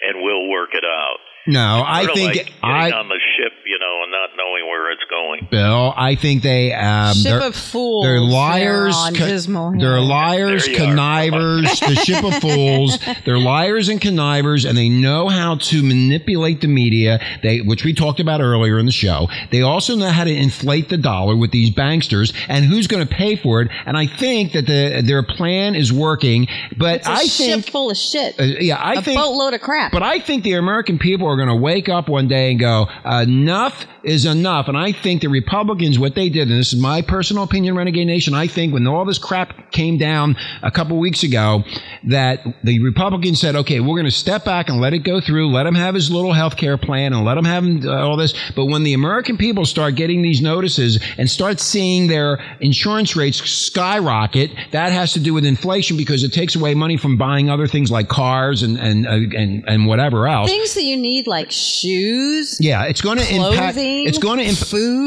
and 0.08 0.23
we'll 0.23 0.47
work 0.49 0.71
it 0.75 0.84
out. 0.86 1.19
no, 1.47 1.82
I 1.82 2.06
think 2.13 2.38
like 2.38 2.51
I. 2.62 2.91
on 2.93 3.10
the 3.10 3.17
ship, 3.38 3.54
you 3.65 3.80
know, 3.82 4.04
and 4.06 4.12
not 4.13 4.38
knowing 4.38 4.69
where 4.69 4.90
going. 5.27 5.47
Bill, 5.49 5.93
I 5.95 6.15
think 6.15 6.43
they 6.43 6.73
um, 6.73 7.13
Ship 7.15 7.23
they're, 7.23 7.41
of 7.47 7.55
fools 7.55 8.05
They're 8.05 8.19
there 8.19 8.21
liars. 8.29 8.95
on 8.95 9.15
co- 9.15 9.25
they're 9.25 9.99
liars, 9.99 10.65
There 10.65 10.73
are. 10.75 10.88
connivers. 10.88 11.79
the 11.79 11.95
ship 11.95 12.23
of 12.23 12.36
fools. 12.36 12.97
They're 13.25 13.38
liars 13.39 13.89
and 13.89 13.99
connivers, 14.01 14.65
and 14.65 14.77
they 14.77 14.89
know 14.89 15.27
how 15.29 15.55
to 15.55 15.84
manipulate 15.84 16.62
the 16.62 16.67
media. 16.67 17.19
They, 17.43 17.60
which 17.62 17.84
we 17.84 17.93
talked 17.93 18.19
about 18.19 18.41
earlier 18.41 18.79
in 18.79 18.86
the 18.86 18.91
show. 18.91 19.27
They 19.51 19.62
also 19.62 19.95
know 19.95 20.10
how 20.10 20.23
to 20.23 20.34
inflate 20.34 20.89
the 20.89 20.97
dollar 20.97 21.36
with 21.36 21.51
these 21.51 21.69
banksters, 21.71 22.34
and 22.47 22.65
who's 22.65 22.88
going 22.88 23.05
to 23.05 23.13
pay 23.13 23.36
for 23.36 23.62
it. 23.62 23.69
And 23.86 23.97
I 23.97 24.07
think 24.07 24.53
that 24.53 24.65
the, 24.65 25.01
their 25.05 25.23
plan 25.23 25.75
is 25.75 25.91
working. 25.93 26.47
But 26.77 26.97
It's 26.97 27.07
a 27.07 27.12
I 27.12 27.23
ship 27.25 27.45
think, 27.62 27.69
full 27.71 27.91
of 27.91 27.97
shit. 27.97 28.39
uh, 28.39 28.43
yeah, 28.43 28.77
I 28.77 28.93
a 28.95 29.01
think 29.01 29.19
a 29.19 29.21
boatload 29.23 29.53
of 29.53 29.62
crap. 29.62 29.91
but 29.91 30.03
I 30.03 30.19
think 30.19 30.43
the 30.43 30.53
American 30.53 30.97
people 30.99 31.27
are 31.27 31.36
going 31.36 31.49
to 31.49 31.55
wake 31.55 31.89
up 31.89 32.10
one 32.10 32.27
day 32.27 32.51
and 32.51 32.60
go, 32.60 32.88
enough 33.05 33.86
is 34.03 34.25
enough. 34.25 34.67
And 34.67 34.77
I 34.77 34.91
think 35.12 35.21
the 35.21 35.28
Republicans, 35.28 36.00
what 36.00 36.15
they 36.15 36.30
did, 36.30 36.47
and 36.47 36.58
this 36.58 36.71
is 36.71 36.80
my 36.80 37.02
personal 37.02 37.43
opinion, 37.43 37.76
Renegade 37.76 38.08
Nation, 38.08 38.34
I 38.34 38.47
think 38.47 38.71
when 38.74 38.88
all 38.88 39.04
this 39.04 39.17
crap 39.17 39.69
came 39.74 39.97
down 39.97 40.38
a 40.63 40.71
couple 40.71 40.97
weeks 40.97 41.24
ago, 41.24 41.65
that 42.06 42.39
the 42.63 42.82
Republicans 42.82 43.41
said, 43.41 43.58
okay, 43.58 43.82
we're 43.82 43.95
going 43.97 44.06
to 44.06 44.12
step 44.12 44.45
back 44.45 44.69
and 44.69 44.80
let 44.80 44.93
it 44.93 45.00
go 45.00 45.19
through, 45.19 45.52
let 45.52 45.65
him 45.65 45.76
have 45.76 45.95
his 45.95 46.10
little 46.10 46.32
health 46.32 46.56
care 46.56 46.78
plan 46.78 47.12
and 47.12 47.26
let 47.26 47.38
him 47.38 47.43
have 47.43 47.65
uh, 47.86 48.08
all 48.08 48.15
this. 48.15 48.34
But 48.56 48.67
when 48.67 48.84
the 48.84 48.93
American 48.93 49.36
people 49.36 49.65
start 49.65 49.95
getting 49.95 50.21
these 50.21 50.41
notices 50.41 50.97
and 51.17 51.30
start 51.30 51.60
seeing 51.60 52.08
their 52.08 52.39
insurance 52.62 53.17
rates 53.17 53.38
skyrocket, 53.50 54.52
that 54.71 54.93
has 54.93 55.12
to 55.13 55.19
do 55.19 55.34
with 55.34 55.43
inflation 55.43 55.97
because 55.97 56.24
it 56.24 56.32
takes 56.32 56.56
away 56.56 56.74
money 56.74 56.95
from 56.95 57.17
buying 57.17 57.50
other 57.50 57.67
things 57.67 57.91
like 57.91 58.08
cars 58.08 58.63
and, 58.63 58.78
and, 58.80 59.06
uh, 59.06 59.12
and, 59.38 59.65
and 59.67 59.88
whatever 59.88 60.30
else. 60.30 60.50
Things 60.50 60.74
that 60.76 60.84
you 60.84 60.95
need, 60.95 61.28
like 61.28 61.52
shoes, 61.52 62.58
Yeah, 62.62 62.86
it's 62.86 63.02
going 63.02 63.17
to 63.17 63.36
impact. 63.36 63.78
It's 63.78 64.17
going 64.17 64.39
to 64.39 64.45
imp- 64.45 64.58
food. 64.58 65.00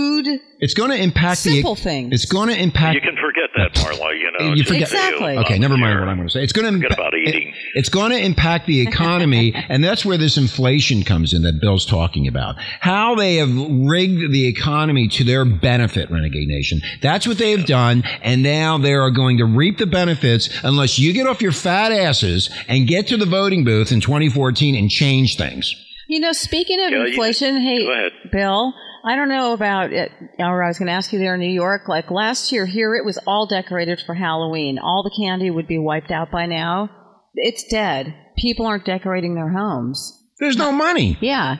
It's 0.60 0.74
going 0.74 0.90
to 0.90 0.96
impact 0.96 1.44
the. 1.44 1.50
Simple 1.54 1.74
the. 1.74 1.80
things. 1.82 2.12
It's 2.14 2.24
going 2.26 2.48
to 2.48 2.60
impact. 2.60 2.94
You 2.94 3.00
can 3.00 3.16
forget 3.16 3.50
that, 3.56 3.74
Marla. 3.74 4.18
You 4.18 4.30
know, 4.38 4.54
You 4.54 4.64
forget- 4.64 4.80
just 4.80 4.92
Exactly. 4.94 5.38
Okay, 5.38 5.58
never 5.58 5.76
mind 5.76 5.98
what 6.00 6.08
I'm 6.08 6.16
going 6.16 6.28
to 6.28 6.32
say. 6.32 6.42
It's 6.42 6.52
going 6.52 6.66
to 6.72 6.78
Forget 6.80 6.92
about 6.98 7.14
eating. 7.14 7.52
it's 7.74 7.88
going 7.88 8.10
to 8.10 8.18
impact 8.18 8.66
the 8.66 8.80
economy, 8.80 9.52
and 9.68 9.82
that's 9.84 10.04
where 10.04 10.16
this 10.18 10.36
inflation 10.36 11.02
comes 11.02 11.32
in 11.34 11.42
that 11.42 11.60
Bill's 11.60 11.86
talking 11.86 12.26
about. 12.28 12.56
How 12.80 13.14
they 13.14 13.36
have 13.36 13.50
rigged 13.54 14.32
the 14.32 14.46
economy 14.48 15.08
to 15.08 15.24
their 15.24 15.44
benefit, 15.44 16.10
Renegade 16.10 16.48
Nation. 16.48 16.80
That's 17.02 17.26
what 17.26 17.38
they 17.38 17.50
have 17.52 17.66
done, 17.66 18.02
and 18.22 18.42
now 18.42 18.78
they 18.78 18.94
are 18.94 19.10
going 19.10 19.38
to 19.38 19.44
reap 19.44 19.78
the 19.78 19.86
benefits 19.86 20.48
unless 20.62 20.98
you 20.98 21.12
get 21.12 21.26
off 21.26 21.42
your 21.42 21.52
fat 21.52 21.92
asses 21.92 22.50
and 22.68 22.86
get 22.86 23.08
to 23.08 23.16
the 23.16 23.26
voting 23.26 23.64
booth 23.64 23.92
in 23.92 24.00
2014 24.00 24.74
and 24.74 24.90
change 24.90 25.36
things. 25.36 25.74
You 26.08 26.20
know, 26.20 26.32
speaking 26.32 26.80
of 26.84 26.90
Yeah, 26.90 26.98
you- 26.98 27.06
inflation, 27.06 27.60
hey. 27.60 28.10
Bill, 28.30 28.74
I 29.06 29.16
don't 29.16 29.28
know 29.28 29.52
about 29.52 29.92
it. 29.92 30.10
Or 30.38 30.62
I 30.62 30.68
was 30.68 30.78
going 30.78 30.86
to 30.86 30.92
ask 30.94 31.12
you 31.12 31.18
there 31.18 31.34
in 31.34 31.40
New 31.40 31.52
York. 31.52 31.88
Like 31.88 32.10
last 32.10 32.52
year 32.52 32.64
here, 32.66 32.94
it 32.96 33.04
was 33.04 33.18
all 33.26 33.46
decorated 33.46 34.00
for 34.04 34.14
Halloween. 34.14 34.78
All 34.78 35.02
the 35.02 35.14
candy 35.22 35.50
would 35.50 35.66
be 35.68 35.78
wiped 35.78 36.10
out 36.10 36.30
by 36.30 36.46
now. 36.46 36.88
It's 37.34 37.64
dead. 37.64 38.14
People 38.38 38.66
aren't 38.66 38.84
decorating 38.86 39.34
their 39.34 39.50
homes. 39.50 40.22
There's 40.40 40.56
no 40.56 40.72
money. 40.72 41.18
Yeah. 41.20 41.56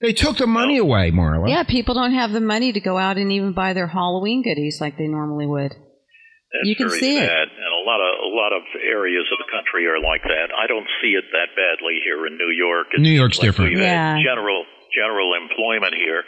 They 0.00 0.14
took 0.14 0.38
the 0.38 0.46
money 0.46 0.78
away, 0.78 1.10
Marla. 1.10 1.50
Yeah, 1.50 1.62
people 1.64 1.94
don't 1.94 2.14
have 2.14 2.32
the 2.32 2.40
money 2.40 2.72
to 2.72 2.80
go 2.80 2.96
out 2.96 3.18
and 3.18 3.30
even 3.30 3.52
buy 3.52 3.74
their 3.74 3.86
Halloween 3.86 4.42
goodies 4.42 4.78
like 4.80 4.96
they 4.96 5.06
normally 5.08 5.46
would. 5.46 5.72
That's 5.72 6.64
You 6.64 6.74
can 6.74 6.88
very 6.88 7.00
see 7.00 7.18
it. 7.18 7.22
and 7.22 7.30
a 7.30 7.84
lot 7.86 8.00
of 8.00 8.12
a 8.24 8.30
lot 8.34 8.52
of 8.56 8.62
areas 8.82 9.26
of 9.30 9.38
the 9.38 9.46
country 9.52 9.86
are 9.86 10.00
like 10.00 10.22
that. 10.22 10.48
I 10.56 10.66
don't 10.66 10.86
see 11.02 11.12
it 11.12 11.24
that 11.30 11.54
badly 11.54 12.00
here 12.02 12.26
in 12.26 12.38
New 12.38 12.50
York. 12.50 12.88
It 12.94 13.00
New 13.00 13.10
York's 13.10 13.38
like 13.38 13.46
different. 13.48 13.76
Yeah. 13.78 14.16
general 14.24 14.64
general 14.94 15.34
employment 15.34 15.94
here. 15.94 16.24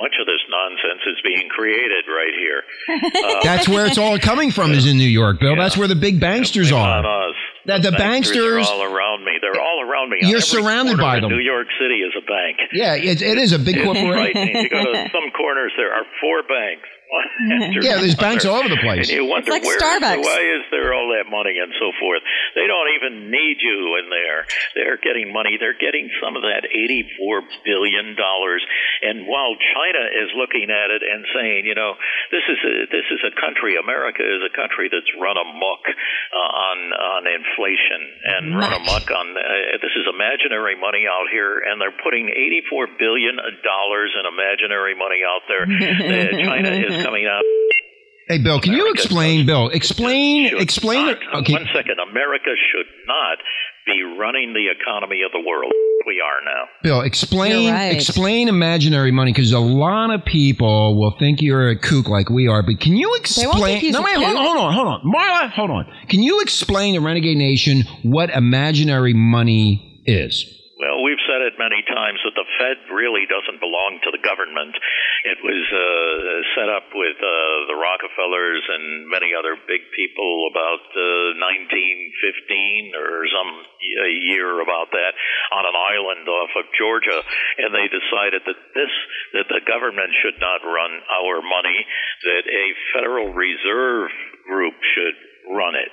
Much 0.00 0.14
of 0.20 0.26
this 0.26 0.40
nonsense 0.48 1.02
is 1.06 1.18
being 1.24 1.48
created 1.48 2.04
right 2.08 2.34
here. 2.36 2.62
Uh, 3.16 3.42
That's 3.42 3.68
where 3.68 3.86
it's 3.86 3.98
all 3.98 4.18
coming 4.18 4.50
from 4.50 4.72
is 4.72 4.86
in 4.86 4.96
New 4.98 5.08
York, 5.08 5.40
Bill. 5.40 5.56
That's 5.56 5.76
where 5.76 5.88
the 5.88 5.96
big 5.96 6.20
banksters 6.20 6.70
are. 6.72 6.98
on 7.02 7.06
us. 7.06 7.34
That 7.66 7.82
the 7.82 7.90
banksters- 7.90 8.62
are 8.64 8.72
all 8.72 8.82
around 8.82 9.24
me. 9.24 9.32
They're 9.40 9.60
all 9.60 9.82
around 9.82 10.10
me. 10.10 10.18
You're 10.22 10.40
surrounded 10.40 10.98
by 10.98 11.20
them. 11.20 11.30
New 11.30 11.38
York 11.42 11.66
City 11.80 11.96
is 12.06 12.12
a 12.16 12.20
bank. 12.24 12.58
Yeah, 12.72 12.94
it, 12.94 13.22
it 13.22 13.38
is 13.38 13.52
a 13.52 13.58
big 13.58 13.82
corporation. 13.82 14.48
You 14.48 14.68
go 14.68 14.84
to 14.84 15.08
some 15.12 15.30
corners, 15.36 15.72
there 15.76 15.92
are 15.92 16.04
four 16.20 16.42
banks. 16.42 16.88
One 17.10 17.52
after 17.62 17.80
Yeah, 17.82 17.98
there's 18.02 18.14
banks 18.18 18.44
all 18.44 18.56
over 18.58 18.68
the 18.68 18.80
place. 18.82 19.08
And 19.08 19.16
you 19.18 19.24
wonder 19.26 19.50
like 19.50 19.62
where, 19.62 19.78
Starbucks. 19.78 20.22
why 20.24 20.42
is 20.58 20.64
there 20.70 20.94
all 20.94 21.08
that 21.14 21.30
money 21.30 21.58
and 21.58 21.72
so 21.78 21.92
forth? 22.00 22.22
They 22.54 22.66
don't 22.66 22.90
even 22.98 23.30
need 23.30 23.58
you 23.62 23.98
in 24.02 24.10
there. 24.10 24.46
They're 24.74 24.98
getting 24.98 25.32
money. 25.32 25.56
They're 25.60 25.78
getting 25.78 26.10
some 26.22 26.34
of 26.36 26.42
that 26.42 26.66
eighty-four 26.66 27.42
billion 27.64 28.16
dollars. 28.16 28.64
And 29.02 29.26
while 29.28 29.54
China 29.54 30.02
is 30.10 30.32
looking 30.34 30.68
at 30.72 30.90
it 30.90 31.02
and 31.06 31.22
saying, 31.34 31.66
you 31.66 31.74
know, 31.76 31.94
this 32.32 32.42
is 32.48 32.58
a, 32.64 32.74
this 32.90 33.06
is 33.12 33.20
a 33.22 33.32
country. 33.38 33.76
America 33.76 34.24
is 34.24 34.42
a 34.42 34.52
country 34.54 34.88
that's 34.90 35.08
run 35.20 35.36
amok 35.36 35.82
uh, 35.86 36.38
on 36.38 36.78
on 36.92 37.22
inflation 37.30 38.00
and 38.24 38.42
run 38.58 38.72
amok 38.72 39.06
on. 39.12 39.26
Uh, 39.36 39.78
this 39.78 39.94
is 39.94 40.06
imaginary 40.10 40.74
money 40.74 41.04
out 41.06 41.28
here, 41.30 41.60
and 41.62 41.78
they're 41.80 41.94
putting 42.02 42.26
eighty-four 42.32 42.88
billion 42.98 43.36
dollars 43.62 44.10
in 44.18 44.24
imaginary 44.26 44.94
money 44.98 45.22
out 45.22 45.44
there. 45.46 45.64
Uh, 46.06 46.30
China 46.44 46.70
is 46.70 46.95
coming 47.04 47.26
up. 47.26 47.42
Hey, 48.28 48.38
Bill, 48.42 48.60
can 48.60 48.72
you 48.72 48.90
explain, 48.90 49.46
Bill? 49.46 49.68
Explain, 49.68 50.46
explain. 50.58 51.06
not- 51.06 51.12
it. 51.12 51.18
Okay, 51.42 51.52
One 51.52 51.68
second. 51.72 51.96
America 52.10 52.50
should 52.72 52.86
not 53.06 53.38
be 53.86 54.02
running 54.18 54.52
the 54.52 54.66
economy 54.68 55.22
of 55.24 55.30
the 55.30 55.38
world. 55.46 55.70
We 56.08 56.20
are 56.20 56.44
now. 56.44 56.64
Bill, 56.82 57.00
explain, 57.02 57.72
right. 57.72 57.92
explain 57.94 58.48
imaginary 58.48 59.12
money 59.12 59.32
because 59.32 59.52
a 59.52 59.60
lot 59.60 60.12
of 60.12 60.24
people 60.24 60.98
will 60.98 61.14
think 61.20 61.40
you're 61.40 61.68
a 61.70 61.78
kook 61.78 62.08
like 62.08 62.28
we 62.28 62.48
are. 62.48 62.64
But 62.64 62.80
can 62.80 62.96
you 62.96 63.08
won't 63.08 63.20
explain? 63.20 63.52
think 63.62 63.80
he's 63.80 63.92
No, 63.94 64.00
a 64.00 64.04
wait, 64.04 64.16
hold 64.16 64.26
on, 64.26 64.34
kook. 64.34 64.42
hold 64.44 64.58
on, 64.58 64.72
hold 64.74 64.88
on, 64.88 65.00
Marla, 65.14 65.50
hold 65.52 65.70
on. 65.70 65.86
Can 66.08 66.20
you 66.22 66.40
explain 66.40 66.94
to 66.94 67.00
Renegade 67.00 67.36
Nation 67.36 67.84
what 68.02 68.30
imaginary 68.30 69.14
money 69.14 70.02
is? 70.04 70.52
Well, 70.76 71.00
we've 71.00 71.20
said 71.24 71.40
it 71.40 71.56
many 71.56 71.80
times 71.88 72.20
that 72.20 72.36
the 72.36 72.44
Fed 72.60 72.76
really 72.92 73.24
doesn't 73.24 73.64
belong 73.64 73.96
to 74.04 74.12
the 74.12 74.20
government. 74.20 74.76
It 75.24 75.40
was 75.40 75.64
uh, 75.72 75.80
set 76.52 76.68
up 76.68 76.92
with 76.92 77.16
uh, 77.16 77.32
the 77.72 77.80
Rockefellers 77.80 78.60
and 78.60 79.08
many 79.08 79.32
other 79.32 79.56
big 79.56 79.88
people 79.96 80.52
about 80.52 80.84
uh, 80.92 81.32
1915 82.92 82.92
or 82.92 83.24
some 83.24 83.52
year 84.28 84.60
about 84.60 84.92
that 84.92 85.16
on 85.56 85.64
an 85.64 85.76
island 85.80 86.28
off 86.28 86.52
of 86.60 86.68
Georgia, 86.76 87.24
and 87.56 87.72
they 87.72 87.88
decided 87.88 88.44
that 88.44 88.60
this 88.76 88.92
that 89.32 89.48
the 89.48 89.64
government 89.64 90.12
should 90.20 90.36
not 90.44 90.60
run 90.60 90.92
our 91.08 91.40
money, 91.40 91.88
that 92.28 92.44
a 92.44 92.66
Federal 92.92 93.32
Reserve 93.32 94.12
group 94.44 94.76
should 94.92 95.16
run 95.48 95.74
it. 95.74 95.92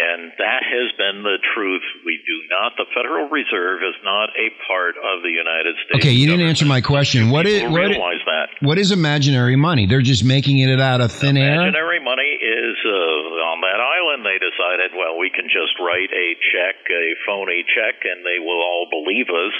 And 0.00 0.32
that 0.38 0.62
has 0.62 0.88
been 0.96 1.26
the 1.26 1.36
truth. 1.52 1.82
We 2.06 2.22
do 2.22 2.36
not, 2.48 2.72
the 2.78 2.86
Federal 2.94 3.28
Reserve 3.28 3.82
is 3.82 3.98
not 4.06 4.30
a 4.38 4.48
part 4.64 4.94
of 4.96 5.22
the 5.22 5.34
United 5.34 5.76
States. 5.84 6.00
Okay, 6.00 6.14
you 6.14 6.30
didn't 6.30 6.46
answer 6.46 6.64
my 6.64 6.80
question. 6.80 7.28
What 7.28 7.44
is, 7.44 7.66
what, 7.66 7.90
realize 7.90 8.22
that. 8.24 8.54
what 8.62 8.78
is 8.78 8.92
imaginary 8.92 9.56
money? 9.56 9.86
They're 9.86 10.00
just 10.00 10.24
making 10.24 10.58
it 10.58 10.80
out 10.80 11.00
of 11.00 11.10
thin 11.10 11.36
air. 11.36 11.58
Imaginary 11.58 12.00
money 12.00 12.32
is 12.38 12.76
uh, 12.86 13.50
on 13.50 13.60
that 13.60 13.80
island. 13.82 14.24
They 14.24 14.38
decided, 14.38 14.94
well, 14.96 15.18
we 15.18 15.28
can 15.28 15.50
just 15.50 15.74
write 15.82 16.10
a 16.14 16.28
check, 16.54 16.80
a 16.86 17.06
phony 17.26 17.66
check, 17.66 18.00
and 18.06 18.24
they 18.24 18.38
will 18.38 18.62
all 18.62 18.86
believe 18.88 19.28
us. 19.28 19.54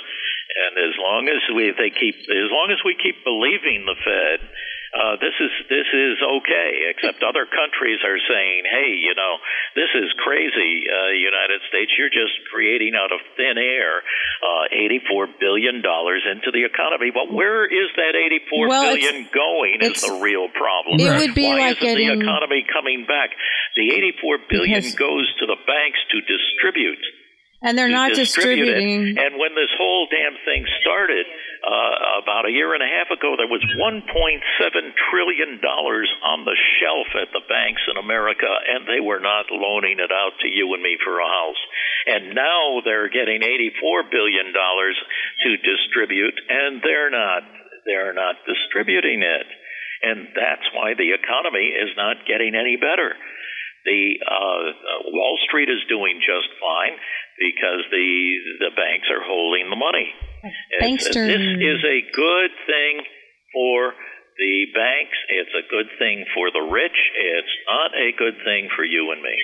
And 0.51 0.73
as 0.79 0.95
long 0.99 1.29
as 1.31 1.43
we 1.55 1.71
they 1.75 1.91
keep, 1.91 2.17
as 2.17 2.51
long 2.51 2.75
as 2.75 2.83
we 2.83 2.99
keep 2.99 3.23
believing 3.23 3.87
the 3.87 3.95
Fed, 4.03 4.41
uh, 4.91 5.15
this 5.23 5.35
is 5.39 5.53
this 5.71 5.87
is 5.95 6.19
okay. 6.19 6.71
Except 6.91 7.23
other 7.23 7.47
countries 7.47 8.03
are 8.03 8.19
saying, 8.19 8.67
hey, 8.67 8.99
you 8.99 9.15
know, 9.15 9.39
this 9.79 9.91
is 9.95 10.11
crazy. 10.19 10.83
Uh, 10.91 11.15
United 11.15 11.63
States, 11.71 11.95
you're 11.95 12.11
just 12.11 12.35
creating 12.51 12.99
out 12.99 13.15
of 13.15 13.21
thin 13.39 13.55
air 13.55 14.03
uh, 14.43 14.67
84 15.07 15.29
billion 15.39 15.79
dollars 15.83 16.27
into 16.27 16.51
the 16.51 16.67
economy. 16.67 17.15
But 17.15 17.31
where 17.33 17.65
is 17.71 17.89
that 17.97 18.19
84 18.19 18.69
Well, 18.69 18.83
billion 18.83 19.31
going? 19.31 19.79
Is 19.81 20.03
the 20.03 20.19
real 20.19 20.49
problem. 20.51 20.99
It 20.99 21.15
would 21.23 21.35
be 21.39 21.47
Why 21.47 21.71
like 21.71 21.79
isn't 21.79 21.87
getting- 21.87 22.11
the 22.11 22.25
economy 22.27 22.67
coming 22.67 23.07
back? 23.07 23.31
The 23.79 23.95
84 23.95 24.39
billion 24.51 24.83
goes 24.99 25.27
to 25.39 25.47
the 25.47 25.57
banks 25.71 26.01
to 26.11 26.19
distribute. 26.27 26.99
And 27.63 27.77
they're 27.77 27.93
not 27.93 28.15
distribute 28.17 28.67
it. 28.69 28.81
distributing. 28.81 29.19
And 29.21 29.39
when 29.39 29.53
this 29.55 29.70
whole 30.01 30.09
damn 30.09 30.33
thing 30.49 30.65
started 30.81 31.27
uh, 31.61 32.25
about 32.25 32.49
a 32.49 32.53
year 32.53 32.73
and 32.73 32.81
a 32.81 32.89
half 32.89 33.13
ago, 33.13 33.37
there 33.37 33.51
was 33.53 33.61
1.7 33.77 34.01
trillion 35.13 35.61
dollars 35.61 36.09
on 36.25 36.49
the 36.49 36.57
shelf 36.81 37.05
at 37.21 37.29
the 37.37 37.45
banks 37.45 37.85
in 37.85 38.01
America, 38.01 38.49
and 38.49 38.89
they 38.89 39.05
were 39.05 39.21
not 39.21 39.53
loaning 39.53 40.01
it 40.01 40.09
out 40.09 40.33
to 40.41 40.49
you 40.49 40.73
and 40.73 40.81
me 40.83 40.97
for 41.05 41.21
a 41.21 41.29
house. 41.29 41.63
And 42.09 42.33
now 42.33 42.81
they're 42.81 43.13
getting 43.13 43.45
84 43.45 44.09
billion 44.09 44.57
dollars 44.57 44.97
to 45.45 45.51
distribute, 45.61 46.37
and 46.49 46.81
they're 46.81 47.13
not. 47.13 47.45
They're 47.85 48.13
not 48.13 48.37
distributing 48.45 49.25
it, 49.25 49.49
and 50.05 50.29
that's 50.37 50.69
why 50.77 50.93
the 50.93 51.17
economy 51.17 51.73
is 51.73 51.89
not 51.97 52.29
getting 52.29 52.55
any 52.55 52.77
better. 52.77 53.17
The 53.85 54.21
uh, 54.21 54.63
Wall 55.17 55.39
Street 55.49 55.69
is 55.69 55.81
doing 55.89 56.21
just 56.21 56.49
fine 56.61 56.95
because 57.39 57.83
the 57.91 58.09
the 58.61 58.73
banks 58.77 59.09
are 59.11 59.25
holding 59.25 59.71
the 59.71 59.77
money. 59.77 60.13
It's- 60.73 60.81
This 61.29 61.41
is 61.77 61.81
a 61.85 61.99
good 62.15 62.51
thing 62.67 62.95
for 63.53 63.95
the 64.39 64.67
banks. 64.75 65.17
It's 65.29 65.55
a 65.57 65.65
good 65.69 65.89
thing 65.99 66.25
for 66.35 66.51
the 66.51 66.61
rich. 66.65 66.97
It's 67.17 67.55
not 67.69 67.91
a 67.97 68.13
good 68.17 68.37
thing 68.45 68.69
for 68.77 68.85
you 68.85 69.11
and 69.13 69.23
me. 69.23 69.37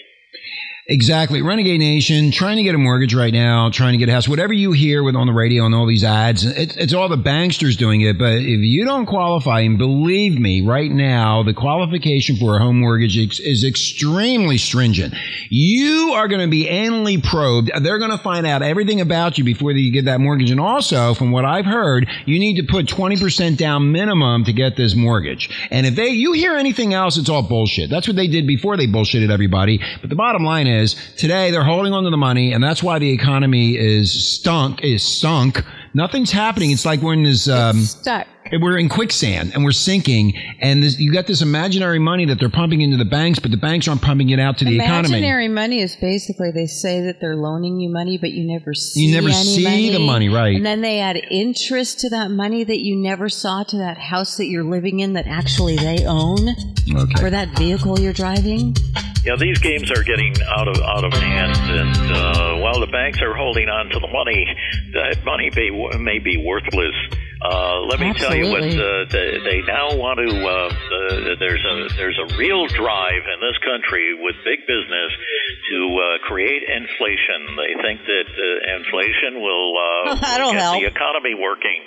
Exactly. 0.89 1.43
Renegade 1.43 1.81
Nation, 1.81 2.31
trying 2.31 2.59
to 2.59 2.63
get 2.63 2.77
a 2.77 2.79
mortgage 2.79 3.13
right 3.13 3.33
now, 3.33 3.71
trying 3.71 3.95
to 3.95 3.99
get 3.99 4.09
a 4.09 4.13
house, 4.13 4.29
whatever 4.29 4.53
you 4.53 4.71
hear 4.71 5.03
with 5.03 5.17
on 5.17 5.27
the 5.27 5.33
radio 5.33 5.67
and 5.67 5.75
all 5.75 5.85
these 5.85 6.05
ads, 6.05 6.45
it's, 6.45 6.77
it's 6.77 6.95
all 6.95 7.09
the 7.09 7.17
banksters 7.17 7.77
doing 7.77 8.03
it. 8.03 8.17
But 8.21 8.35
if 8.35 8.61
you 8.61 8.85
don't 8.85 9.05
qualify, 9.05 9.63
and 9.63 9.79
believe 9.79 10.39
me, 10.39 10.63
right 10.63 10.89
now, 10.89 11.43
the 11.43 11.55
qualification 11.55 12.37
for 12.37 12.55
a 12.55 12.61
home 12.61 12.79
mortgage 12.79 13.19
is, 13.19 13.41
is 13.41 13.65
extremely 13.65 14.59
stringent. 14.59 15.15
You 15.51 16.13
are 16.15 16.29
going 16.29 16.43
to 16.43 16.47
be 16.47 16.67
anally 16.67 17.21
probed. 17.21 17.73
They're 17.83 17.99
going 17.99 18.13
to 18.13 18.19
find 18.19 18.47
out 18.47 18.63
everything 18.63 19.01
about 19.01 19.39
you 19.39 19.45
before 19.45 19.73
you 19.73 19.91
get 19.91 20.05
that 20.05 20.21
mortgage. 20.21 20.53
And 20.53 20.61
also, 20.61 21.15
from 21.15 21.33
what 21.33 21.45
I've 21.45 21.67
heard, 21.67 22.09
you 22.27 22.39
need 22.39 22.61
to 22.61 22.73
put 22.73 22.87
20% 22.87 23.57
down 23.57 23.91
minimum 23.91 24.45
to 24.45 24.53
get 24.53 24.77
this 24.77 24.95
mortgage. 24.95 25.51
And 25.73 25.85
if 25.85 25.97
they, 25.97 26.11
you 26.11 26.33
hear 26.33 26.55
anything 26.55 26.95
else, 26.95 27.17
it's 27.17 27.29
all 27.29 27.43
bullshit. 27.43 27.91
That's 27.91 28.07
what 28.07 28.15
they 28.15 28.29
did 28.29 28.47
before 28.47 28.77
they 28.77 28.87
bullshitted 28.87 29.33
everybody. 29.33 29.81
But 30.01 30.11
the 30.11 30.17
bottom 30.17 30.45
line 30.45 30.69
is 30.69 30.76
today 31.17 31.51
they're 31.51 31.65
holding 31.65 31.93
on 31.93 32.05
to 32.05 32.11
the 32.11 32.17
money 32.17 32.53
and 32.53 32.63
that's 32.63 32.83
why 32.83 32.99
the 32.99 33.11
economy 33.11 33.77
is 33.77 34.37
stunk, 34.37 34.83
is 34.83 35.03
sunk. 35.03 35.63
Nothing's 35.95 36.31
happening. 36.31 36.71
It's 36.71 36.85
like 36.85 37.01
we're 37.01 37.15
in 37.15 37.23
this, 37.23 37.49
um, 37.49 37.83
Stuck. 37.83 38.27
We're 38.61 38.79
in 38.79 38.89
quicksand 38.89 39.53
and 39.55 39.65
we're 39.65 39.73
sinking 39.73 40.35
and 40.61 40.83
this, 40.83 40.99
you 40.99 41.13
got 41.13 41.27
this 41.27 41.43
imaginary 41.43 41.99
money 41.99 42.25
that 42.27 42.39
they're 42.39 42.49
pumping 42.51 42.81
into 42.81 42.97
the 42.97 43.05
banks, 43.05 43.39
but 43.39 43.51
the 43.51 43.57
banks 43.57 43.89
aren't 43.89 44.03
pumping 44.03 44.31
it 44.31 44.39
out 44.39 44.59
to 44.59 44.65
the 44.65 44.77
economy. 44.77 45.09
Imaginary 45.19 45.49
money 45.49 45.81
is 45.81 45.97
basically 45.97 46.51
they 46.51 46.67
say 46.67 47.01
that 47.03 47.21
they're 47.21 47.37
loaning 47.37 47.81
you 47.81 47.89
money, 47.91 48.19
but 48.19 48.31
you 48.31 48.45
never 48.47 48.75
see. 48.75 49.07
You 49.07 49.15
never 49.15 49.29
any 49.29 49.35
see 49.45 49.91
the 49.91 49.99
money, 49.99 50.29
right. 50.29 50.57
And 50.57 50.65
then 50.65 50.81
they 50.81 51.01
add 51.01 51.17
interest 51.31 52.01
to 52.01 52.11
that 52.11 52.31
money 52.31 52.65
that 52.65 52.81
you 52.81 52.97
never 52.97 53.29
saw 53.29 53.63
to 53.65 53.77
that 53.79 53.99
house 53.99 54.37
that 54.37 54.47
you're 54.47 54.65
living 54.65 55.01
in 55.01 55.13
that 55.15 55.27
actually 55.27 55.77
they 55.77 56.05
own, 56.07 56.49
Okay. 56.95 57.25
or 57.25 57.31
that 57.31 57.57
vehicle 57.59 57.99
you're 57.99 58.13
driving. 58.13 58.75
Yeah, 59.25 59.35
these 59.37 59.59
games 59.59 59.91
are 59.91 60.05
getting 60.05 60.35
out 60.57 60.69
of 60.69 60.77
out 60.83 61.05
of 61.05 61.13
hand, 61.13 61.57
and 61.57 62.13
uh, 62.17 62.57
while 62.63 62.79
the 62.79 62.87
banks 62.87 63.21
are 63.21 63.35
holding 63.35 63.69
on 63.69 63.89
to 63.91 63.99
the 63.99 64.07
money, 64.07 64.47
that 64.93 65.25
money 65.25 65.51
may, 65.57 65.99
may 65.99 66.19
be 66.21 66.37
worthless. 66.37 66.95
Uh, 67.43 67.81
let 67.85 68.01
me 68.01 68.13
tell 68.15 68.35
you 68.35 68.49
what 68.49 68.65
uh, 68.65 69.05
they, 69.13 69.39
they 69.45 69.61
now 69.69 69.95
want 69.97 70.17
to. 70.19 70.29
Uh, 70.33 70.73
uh, 70.73 71.37
there's 71.39 71.61
a 71.65 71.95
there's 71.97 72.19
a 72.19 72.37
real 72.39 72.67
drive 72.67 73.23
in 73.29 73.39
this 73.45 73.59
country 73.61 74.17
with 74.17 74.35
big 74.45 74.65
business 74.67 75.11
to 75.69 75.79
uh, 76.01 76.27
create 76.27 76.63
inflation. 76.65 77.57
They 77.61 77.73
think 77.83 78.01
that 78.09 78.27
uh, 78.33 78.77
inflation 78.81 79.43
will 79.45 79.77
uh, 79.77 80.15
get 80.21 80.57
help. 80.57 80.81
the 80.81 80.87
economy 80.89 81.35
working. 81.35 81.85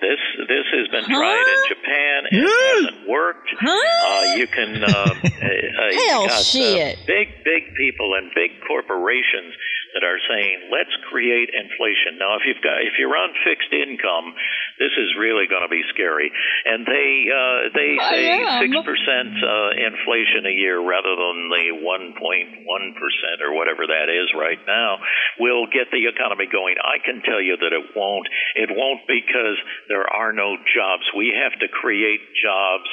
This 0.00 0.20
this 0.46 0.66
has 0.70 0.86
been 0.94 1.04
tried 1.10 1.42
in 1.42 1.60
Japan. 1.68 2.18
It 2.30 2.46
hasn't 2.46 3.08
worked. 3.08 3.50
Uh, 3.58 4.34
you 4.36 4.46
can 4.46 4.84
um, 4.84 4.92
uh, 4.94 5.02
uh, 5.02 5.92
Hell 6.06 6.28
got, 6.28 6.38
uh, 6.38 6.42
shit. 6.44 6.98
big 7.06 7.28
big 7.44 7.74
people 7.74 8.14
and 8.14 8.30
big 8.34 8.52
corporations 8.68 9.54
that 9.94 10.04
are 10.04 10.20
saying 10.28 10.68
let's 10.70 10.92
create 11.08 11.50
inflation. 11.52 12.18
Now, 12.20 12.36
if 12.36 12.44
you've 12.44 12.62
got 12.62 12.82
if 12.84 12.96
you're 12.98 13.14
on 13.16 13.32
fixed 13.44 13.72
income, 13.72 14.34
this 14.78 14.92
is 14.96 15.14
really 15.18 15.46
going 15.48 15.64
to 15.64 15.72
be 15.72 15.82
scary. 15.92 16.30
And 16.64 16.84
they 16.84 17.28
uh, 17.30 17.58
they 17.72 17.92
say 18.10 18.22
six 18.60 18.72
percent 18.84 19.32
uh, 19.40 19.70
inflation 19.76 20.46
a 20.46 20.54
year 20.54 20.78
rather 20.78 21.12
than 21.12 21.48
the 21.50 21.66
one 21.82 22.14
point 22.16 22.64
one 22.64 22.94
percent 22.98 23.40
or 23.44 23.56
whatever 23.56 23.86
that 23.86 24.08
is 24.12 24.30
right 24.36 24.60
now 24.66 25.00
will 25.38 25.66
get 25.66 25.90
the 25.90 26.06
economy 26.06 26.46
going. 26.50 26.76
I 26.80 27.00
can 27.02 27.22
tell 27.24 27.40
you 27.40 27.56
that 27.56 27.72
it 27.72 27.96
won't. 27.96 28.28
It 28.54 28.70
won't 28.72 29.06
because 29.06 29.58
there 29.88 30.06
are 30.06 30.32
no 30.32 30.56
jobs. 30.74 31.04
We 31.16 31.34
have 31.34 31.58
to 31.60 31.68
create 31.68 32.20
jobs 32.36 32.88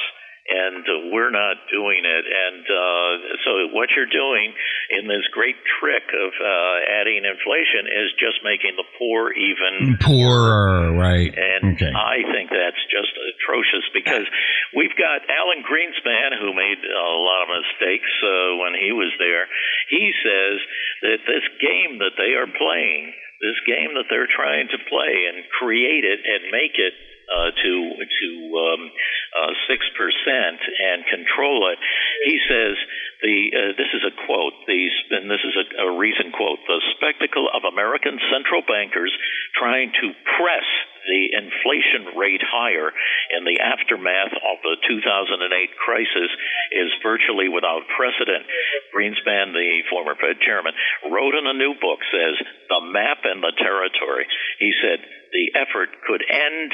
and 0.46 0.82
uh, 0.86 1.10
we're 1.10 1.34
not 1.34 1.58
doing 1.70 2.06
it. 2.06 2.24
And 2.26 2.62
uh, 2.62 3.10
so, 3.42 3.50
what 3.74 3.90
you're 3.94 4.10
doing 4.10 4.54
in 4.90 5.10
this 5.10 5.26
great 5.34 5.58
trick 5.80 6.06
of 6.14 6.30
uh, 6.38 6.76
adding 7.02 7.26
inflation 7.26 7.90
is 7.90 8.14
just 8.18 8.42
making 8.46 8.78
the 8.78 8.86
poor 8.98 9.34
even 9.34 9.98
Poorer, 9.98 10.94
right. 10.94 11.34
and 11.34 11.74
okay. 11.74 11.90
I 11.90 12.22
think 12.30 12.50
that's 12.54 12.82
just 12.86 13.10
atrocious 13.10 13.86
because 13.90 14.26
we've 14.74 14.94
got 14.94 15.26
Alan 15.26 15.66
Greenspan, 15.66 16.38
who 16.38 16.54
made 16.54 16.78
a 16.78 17.10
lot 17.18 17.42
of 17.46 17.48
mistakes 17.50 18.12
uh, 18.22 18.62
when 18.62 18.78
he 18.78 18.94
was 18.94 19.10
there. 19.18 19.50
He 19.90 20.14
says 20.22 20.56
that 21.02 21.20
this 21.26 21.46
game 21.58 21.98
that 21.98 22.14
they 22.14 22.38
are 22.38 22.46
playing, 22.46 23.12
this 23.42 23.58
game 23.66 23.98
that 23.98 24.06
they're 24.08 24.30
trying 24.30 24.70
to 24.70 24.78
play 24.86 25.14
and 25.26 25.42
create 25.58 26.06
it 26.06 26.22
and 26.22 26.54
make 26.54 26.78
it 26.78 26.94
uh, 27.26 27.50
to 27.50 27.72
to 27.98 28.28
um, 28.54 28.82
uh, 29.34 29.52
six 29.66 29.82
percent 29.98 30.60
and 30.62 31.04
control 31.06 31.70
it. 31.70 31.78
He 32.24 32.38
says 32.46 32.74
the 33.22 33.36
uh, 33.50 33.72
this 33.76 33.90
is 33.94 34.02
a 34.06 34.14
quote. 34.26 34.54
The 34.66 34.80
and 35.18 35.30
this 35.30 35.42
is 35.42 35.54
a, 35.58 35.66
a 35.86 35.98
recent 35.98 36.32
quote. 36.34 36.58
The 36.66 36.80
spectacle 36.96 37.48
of 37.50 37.66
American 37.66 38.18
central 38.30 38.62
bankers 38.62 39.12
trying 39.58 39.92
to 40.02 40.06
press 40.38 40.68
the 41.06 41.22
inflation 41.32 42.18
rate 42.18 42.42
higher 42.42 42.90
in 43.32 43.46
the 43.46 43.62
aftermath 43.62 44.34
of 44.34 44.56
the 44.62 44.76
2008 44.86 45.38
crisis 45.78 46.30
is 46.74 46.90
virtually 47.02 47.48
without 47.48 47.86
precedent. 47.94 48.44
Greenspan, 48.94 49.54
the 49.54 49.86
former 49.90 50.14
Fed 50.18 50.42
chairman, 50.42 50.74
wrote 51.10 51.34
in 51.34 51.46
a 51.46 51.56
new 51.56 51.74
book 51.80 52.02
says 52.10 52.36
the 52.68 52.82
map 52.92 53.22
and 53.24 53.42
the 53.42 53.54
territory. 53.58 54.26
He 54.58 54.72
said 54.82 54.98
the 55.32 55.48
effort 55.58 55.90
could 56.06 56.22
end 56.26 56.70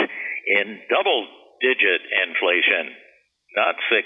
in 0.47 0.81
double 0.89 1.29
digit 1.61 2.03
inflation, 2.11 2.97
not 3.57 3.77
6%. 3.89 4.03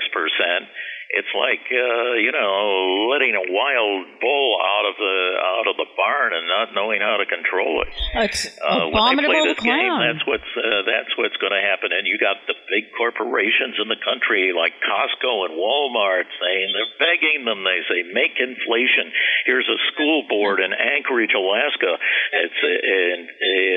It's 1.11 1.31
like 1.39 1.63
uh, 1.71 2.19
you 2.19 2.33
know 2.35 3.07
letting 3.15 3.35
a 3.39 3.45
wild 3.47 4.03
bull 4.19 4.51
out 4.59 4.85
of 4.91 4.95
the 4.99 5.17
out 5.39 5.67
of 5.71 5.75
the 5.79 5.89
barn 5.97 6.35
and 6.35 6.47
not 6.51 6.75
knowing 6.75 7.01
how 7.01 7.17
to 7.23 7.27
control 7.27 7.83
it. 7.87 7.91
It's 8.27 8.59
Uh, 8.59 8.91
when 8.91 8.99
they 9.23 9.23
play 9.31 9.43
this 9.55 9.63
game, 9.63 9.93
that's 10.03 10.25
what's 10.27 10.51
uh, 10.59 10.83
that's 10.83 11.13
what's 11.15 11.39
going 11.39 11.55
to 11.55 11.63
happen. 11.63 11.95
And 11.95 12.07
you 12.11 12.19
got 12.19 12.43
the 12.51 12.59
big 12.71 12.91
corporations 12.99 13.79
in 13.79 13.87
the 13.87 14.01
country 14.03 14.51
like 14.51 14.75
Costco 14.83 15.47
and 15.47 15.55
Walmart 15.55 16.27
saying 16.43 16.75
they're 16.75 16.95
begging 16.99 17.47
them. 17.47 17.63
They 17.63 17.81
say 17.87 18.03
make 18.11 18.35
inflation. 18.43 19.15
Here's 19.47 19.69
a 19.71 19.79
school 19.95 20.27
board 20.27 20.59
in 20.59 20.75
Anchorage, 20.75 21.33
Alaska. 21.39 22.03
It's 22.35 22.61
uh, 22.67 22.69
and 22.83 23.23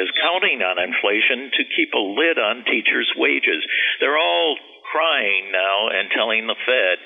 is 0.01 0.09
counting 0.17 0.65
on 0.65 0.82
inflation 0.82 1.53
to 1.53 1.61
keep 1.77 1.93
a 1.93 2.01
lid 2.01 2.41
on 2.41 2.65
teachers' 2.65 3.11
wages. 3.15 3.61
They're 4.01 4.17
all 4.17 4.57
crying 4.92 5.52
now 5.54 5.90
and 5.94 6.10
telling 6.10 6.48
the 6.48 6.58
Fed, 6.66 6.98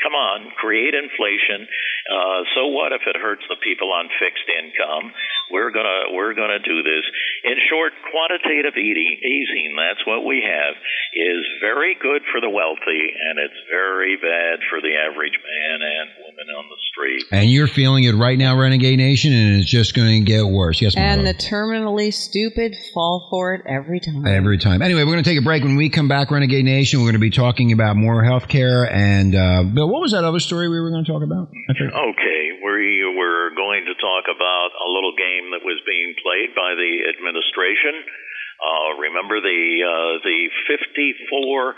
Come 0.00 0.16
on, 0.16 0.48
create 0.56 0.96
inflation. 0.96 1.68
Uh, 2.08 2.40
so 2.56 2.72
what 2.72 2.96
if 2.96 3.04
it 3.04 3.20
hurts 3.20 3.44
the 3.52 3.60
people 3.60 3.92
on 3.92 4.08
fixed 4.16 4.48
income? 4.48 5.12
We're 5.52 5.68
gonna 5.68 6.16
we're 6.16 6.32
gonna 6.32 6.62
do 6.62 6.80
this. 6.80 7.04
In 7.44 7.60
short, 7.68 7.92
quantitative 8.08 8.80
eating, 8.80 9.20
easing. 9.20 9.76
That's 9.76 10.00
what 10.08 10.24
we 10.24 10.40
have. 10.40 10.72
Is 11.12 11.44
very 11.60 12.00
good 12.00 12.24
for 12.32 12.40
the 12.40 12.48
wealthy, 12.48 13.12
and 13.12 13.36
it's 13.36 13.60
very 13.68 14.16
bad 14.16 14.64
for 14.72 14.80
the 14.80 14.96
average 14.96 15.36
man 15.36 15.84
and 15.84 16.06
woman 16.24 16.29
on 16.48 16.68
the 16.68 16.76
street. 16.90 17.24
And 17.30 17.50
you're 17.50 17.66
feeling 17.66 18.04
it 18.04 18.14
right 18.14 18.38
now, 18.38 18.58
Renegade 18.58 18.98
Nation, 18.98 19.32
and 19.32 19.60
it's 19.60 19.70
just 19.70 19.94
going 19.94 20.24
to 20.24 20.26
get 20.26 20.46
worse. 20.46 20.80
Yes, 20.80 20.94
And 20.96 21.26
the 21.26 21.34
terminally 21.34 22.12
stupid 22.12 22.76
fall 22.94 23.28
for 23.30 23.54
it 23.54 23.62
every 23.66 24.00
time. 24.00 24.26
Every 24.26 24.58
time. 24.58 24.82
Anyway, 24.82 25.04
we're 25.04 25.12
going 25.12 25.24
to 25.24 25.30
take 25.30 25.38
a 25.38 25.44
break. 25.44 25.62
When 25.62 25.76
we 25.76 25.90
come 25.90 26.08
back, 26.08 26.30
Renegade 26.30 26.64
Nation, 26.64 27.00
we're 27.00 27.12
going 27.12 27.20
to 27.20 27.20
be 27.20 27.30
talking 27.30 27.72
about 27.72 27.96
more 27.96 28.24
health 28.24 28.48
care. 28.48 28.90
And, 28.90 29.34
uh, 29.34 29.64
Bill, 29.64 29.88
what 29.88 30.00
was 30.00 30.12
that 30.12 30.24
other 30.24 30.40
story 30.40 30.68
we 30.68 30.80
were 30.80 30.90
going 30.90 31.04
to 31.04 31.12
talk 31.12 31.22
about? 31.22 31.48
I 31.68 31.72
forget. 31.76 31.94
Okay, 31.94 32.40
we 32.64 33.04
were 33.04 33.50
going 33.54 33.84
to 33.84 33.94
talk 34.00 34.24
about 34.30 34.70
a 34.72 34.88
little 34.88 35.12
game 35.12 35.52
that 35.52 35.60
was 35.64 35.80
being 35.84 36.14
played 36.22 36.54
by 36.56 36.74
the 36.74 36.92
administration. 37.12 38.06
Uh, 38.60 39.00
remember 39.00 39.40
the 39.40 39.62
uh, 39.80 40.20
the 40.20 40.52
54 40.68 41.72
um, 41.72 41.74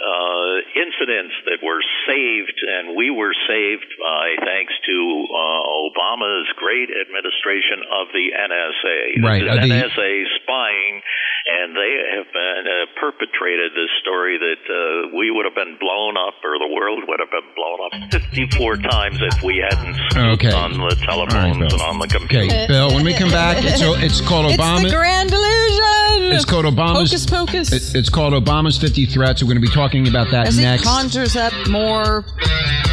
uh, 0.00 0.56
incidents 0.72 1.36
that 1.44 1.60
were 1.60 1.84
saved, 2.08 2.56
and 2.64 2.96
we 2.96 3.12
were 3.12 3.36
saved 3.44 3.84
by 4.00 4.32
thanks 4.48 4.72
to 4.88 4.96
uh, 5.28 5.60
Obama's 5.92 6.48
great 6.56 6.88
administration 6.88 7.84
of 7.84 8.08
the 8.16 8.32
NSA. 8.32 9.20
Right, 9.20 9.44
uh, 9.44 9.60
the- 9.60 9.68
NSA 9.68 10.24
spying, 10.40 11.02
and 11.48 11.72
they 11.74 11.92
have 12.14 12.28
been 12.32 12.62
uh, 12.68 12.86
perpetrated 13.00 13.72
this 13.72 13.88
story 14.04 14.36
that 14.38 14.62
uh, 14.68 15.16
we 15.16 15.30
would 15.32 15.44
have 15.48 15.54
been 15.56 15.76
blown 15.80 16.16
up, 16.16 16.34
or 16.44 16.58
the 16.60 16.68
world 16.72 17.00
would 17.08 17.20
have 17.20 17.30
been 17.32 17.48
blown 17.56 17.80
up 17.88 17.92
54 18.12 18.76
times 18.84 19.18
if 19.20 19.42
we 19.42 19.56
hadn't 19.64 19.96
snooped 20.12 20.44
Okay. 20.44 20.52
on 20.52 20.72
the 20.76 20.94
telephones 21.08 21.56
Bill. 21.58 21.72
and 21.72 21.82
on 21.82 21.98
the 21.98 22.08
computer. 22.08 22.44
Okay, 22.46 22.66
Bill, 22.68 22.92
when 22.92 23.04
we 23.04 23.14
come 23.14 23.30
back, 23.30 23.56
it's, 23.64 23.80
it's 23.82 24.20
called 24.20 24.46
Obama. 24.52 24.52
It's 24.52 24.60
Obama. 24.60 24.82
the 24.84 24.94
grand 24.94 25.30
illusion. 25.32 26.07
It's 26.20 26.44
called 26.44 26.64
Obama's. 26.64 27.10
Hocus 27.10 27.26
pocus. 27.26 27.72
it- 27.72 27.94
it's 27.98 28.08
called 28.08 28.32
Obama's 28.32 28.76
50 28.78 29.06
Threats. 29.06 29.42
We're 29.42 29.48
going 29.52 29.60
to 29.62 29.66
be 29.68 29.72
talking 29.74 30.08
about 30.08 30.30
that 30.30 30.48
As 30.48 30.58
next. 30.58 30.82
it 30.82 30.86
conjures 30.86 31.36
up 31.36 31.52
more 31.68 32.24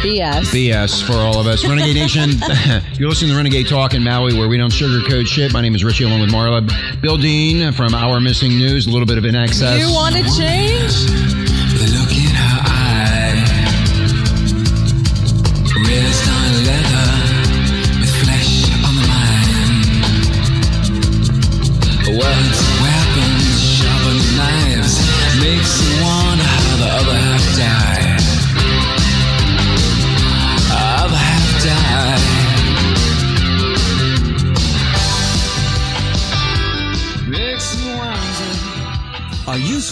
BS. 0.02 0.44
BS 0.52 1.02
for 1.02 1.14
all 1.14 1.40
of 1.40 1.46
us. 1.46 1.64
Renegade 1.66 1.96
Nation, 1.96 2.30
you're 2.98 3.08
listening 3.08 3.30
to 3.32 3.36
Renegade 3.36 3.68
Talk 3.68 3.94
in 3.94 4.02
Maui, 4.04 4.34
where 4.38 4.48
we 4.48 4.56
don't 4.56 4.72
sugarcoat 4.72 5.26
shit. 5.26 5.52
My 5.52 5.60
name 5.60 5.74
is 5.74 5.84
Richie, 5.84 6.04
along 6.04 6.20
with 6.20 6.30
Marla. 6.30 7.00
Bill 7.00 7.16
Dean 7.16 7.72
from 7.72 7.94
Our 7.94 8.20
Missing 8.20 8.56
News, 8.56 8.86
a 8.86 8.90
little 8.90 9.06
bit 9.06 9.18
of 9.18 9.24
in 9.24 9.34
excess. 9.34 9.78
You 9.80 9.92
want 9.92 10.14
to 10.16 10.22
change? 10.36 11.45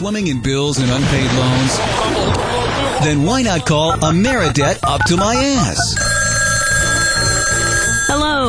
Swimming 0.04 0.26
in 0.26 0.38
bills 0.38 0.76
and 0.80 0.90
unpaid 0.90 1.32
loans? 1.32 1.78
Then 3.04 3.22
why 3.22 3.40
not 3.40 3.64
call 3.64 3.92
Ameridebt 3.92 4.80
up 4.82 5.00
to 5.06 5.16
my 5.16 5.34
ass? 5.34 6.03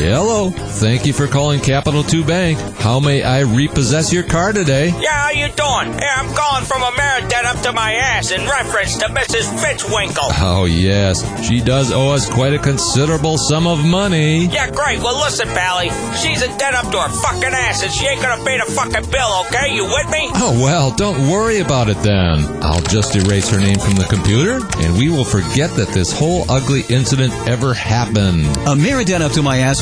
Hello. 0.00 0.50
Thank 0.50 1.06
you 1.06 1.12
for 1.12 1.26
calling 1.26 1.60
Capital 1.60 2.02
2 2.02 2.24
Bank. 2.24 2.58
How 2.78 3.00
may 3.00 3.22
I 3.22 3.40
repossess 3.40 4.12
your 4.12 4.24
car 4.24 4.52
today? 4.52 4.88
Yeah, 4.88 5.10
how 5.10 5.30
you 5.30 5.46
doing? 5.48 5.98
Yeah, 5.98 6.14
I'm 6.16 6.34
calling 6.34 6.64
from 6.64 6.82
a 6.82 6.92
Ameridebt 7.12 7.44
up 7.44 7.60
to 7.62 7.72
my 7.72 7.92
ass 7.94 8.30
in 8.30 8.40
reference 8.48 8.96
to 8.98 9.06
Mrs. 9.06 9.44
Fitzwinkle. 9.62 10.30
Oh, 10.40 10.64
yes. 10.64 11.22
She 11.46 11.60
does 11.60 11.92
owe 11.92 12.10
us 12.10 12.28
quite 12.28 12.54
a 12.54 12.58
considerable 12.58 13.36
sum 13.36 13.66
of 13.66 13.84
money. 13.84 14.46
Yeah, 14.46 14.70
great. 14.70 14.98
Well, 15.00 15.18
listen, 15.20 15.48
Pally. 15.48 15.90
She's 16.16 16.42
in 16.42 16.56
debt 16.56 16.74
up 16.74 16.90
to 16.92 16.98
her 16.98 17.08
fucking 17.08 17.52
ass, 17.52 17.82
and 17.82 17.92
she 17.92 18.06
ain't 18.06 18.22
gonna 18.22 18.42
pay 18.44 18.58
the 18.58 18.70
fucking 18.72 19.10
bill, 19.10 19.44
okay? 19.46 19.74
You 19.74 19.84
with 19.84 20.10
me? 20.10 20.30
Oh, 20.34 20.58
well, 20.62 20.90
don't 20.90 21.28
worry 21.28 21.60
about 21.60 21.88
it 21.88 21.98
then. 21.98 22.62
I'll 22.62 22.82
just 22.82 23.14
erase 23.14 23.50
her 23.50 23.60
name 23.60 23.78
from 23.78 23.94
the 23.94 24.04
computer, 24.04 24.64
and 24.78 24.96
we 24.96 25.08
will 25.08 25.24
forget 25.24 25.70
that 25.76 25.88
this 25.88 26.12
whole 26.16 26.50
ugly 26.50 26.82
incident 26.88 27.32
ever 27.46 27.74
happened. 27.74 28.46
A 28.66 28.74
Ameridebt 28.82 29.20
up 29.20 29.32
to 29.32 29.42
my 29.42 29.58
ass 29.58 29.81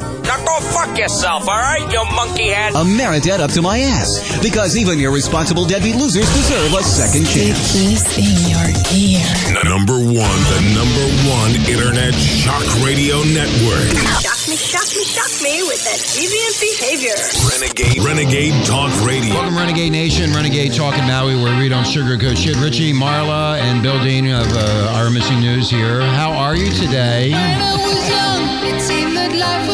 Now 0.00 0.38
go 0.44 0.60
fuck 0.60 0.96
yourself, 0.98 1.48
all 1.48 1.54
right, 1.54 1.80
you 1.92 2.04
monkey 2.14 2.48
head? 2.48 2.74
Ameridebt 2.74 3.40
up 3.40 3.50
to 3.52 3.62
my 3.62 3.78
ass. 3.78 4.38
Because 4.42 4.76
even 4.76 5.00
irresponsible 5.00 5.64
deadbeat 5.64 5.96
losers 5.96 6.26
deserve 6.34 6.72
a 6.74 6.82
second 6.82 7.26
chance. 7.26 7.72
This 7.72 8.18
in 8.18 8.34
your 8.50 8.66
ear. 8.92 9.64
Number 9.64 9.98
one, 9.98 10.40
the 10.52 10.60
number 10.74 11.06
one 11.30 11.52
internet 11.68 12.14
shock 12.14 12.64
radio 12.84 13.22
network. 13.32 13.88
Shock 14.20 14.48
me, 14.48 14.56
shock 14.56 14.88
me, 14.96 15.04
shock 15.04 15.32
me 15.42 15.62
with 15.64 15.82
that 15.84 16.00
deviant 16.14 16.56
behavior. 16.60 17.16
Renegade, 17.50 18.02
Renegade 18.04 18.64
Talk 18.66 18.92
Radio. 19.06 19.34
Welcome, 19.34 19.56
Renegade 19.56 19.92
Nation, 19.92 20.32
Renegade 20.32 20.72
Talk 20.74 20.98
in 20.98 21.06
Maui, 21.06 21.36
where 21.36 21.58
we 21.58 21.68
don't 21.68 21.84
sugarcoat 21.84 22.36
shit. 22.36 22.56
Richie, 22.56 22.92
Marla, 22.92 23.58
and 23.58 23.82
Bill 23.82 24.02
Dean 24.02 24.26
of 24.28 24.46
uh, 24.52 24.92
Our 24.94 25.10
Missing 25.10 25.40
News 25.40 25.70
here. 25.70 26.02
How 26.02 26.32
are 26.32 26.56
you 26.56 26.70
today? 26.72 27.32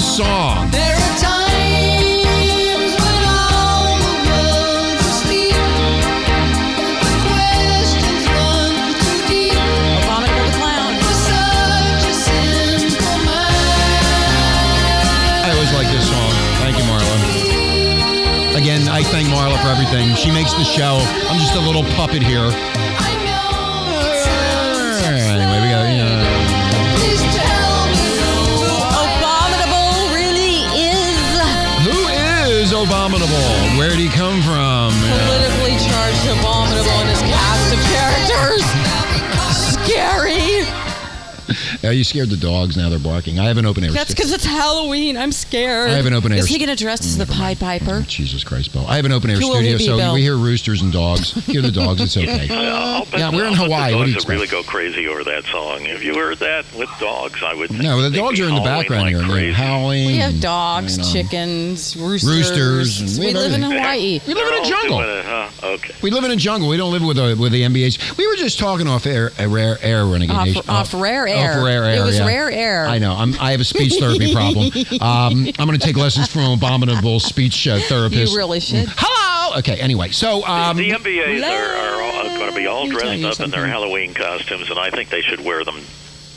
the 0.00 0.06
song. 0.06 0.70
There 0.70 0.96
are 0.96 1.16
times 1.20 2.92
when 2.96 3.20
all 3.28 4.00
the 4.00 4.16
world's 4.32 5.04
asleep. 5.12 5.52
The 7.04 7.12
questions 7.28 8.24
run 8.32 8.72
too 8.96 9.20
deep. 9.28 9.60
Monica 10.08 10.40
the 10.40 10.52
Clown. 10.56 10.92
For 11.04 11.16
such 11.28 12.04
a 12.08 12.16
simple 12.16 13.16
mind. 13.28 13.60
I 15.44 15.52
always 15.52 15.72
like 15.76 15.88
this 15.92 16.08
song. 16.08 16.32
Thank 16.64 16.80
you, 16.80 16.84
Marla. 16.88 17.16
Again, 18.56 18.88
I 18.88 19.02
thank 19.04 19.28
Marla 19.28 19.60
for 19.60 19.68
everything. 19.68 20.16
She 20.16 20.30
makes 20.32 20.54
the 20.54 20.64
show. 20.64 20.96
I'm 21.28 21.38
just 21.38 21.54
a 21.56 21.60
little 21.60 21.84
puppet 22.00 22.22
here. 22.22 22.48
Abominable? 33.80 33.88
Where 33.88 33.88
did 33.88 33.98
he 33.98 34.08
come 34.10 34.42
from? 34.42 34.59
Are 41.82 41.92
you 41.92 42.04
scared 42.04 42.28
the 42.28 42.36
dogs 42.36 42.76
now? 42.76 42.90
They're 42.90 42.98
barking. 42.98 43.38
I 43.38 43.44
have 43.46 43.56
an 43.56 43.64
open 43.64 43.84
air. 43.84 43.90
That's 43.90 44.12
because 44.12 44.32
it's 44.32 44.44
Halloween. 44.44 45.16
I'm 45.16 45.32
scared. 45.32 45.90
I 45.90 45.94
have 45.94 46.04
an 46.06 46.12
open 46.12 46.30
air 46.32 46.38
Is 46.38 46.46
he 46.46 46.58
going 46.58 46.68
to 46.68 46.76
dress 46.76 47.00
as 47.06 47.16
the 47.16 47.26
Pied 47.26 47.58
Piper? 47.58 48.00
Oh, 48.00 48.02
Jesus 48.02 48.44
Christ, 48.44 48.72
Bill. 48.72 48.86
I 48.86 48.96
have 48.96 49.06
an 49.06 49.12
open 49.12 49.30
air 49.30 49.36
Who 49.36 49.42
studio, 49.52 49.78
be, 49.78 49.86
so 49.86 49.96
Bill? 49.96 50.12
we 50.14 50.20
hear 50.22 50.36
roosters 50.36 50.82
and 50.82 50.92
dogs. 50.92 51.32
Hear 51.46 51.62
the 51.62 51.70
dogs. 51.72 52.00
It's 52.02 52.16
okay. 52.16 52.48
I'll 52.50 53.06
Yeah, 53.16 53.30
we're 53.32 53.46
in 53.46 53.54
I'll 53.54 53.56
bet 53.56 53.64
Hawaii. 53.64 53.90
The 53.92 53.96
What 53.98 54.04
do 54.04 54.10
you 54.10 54.16
dogs 54.16 54.28
really 54.28 54.46
go 54.46 54.62
crazy 54.62 55.08
over 55.08 55.24
that 55.24 55.44
song. 55.44 55.86
Have 55.86 56.02
you 56.02 56.14
heard 56.14 56.38
that 56.38 56.66
with 56.76 56.90
dogs? 57.00 57.42
I 57.42 57.54
would. 57.54 57.70
Think 57.70 57.82
No, 57.82 58.02
the 58.02 58.10
dogs 58.14 58.38
are 58.40 58.48
in 58.48 58.54
the 58.54 58.60
background 58.60 59.04
like 59.04 59.10
here. 59.14 59.22
They're 59.22 59.30
crazy. 59.30 59.52
howling. 59.52 60.06
We 60.06 60.16
have 60.16 60.32
and, 60.32 60.42
dogs, 60.42 60.98
you 60.98 61.02
know, 61.04 61.10
chickens, 61.12 61.96
roosters. 61.96 62.30
Roosters, 62.30 63.00
and 63.00 63.20
we 63.20 63.26
we 63.28 63.32
live 63.32 63.52
in 63.54 63.62
everything. 63.64 63.82
Hawaii. 63.82 64.20
We 64.26 64.34
live 64.34 64.48
in 64.52 64.64
a 64.64 64.68
jungle. 64.68 65.00
it, 65.00 65.24
huh? 65.24 65.48
Okay. 65.62 65.94
We 66.02 66.10
live 66.10 66.24
in 66.24 66.30
a 66.32 66.36
jungle. 66.36 66.68
We 66.68 66.76
don't 66.76 66.92
live 66.92 67.02
with 67.02 67.16
the 67.16 67.36
with 67.40 67.52
the 67.52 67.62
MBA's. 67.62 68.16
We 68.18 68.26
were 68.26 68.36
just 68.36 68.58
talking 68.58 68.86
off 68.86 69.06
air, 69.06 69.30
rare 69.38 69.78
air 69.80 70.04
renegade 70.04 70.36
Off- 70.36 70.46
nation. 70.46 70.62
off 70.68 70.92
rare 70.94 71.26
air. 71.26 71.58
Off 71.58 71.64
rare 71.64 71.69
It 71.70 71.98
air. 71.98 72.04
was 72.04 72.18
yeah. 72.18 72.26
rare 72.26 72.50
air. 72.50 72.86
I 72.86 72.98
know. 72.98 73.14
I'm, 73.14 73.34
I 73.40 73.52
have 73.52 73.60
a 73.60 73.64
speech 73.64 73.94
therapy 73.98 74.32
problem. 74.34 74.70
Um, 75.00 75.46
I'm 75.58 75.66
going 75.66 75.78
to 75.78 75.84
take 75.84 75.96
lessons 75.96 76.28
from 76.28 76.42
an 76.42 76.52
abominable 76.54 77.20
speech 77.20 77.66
uh, 77.68 77.78
therapist. 77.80 78.32
You 78.32 78.38
really 78.38 78.60
should. 78.60 78.88
Hello. 78.96 79.58
Okay. 79.58 79.80
Anyway, 79.80 80.10
so 80.10 80.44
um, 80.46 80.76
the 80.76 80.90
MBAs 80.90 81.42
are, 81.42 81.76
are 81.76 82.38
going 82.38 82.50
to 82.50 82.56
be 82.56 82.66
all 82.66 82.86
Let 82.86 82.90
me 82.90 82.98
tell 82.98 83.00
dressed 83.00 83.20
you 83.20 83.28
up 83.28 83.40
in 83.40 83.50
their. 83.50 83.66
Halloween 83.66 84.14
costumes, 84.14 84.70
and 84.70 84.78
I 84.78 84.90
think 84.90 85.10
they 85.10 85.20
should 85.20 85.44
wear 85.44 85.64
them 85.64 85.80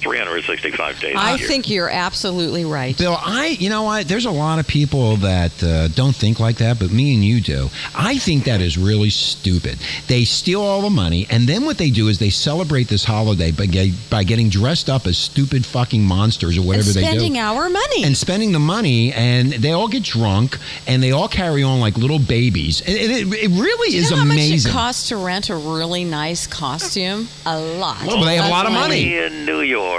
365 0.03 0.99
days 0.99 1.15
I 1.17 1.33
a 1.33 1.37
year. 1.37 1.47
think 1.47 1.69
you're 1.69 1.89
absolutely 1.89 2.65
right. 2.65 2.97
Bill, 2.97 3.17
I, 3.19 3.47
you 3.59 3.69
know 3.69 3.83
what? 3.83 4.07
There's 4.07 4.25
a 4.25 4.31
lot 4.31 4.59
of 4.59 4.67
people 4.67 5.15
that 5.17 5.63
uh, 5.63 5.87
don't 5.89 6.15
think 6.15 6.39
like 6.39 6.57
that, 6.57 6.77
but 6.79 6.91
me 6.91 7.13
and 7.13 7.23
you 7.23 7.41
do. 7.41 7.69
I 7.95 8.17
think 8.17 8.43
that 8.43 8.61
is 8.61 8.77
really 8.77 9.09
stupid. 9.09 9.79
They 10.07 10.25
steal 10.25 10.61
all 10.61 10.81
the 10.81 10.89
money, 10.89 11.25
and 11.29 11.47
then 11.47 11.65
what 11.65 11.77
they 11.77 11.89
do 11.89 12.07
is 12.09 12.19
they 12.19 12.29
celebrate 12.29 12.87
this 12.89 13.03
holiday 13.03 13.51
by, 13.51 13.65
get, 13.65 13.91
by 14.09 14.23
getting 14.23 14.49
dressed 14.49 14.89
up 14.89 15.07
as 15.07 15.17
stupid 15.17 15.65
fucking 15.65 16.03
monsters 16.03 16.57
or 16.57 16.61
whatever 16.61 16.91
they 16.91 17.01
do. 17.01 17.07
spending 17.07 17.37
our 17.37 17.69
money. 17.69 18.03
and 18.03 18.15
spending 18.17 18.51
the 18.51 18.59
money, 18.59 19.13
and 19.13 19.53
they 19.53 19.71
all 19.71 19.87
get 19.87 20.03
drunk, 20.03 20.57
and 20.87 21.01
they 21.01 21.11
all 21.11 21.27
carry 21.29 21.63
on 21.63 21.79
like 21.79 21.97
little 21.97 22.19
babies. 22.19 22.81
And 22.81 22.89
it, 22.95 23.09
it, 23.11 23.27
it 23.33 23.49
really 23.49 23.89
Do 23.91 23.95
you 23.97 24.03
is 24.03 24.11
know 24.11 24.17
how 24.17 24.23
amazing. 24.23 24.57
much 24.57 24.65
it 24.65 24.71
costs 24.71 25.09
to 25.09 25.17
rent 25.17 25.49
a 25.49 25.55
really 25.55 26.03
nice 26.03 26.45
costume? 26.47 27.27
A 27.45 27.57
lot. 27.59 28.03
Well, 28.05 28.17
but 28.17 28.25
they 28.25 28.35
have 28.35 28.45
a 28.45 28.49
lot 28.49 28.65
of 28.65 28.73
money. 28.73 29.15
In 29.17 29.45
New 29.45 29.61
York. 29.61 29.92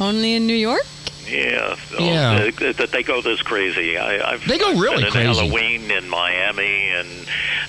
Only 0.00 0.34
in 0.34 0.46
New 0.46 0.54
York? 0.54 0.86
Yeah, 1.26 1.76
Yeah. 1.98 2.38
Oh, 2.42 2.72
that 2.72 2.90
they 2.92 3.02
go 3.02 3.20
this 3.22 3.40
crazy. 3.42 3.96
I, 3.98 4.32
I've 4.32 4.46
They 4.46 4.58
go 4.58 4.78
really 4.78 5.04
been 5.04 5.12
crazy. 5.12 5.26
Halloween 5.40 5.90
in 5.90 6.08
Miami 6.08 6.90
and 6.90 7.08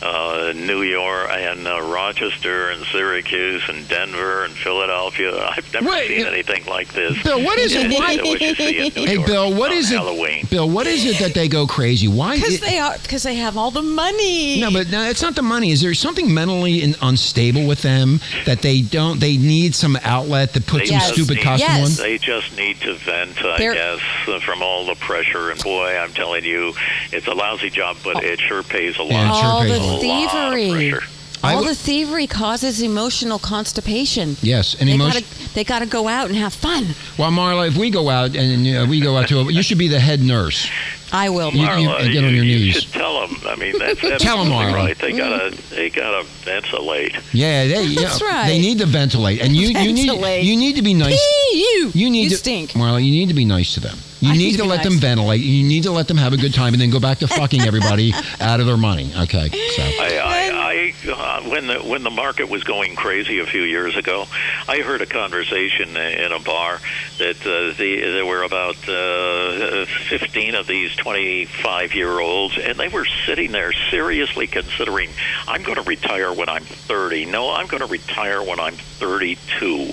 uh, 0.01 0.51
New 0.55 0.81
York 0.81 1.29
and 1.31 1.67
uh, 1.67 1.81
Rochester 1.81 2.69
and 2.69 2.85
Syracuse 2.87 3.63
and 3.69 3.87
Denver 3.87 4.43
and 4.43 4.53
Philadelphia. 4.53 5.35
I've 5.47 5.71
never 5.73 5.89
Wait, 5.89 6.07
seen 6.09 6.25
anything 6.27 6.65
like 6.65 6.89
this. 6.93 7.21
Bill, 7.23 7.43
what 7.43 7.57
is 7.59 7.73
it? 7.73 7.91
Why- 7.91 8.17
what 8.17 8.41
you 8.41 8.55
see 8.55 8.85
in 8.85 8.91
Hey, 8.91 9.13
York 9.15 9.25
Bill, 9.27 9.53
what 9.55 9.71
on 9.71 9.77
is 9.77 9.91
it? 9.91 9.95
Halloween. 9.97 10.45
Bill, 10.49 10.69
what 10.69 10.85
is 10.87 11.05
it 11.05 11.17
that 11.19 11.33
they 11.33 11.47
go 11.47 11.65
crazy? 11.65 12.07
Why? 12.07 12.35
Because 12.35 12.59
they 12.59 12.77
are 12.77 12.97
because 13.01 13.23
they 13.23 13.35
have 13.35 13.57
all 13.57 13.71
the 13.71 13.81
money. 13.81 14.59
No, 14.59 14.71
but 14.71 14.89
no, 14.89 15.03
it's 15.09 15.21
not 15.21 15.35
the 15.35 15.41
money. 15.41 15.71
Is 15.71 15.81
there 15.81 15.93
something 15.93 16.33
mentally 16.33 16.81
in, 16.83 16.95
unstable 17.01 17.65
with 17.67 17.81
them 17.81 18.19
that 18.45 18.61
they 18.61 18.81
don't? 18.81 19.19
They 19.19 19.37
need 19.37 19.75
some 19.75 19.97
outlet 20.03 20.53
to 20.53 20.61
put 20.61 20.79
They 20.81 20.85
some 20.87 20.99
stupid 21.01 21.37
need- 21.37 21.43
costume 21.43 21.65
Yes. 21.69 21.99
on. 21.99 22.03
They 22.05 22.17
just 22.17 22.55
need 22.57 22.79
to 22.81 22.93
vent, 22.95 23.43
I 23.51 23.57
They're- 23.57 23.73
guess, 23.73 23.99
uh, 24.27 24.39
from 24.39 24.61
all 24.61 24.85
the 24.85 24.95
pressure. 24.95 25.51
And 25.51 25.61
boy, 25.61 25.97
I'm 25.97 26.13
telling 26.13 26.43
you, 26.43 26.73
it's 27.11 27.27
a 27.27 27.33
lousy 27.33 27.69
job, 27.69 27.97
but 28.03 28.23
it 28.23 28.39
sure 28.39 28.63
pays 28.63 28.97
a 28.97 29.03
lot. 29.03 29.11
Yeah, 29.11 29.31
it 29.31 29.35
sure 29.39 29.45
all 29.45 29.61
pays 29.61 29.71
the 29.71 29.79
a 29.79 30.09
lot. 30.09 30.53
thievery. 30.53 30.99
Pressure. 31.45 31.51
I 31.51 31.55
all 31.55 31.61
w- 31.61 31.69
the 31.75 31.75
thievery 31.79 32.27
causes 32.27 32.81
emotional 32.81 33.39
constipation. 33.39 34.37
Yes, 34.41 34.75
and 34.79 34.89
they 34.89 34.93
emotion. 34.95 35.21
gotta 35.23 35.53
they 35.53 35.63
gotta 35.63 35.85
go 35.85 36.07
out 36.07 36.27
and 36.27 36.35
have 36.37 36.53
fun. 36.53 36.87
Well, 37.17 37.31
Marla, 37.31 37.67
if 37.67 37.77
we 37.77 37.89
go 37.89 38.09
out 38.09 38.35
and 38.35 38.67
uh, 38.67 38.85
we 38.89 38.99
go 39.01 39.17
out 39.17 39.27
to, 39.29 39.39
a, 39.39 39.51
you 39.51 39.61
should 39.63 39.77
be 39.77 39.87
the 39.87 39.99
head 39.99 40.21
nurse. 40.21 40.69
I 41.13 41.29
will. 41.29 41.51
You- 41.51 41.61
you- 41.61 41.67
Marla, 41.67 42.11
get 42.11 42.23
on 42.23 42.33
your 42.35 42.43
you 42.43 42.57
knees. 42.65 42.81
should 42.81 42.91
tell 42.93 43.25
them. 43.27 43.37
I 43.45 43.55
mean, 43.55 43.77
that's 43.79 43.99
Tell 44.01 44.39
'em, 44.39 44.51
absolutely 44.51 44.55
Marla. 44.55 44.73
right. 44.73 44.97
They 44.97 45.11
gotta, 45.13 45.57
they 45.69 45.89
gotta 45.89 46.25
ventilate. 46.43 47.15
Yeah, 47.31 47.67
they, 47.67 47.83
you 47.83 47.95
That's 48.01 48.19
know, 48.19 48.27
right. 48.27 48.47
They 48.47 48.59
need 48.59 48.79
to 48.79 48.85
ventilate, 48.85 49.41
and 49.41 49.55
you, 49.55 49.67
you 49.67 49.93
need 49.93 50.43
you 50.43 50.57
need 50.57 50.75
to 50.75 50.81
be 50.81 50.93
nice. 50.93 51.15
Pee, 51.51 51.57
you. 51.57 51.91
You 51.93 52.09
need 52.09 52.23
You 52.23 52.29
to 52.31 52.37
stink. 52.37 52.71
Marla, 52.71 53.03
you 53.03 53.11
need 53.11 53.27
to 53.29 53.33
be 53.35 53.45
nice 53.45 53.73
to 53.75 53.79
them. 53.79 53.97
You 54.25 54.31
I 54.31 54.37
need 54.37 54.45
need 54.45 54.51
to 54.53 54.57
to 54.57 54.63
be 54.63 54.69
let 54.69 54.83
them 54.83 54.97
ventilate. 54.97 55.41
You 55.41 55.63
need 55.63 55.83
to 55.83 55.91
let 55.91 56.07
them 56.07 56.17
have 56.17 56.33
a 56.33 56.37
good 56.37 56.53
time, 56.53 56.73
and 56.73 56.81
then 56.81 56.89
go 56.89 56.99
back 56.99 57.19
to 57.19 57.27
fucking 57.27 57.61
everybody 57.61 58.11
out 58.39 58.59
of 58.59 58.65
their 58.65 58.77
money. 58.77 59.11
Okay, 59.15 59.49
so 59.49 59.83
I, 59.83 60.19
I, 60.23 60.51
I 60.53 61.11
uh, 61.11 61.41
when 61.49 61.67
the 61.67 61.79
when 61.79 62.01
the 62.01 62.09
market 62.09 62.49
was 62.49 62.63
going 62.63 62.95
crazy 62.95 63.37
a 63.37 63.45
few 63.45 63.61
years 63.61 63.95
ago, 63.95 64.25
I 64.67 64.79
heard 64.79 65.01
a 65.01 65.05
conversation 65.05 65.95
in 65.95 66.31
a 66.31 66.39
bar 66.39 66.79
that 67.19 67.37
uh, 67.41 67.77
the, 67.77 68.01
there 68.01 68.25
were 68.25 68.41
about 68.41 68.77
uh, 68.89 69.85
15 70.09 70.55
of 70.55 70.65
these 70.65 70.95
25 70.95 71.93
year 71.93 72.19
olds, 72.19 72.57
and 72.57 72.77
they 72.79 72.87
were 72.87 73.05
sitting 73.25 73.51
there 73.51 73.71
seriously 73.91 74.47
considering, 74.47 75.09
I'm 75.47 75.61
going 75.61 75.75
to 75.77 75.83
retire 75.83 76.33
when 76.33 76.49
I'm 76.49 76.63
30. 76.63 77.25
No, 77.25 77.51
I'm 77.51 77.67
going 77.67 77.81
to 77.81 77.87
retire 77.87 78.41
when 78.41 78.59
I'm 78.59 78.73
32. 78.73 79.91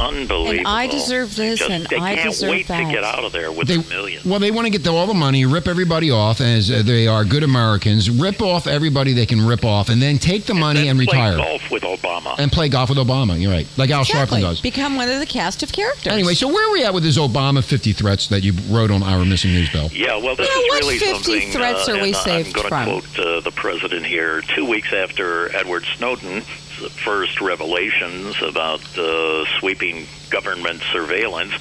Unbelievable. 0.00 0.58
And 0.58 0.66
I 0.66 0.86
deserve 0.86 1.36
this, 1.36 1.58
Just- 1.58 1.70
and 1.70 1.86
they 1.86 1.96
I 1.98 2.14
can't 2.16 2.30
deserve 2.30 2.50
wait 2.50 2.68
that. 2.68 2.86
to 2.86 2.92
get 2.92 3.04
out 3.04 3.24
of 3.24 3.32
there 3.32 3.52
with 3.52 3.68
They- 3.68 3.74
a 3.74 3.82
million. 3.88 4.22
Well, 4.24 4.40
they 4.40 4.50
want 4.50 4.66
to 4.66 4.70
get 4.70 4.82
the, 4.84 4.92
all 4.92 5.06
the 5.06 5.14
money, 5.14 5.44
rip 5.44 5.68
everybody 5.68 6.10
off, 6.10 6.40
as 6.40 6.70
uh, 6.70 6.82
they 6.84 7.06
are 7.06 7.24
good 7.24 7.42
Americans. 7.42 8.08
Rip 8.10 8.40
off 8.42 8.66
everybody 8.66 9.12
they 9.12 9.26
can 9.26 9.44
rip 9.46 9.64
off, 9.64 9.88
and 9.90 10.00
then 10.00 10.18
take 10.18 10.44
the 10.46 10.54
money 10.54 10.88
and, 10.88 10.98
Play 10.98 11.06
retire 11.06 11.36
golf 11.36 11.70
with 11.70 11.82
Obama. 11.82 12.34
and 12.38 12.50
play 12.50 12.68
golf 12.68 12.88
with 12.88 12.98
Obama. 12.98 13.38
You're 13.40 13.52
right, 13.52 13.66
like 13.76 13.90
Al 13.90 14.00
Exactly. 14.00 14.38
Sharpton 14.38 14.42
does. 14.42 14.60
Become 14.60 14.96
one 14.96 15.08
of 15.10 15.18
the 15.20 15.26
cast 15.26 15.62
of 15.62 15.72
characters. 15.72 16.12
Anyway, 16.12 16.34
so 16.34 16.48
where 16.48 16.68
are 16.68 16.72
we 16.72 16.82
at 16.84 16.94
with 16.94 17.02
this 17.02 17.18
Obama 17.18 17.62
50 17.62 17.92
threats 17.92 18.28
that 18.28 18.42
you 18.42 18.54
wrote 18.70 18.90
on 18.90 19.02
our 19.02 19.24
missing 19.24 19.52
news 19.52 19.68
bill? 19.70 19.90
Yeah, 19.92 20.16
well, 20.16 20.34
this 20.36 20.48
Well, 20.48 20.58
is 20.60 20.68
what 20.70 20.80
really 20.80 20.98
50 20.98 21.14
something. 21.22 21.50
threats 21.52 21.88
uh, 21.88 21.92
are 21.92 22.02
we 22.02 22.08
and 22.08 22.16
saved 22.16 22.46
I'm 22.48 22.52
going 22.54 22.68
from? 22.68 22.84
to 23.02 23.08
quote 23.16 23.26
uh, 23.26 23.40
the 23.40 23.52
president 23.52 24.06
here. 24.06 24.40
Two 24.40 24.64
weeks 24.64 24.92
after 24.92 25.54
Edward 25.54 25.84
Snowden's 25.96 26.44
first 26.72 27.40
revelations 27.40 28.40
about 28.42 28.80
uh, 28.98 29.44
sweeping 29.58 30.06
government 30.30 30.82
surveillance, 30.92 31.52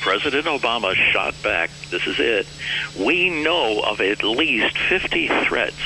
President 0.00 0.46
Obama 0.46 0.94
shot 0.94 1.34
back. 1.42 1.70
This 1.90 2.06
is 2.06 2.18
it. 2.18 2.46
We 2.98 3.30
know 3.30 3.82
of 3.82 4.00
at 4.00 4.22
least 4.22 4.76
50 4.78 5.28
threats 5.44 5.80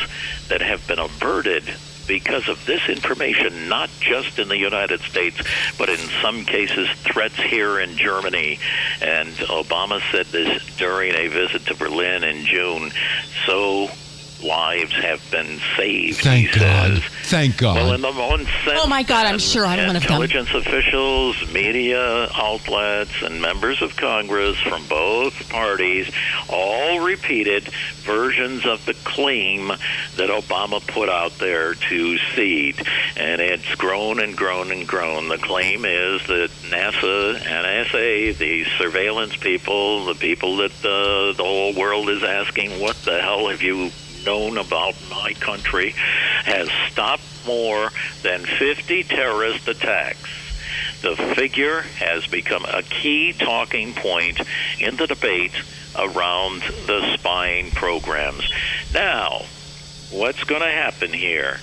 that 0.49 0.61
have 0.61 0.87
been 0.87 0.99
averted 0.99 1.65
because 2.09 2.49
of 2.49 2.65
this 2.65 2.89
information, 2.89 3.69
not 3.69 3.91
just 4.01 4.39
in 4.39 4.49
the 4.49 4.57
United 4.57 5.01
States, 5.01 5.41
but 5.77 5.89
in 5.89 5.99
some 6.23 6.45
cases, 6.45 6.89
threats 7.03 7.37
here 7.37 7.79
in 7.79 7.97
Germany. 7.97 8.59
And 9.03 9.29
Obama 9.49 10.01
said 10.11 10.27
this 10.27 10.65
during 10.77 11.15
a 11.15 11.29
visit 11.29 11.67
to 11.67 11.75
Berlin 11.75 12.25
in 12.25 12.47
June. 12.47 12.91
So 13.47 13.91
lives 14.43 14.93
have 14.95 15.21
been 15.31 15.61
saved, 15.77 16.19
Thank 16.21 16.51
he 16.51 16.61
God. 16.61 16.93
says. 16.95 17.03
Thank 17.25 17.57
God. 17.59 17.77
Well, 17.77 17.93
in 17.95 18.01
the 18.01 18.13
one 18.13 18.45
sense, 18.65 18.81
Oh, 18.83 18.87
my 18.87 19.03
God, 19.03 19.27
I'm 19.27 19.39
sure 19.39 19.65
I'm 19.67 19.87
one 19.87 19.97
of 19.97 20.03
them. 20.03 20.23
Intelligence 20.23 20.55
officials, 20.55 21.37
media 21.53 22.29
outlets, 22.35 23.11
and 23.23 23.41
members 23.43 23.83
of 23.83 23.97
Congress 23.97 24.57
from 24.61 24.87
both 24.87 25.49
parties 25.51 26.11
all 26.49 27.01
repeated 27.01 27.65
versions 28.05 28.65
of 28.65 28.85
the 28.87 28.95
claim 29.05 29.69
that 30.17 30.31
Obama 30.31 30.85
put 30.87 31.09
out 31.11 31.33
there 31.39 31.75
to 31.75 32.19
seed. 32.35 32.81
And 33.17 33.41
it's 33.41 33.75
grown 33.75 34.21
and 34.21 34.37
grown 34.37 34.71
and 34.73 34.87
grown. 34.87 35.29
The 35.29 35.37
claim 35.39 35.85
is 35.85 36.27
that 36.29 36.51
NASA, 36.71 37.39
NSA, 37.39 38.39
the 38.39 38.65
surveillance 38.79 39.37
people, 39.37 40.07
the 40.07 40.15
people 40.15 40.57
that 40.59 40.73
uh, 40.85 41.33
the 41.37 41.43
whole 41.45 41.75
world 41.75 42.09
is 42.09 42.23
asking, 42.23 42.81
what 42.81 42.97
the 43.05 43.21
hell 43.21 43.49
have 43.49 43.63
you 43.63 43.91
known 44.25 44.59
about 44.59 44.95
my 45.11 45.33
country 45.35 45.95
has 46.45 46.69
stopped 46.91 47.23
more 47.47 47.91
than 48.23 48.45
50 48.45 49.05
terrorist 49.05 49.69
attacks. 49.69 50.31
The 51.03 51.17
figure 51.37 51.83
has 51.83 52.27
become 52.27 52.65
a 52.65 52.83
key 52.83 53.33
talking 53.33 53.95
point 53.95 54.41
in 54.81 54.97
the 54.97 55.07
debate 55.07 55.55
around 55.97 56.63
the 56.87 57.17
spying 57.17 57.71
programs. 57.71 58.51
Now, 58.93 59.43
what's 60.11 60.45
going 60.45 60.63
to 60.63 60.69
happen 60.69 61.13
here? 61.13 61.59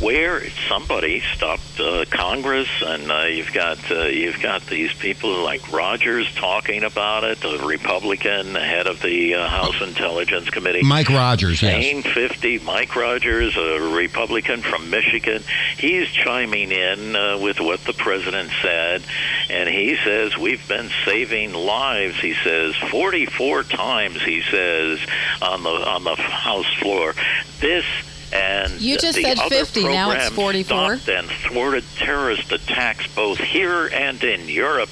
Where 0.00 0.48
somebody 0.68 1.20
stopped 1.20 1.78
uh, 1.78 2.06
Congress, 2.08 2.68
and 2.80 3.10
uh, 3.10 3.24
you've 3.24 3.52
got 3.52 3.78
uh, 3.90 4.04
you've 4.04 4.40
got 4.40 4.64
these 4.66 4.94
people 4.94 5.42
like 5.42 5.70
Rogers 5.72 6.32
talking 6.34 6.84
about 6.84 7.22
it, 7.22 7.40
the 7.40 7.58
Republican 7.58 8.54
head 8.54 8.86
of 8.86 9.02
the 9.02 9.34
uh, 9.34 9.46
House 9.46 9.82
Intelligence 9.82 10.48
Committee, 10.48 10.82
Mike 10.82 11.10
Rogers, 11.10 11.60
yes. 11.60 11.82
Sane 11.82 12.02
50, 12.02 12.60
Mike 12.60 12.96
Rogers, 12.96 13.58
a 13.58 13.78
Republican 13.94 14.62
from 14.62 14.88
Michigan, 14.88 15.42
he's 15.76 16.08
chiming 16.08 16.72
in 16.72 17.14
uh, 17.14 17.38
with 17.38 17.60
what 17.60 17.80
the 17.84 17.92
president 17.92 18.50
said, 18.62 19.02
and 19.50 19.68
he 19.68 19.96
says 20.02 20.38
we've 20.38 20.66
been 20.66 20.90
saving 21.04 21.52
lives. 21.52 22.18
He 22.20 22.32
says 22.42 22.74
44 22.90 23.64
times. 23.64 24.22
He 24.22 24.40
says 24.50 24.98
on 25.42 25.62
the 25.62 25.68
on 25.68 26.04
the 26.04 26.14
House 26.14 26.72
floor, 26.80 27.14
this. 27.60 27.84
And 28.32 28.80
You 28.80 28.98
just 28.98 29.20
said 29.20 29.38
50, 29.38 29.84
now 29.84 30.10
it's 30.10 30.28
44. 30.30 30.96
stopped 30.96 31.08
and 31.08 31.28
thwarted 31.28 31.84
terrorist 31.96 32.50
attacks 32.52 33.06
both 33.14 33.38
here 33.38 33.88
and 33.92 34.22
in 34.24 34.48
Europe, 34.48 34.90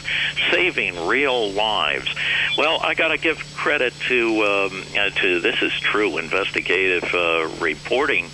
saving 0.51 1.07
real 1.07 1.51
lives. 1.51 2.09
Well, 2.57 2.79
I 2.81 2.95
got 2.95 3.09
to 3.09 3.19
give 3.19 3.39
credit 3.55 3.95
to 4.09 4.43
um, 4.45 4.85
uh, 4.97 5.11
to 5.11 5.41
this 5.41 5.63
is 5.63 5.73
true 5.81 6.19
investigative 6.19 7.15
uh, 7.15 7.49
reporting. 7.61 8.29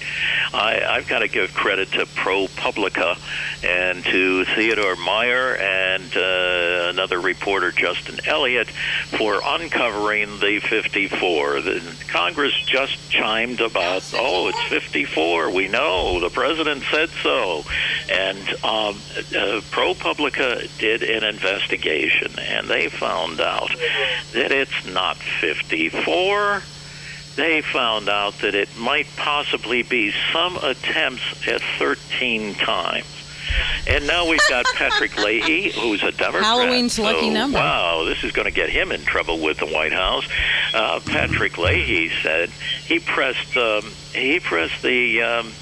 I, 0.53 0.83
I've 0.83 1.07
got 1.07 1.21
to 1.21 1.29
give 1.29 1.53
credit 1.55 1.93
to 1.93 2.07
ProPublica 2.07 3.19
and 3.65 4.05
to 4.05 4.45
Theodore 4.47 4.97
Meyer 4.97 5.57
and 5.57 6.17
uh, 6.17 6.89
another 6.91 7.21
reporter, 7.21 7.71
Justin 7.71 8.19
Elliott, 8.27 8.69
for 8.71 9.41
uncovering 9.45 10.41
the 10.41 10.61
54. 10.61 11.61
The 11.61 11.97
Congress 12.09 12.55
just 12.65 13.11
chimed 13.11 13.61
about, 13.61 14.05
oh, 14.15 14.49
it's 14.49 14.71
54. 14.89 15.51
We 15.51 15.69
know 15.69 16.19
the 16.21 16.31
president 16.31 16.83
said 16.91 17.11
so, 17.23 17.63
and 18.11 18.39
um, 18.65 18.97
uh, 18.97 19.61
ProPublica 19.71 20.79
did 20.79 21.03
an 21.03 21.25
investigation, 21.25 22.33
and 22.39 22.69
they 22.69 22.89
found 22.89 23.41
out 23.41 23.71
that 24.33 24.51
it's 24.51 24.87
not 24.87 25.17
54 25.17 26.63
they 27.37 27.61
found 27.61 28.09
out 28.09 28.37
that 28.41 28.57
it 28.57 28.69
might 28.77 29.07
possibly 29.17 29.85
be 29.85 30.13
some 30.33 30.57
attempts 30.57 31.47
at 31.47 31.63
13 31.79 32.57
times. 32.57 33.07
And 33.87 34.07
now 34.07 34.29
we've 34.29 34.41
got 34.49 34.67
Patrick 34.75 35.17
Leahy, 35.17 35.71
who's 35.71 36.03
a 36.03 36.13
Democrat. 36.13 36.45
Halloween's 36.45 36.99
lucky 36.99 37.29
So, 37.29 37.33
number. 37.33 37.59
Wow, 37.59 38.05
this 38.05 38.23
is 38.25 38.33
going 38.33 38.47
to 38.47 38.51
get 38.53 38.69
him 38.71 38.93
in 38.93 39.03
trouble 39.03 39.39
with 39.39 39.59
the 39.59 39.67
White 39.67 39.93
House. 39.93 40.27
Uh, 40.75 41.01
Patrick 41.07 41.57
Leahy 41.59 42.11
said 42.23 42.51
he 42.51 42.99
pressed 42.99 43.57
um, 43.57 43.83
he 44.15 44.41
pressed 44.41 44.83
the 44.83 45.23
um, 45.23 45.53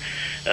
uh, 0.47 0.51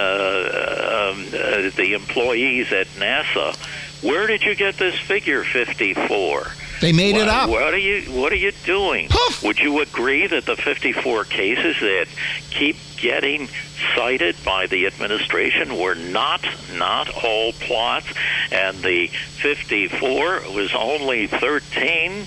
um, 1.14 1.26
uh, 1.28 1.70
the 1.76 1.94
employees 1.94 2.72
at 2.72 2.88
NASA. 2.98 3.56
Where 4.04 4.28
did 4.28 4.44
you 4.44 4.54
get 4.56 4.78
this 4.78 5.00
figure 5.00 5.44
54? 5.44 6.48
They 6.82 6.92
made 6.92 7.16
it 7.16 7.28
up. 7.28 7.50
What 7.50 7.74
are 7.74 7.78
you 7.78 8.02
What 8.12 8.32
are 8.32 8.38
you 8.38 8.52
doing? 8.66 9.10
Would 9.44 9.60
you 9.60 9.80
agree 9.82 10.28
that 10.28 10.46
the 10.46 10.56
54 10.56 11.24
cases 11.26 11.76
that 11.80 12.08
keep 12.52 12.76
getting 12.98 13.50
cited 13.96 14.36
by 14.46 14.68
the 14.68 14.86
administration 14.86 15.78
were 15.78 15.96
not 15.96 16.46
not 16.76 17.10
all 17.24 17.54
plots, 17.54 18.08
and 18.52 18.78
the 18.82 19.08
54 19.08 20.42
was 20.54 20.74
only 20.74 21.28
13 21.28 22.26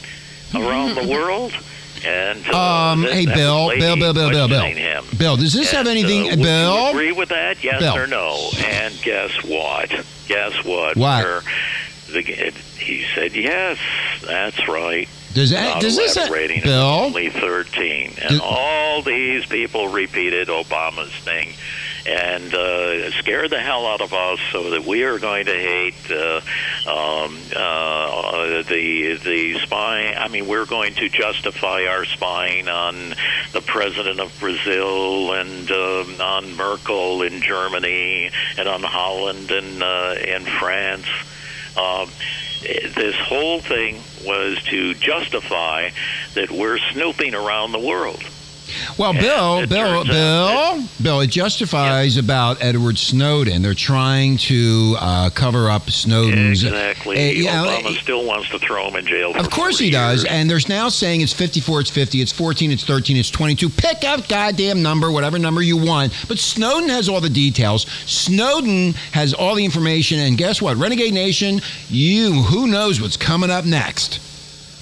around 0.55 0.95
the 0.95 1.07
world? 1.09 1.53
And 2.05 2.47
uh, 2.53 2.57
Um, 2.93 3.03
that- 3.03 3.13
hey, 3.15 3.25
that 3.25 3.35
Bill, 3.35 3.69
Bill, 3.71 3.97
Bill, 3.97 4.13
Bill, 4.15 4.31
Bill, 4.31 4.49
Bill. 4.49 4.63
him. 4.65 5.05
Bill, 5.17 5.37
does 5.37 5.53
this 5.55 5.71
have 5.73 5.87
anything- 5.87 6.31
uh, 6.31 6.37
Bill? 6.37 6.77
You 6.85 6.89
agree 6.91 7.13
with 7.13 7.31
that? 7.31 7.65
Yes 7.65 7.81
Bill. 7.81 7.97
or 7.97 8.07
no? 8.07 8.51
And 8.67 8.95
guess 9.03 9.33
what? 9.43 9.91
Guess 10.29 10.63
what? 10.65 10.97
What? 10.97 11.25
We're- 11.25 11.41
The, 12.13 12.23
he 12.23 13.05
said, 13.15 13.35
"Yes, 13.35 13.79
that's 14.25 14.69
right." 14.69 15.09
Does 15.35 15.51
that- 15.51 15.81
does 15.83 15.97
this- 15.97 16.17
was 16.17 16.29
Bill? 16.63 16.73
only 17.07 17.29
thirteen, 17.31 18.15
and 18.21 18.31
Does- 18.31 18.41
all 18.41 19.03
these 19.03 19.45
people 19.47 19.89
repeated 19.89 20.49
Obama's 20.49 21.13
thing, 21.13 21.53
and 22.07 22.55
uh, 22.55 23.11
scared 23.19 23.51
the 23.51 23.59
hell 23.61 23.87
out 23.87 24.01
of 24.01 24.15
us, 24.15 24.39
so 24.53 24.71
that 24.71 24.85
we 24.87 25.03
are 25.03 25.19
going 25.19 25.45
to 25.47 25.53
hate 25.53 25.95
uh, 26.11 26.41
um, 26.89 27.37
uh, 27.55 28.63
the 28.63 29.19
the 29.23 29.59
spy. 29.59 30.15
I 30.15 30.29
mean, 30.29 30.47
we're 30.47 30.65
going 30.65 30.95
to 30.95 31.09
justify 31.11 31.85
our 31.87 32.05
spying 32.07 32.69
on 32.69 33.15
the 33.53 33.61
president 33.61 34.21
of 34.21 34.35
Brazil 34.41 35.33
and 35.33 35.71
um, 35.71 36.21
on 36.21 36.57
Merkel 36.57 37.21
in 37.23 37.43
Germany 37.43 38.31
and 38.57 38.69
on 38.69 38.83
Holland 38.83 39.51
and 39.51 39.83
uh, 39.83 40.15
and 40.27 40.47
France. 40.47 41.07
Um, 41.77 42.11
this 42.63 43.15
whole 43.17 43.61
thing 43.61 44.03
was 44.25 44.63
to 44.65 44.95
justify 44.95 45.91
that 46.35 46.51
we're 46.51 46.79
snooping 46.79 47.35
around 47.35 47.73
the 47.73 47.79
world. 47.79 48.23
Well, 48.99 49.13
Bill, 49.13 49.67
Bill, 49.67 50.05
Bill, 50.05 50.85
Bill, 51.03 51.21
it 51.21 51.31
justifies 51.31 52.17
about 52.17 52.63
Edward 52.63 52.99
Snowden. 52.99 53.63
They're 53.63 53.75
trying 53.75 54.37
to 54.39 54.97
uh, 54.99 55.31
cover 55.31 55.71
up 55.71 55.91
Snowden's. 55.91 56.65
Exactly. 56.65 57.17
Uh, 57.17 57.33
you 57.33 57.45
know, 57.45 57.65
Obama 57.83 57.97
still 58.01 58.25
wants 58.25 58.49
to 58.51 58.59
throw 58.59 58.89
him 58.89 58.97
in 58.97 59.07
jail. 59.07 59.33
For 59.33 59.39
Of 59.39 59.51
course 59.51 59.79
he 59.79 59.87
40 59.87 59.91
does, 59.93 60.23
years. 60.25 60.33
and 60.33 60.51
there's 60.51 60.69
now 60.69 60.89
saying 60.89 61.21
it's 61.21 61.33
54, 61.33 61.81
it's 61.83 61.91
50, 61.91 62.21
it's 62.21 62.33
14, 62.33 62.71
it's 62.73 62.85
13, 62.85 63.17
it's 63.17 63.31
22. 63.31 63.69
Pick 63.71 64.03
a 64.05 64.23
goddamn 64.29 64.83
number, 64.83 65.11
whatever 65.11 65.39
number 65.39 65.63
you 65.63 65.77
want. 65.77 66.13
But 66.29 66.39
Snowden 66.39 66.89
has 66.89 67.09
all 67.09 67.21
the 67.21 67.31
details. 67.31 67.83
Snowden 68.07 68.93
has 69.13 69.33
all 69.35 69.55
the 69.55 69.65
information, 69.65 70.19
and 70.19 70.37
guess 70.37 70.61
what? 70.61 70.77
Renegade 70.77 71.15
Nation, 71.15 71.61
you, 71.89 72.33
who 72.43 72.67
knows 72.67 73.01
what's 73.01 73.17
coming 73.17 73.51
up 73.51 73.65
next? 73.65 74.21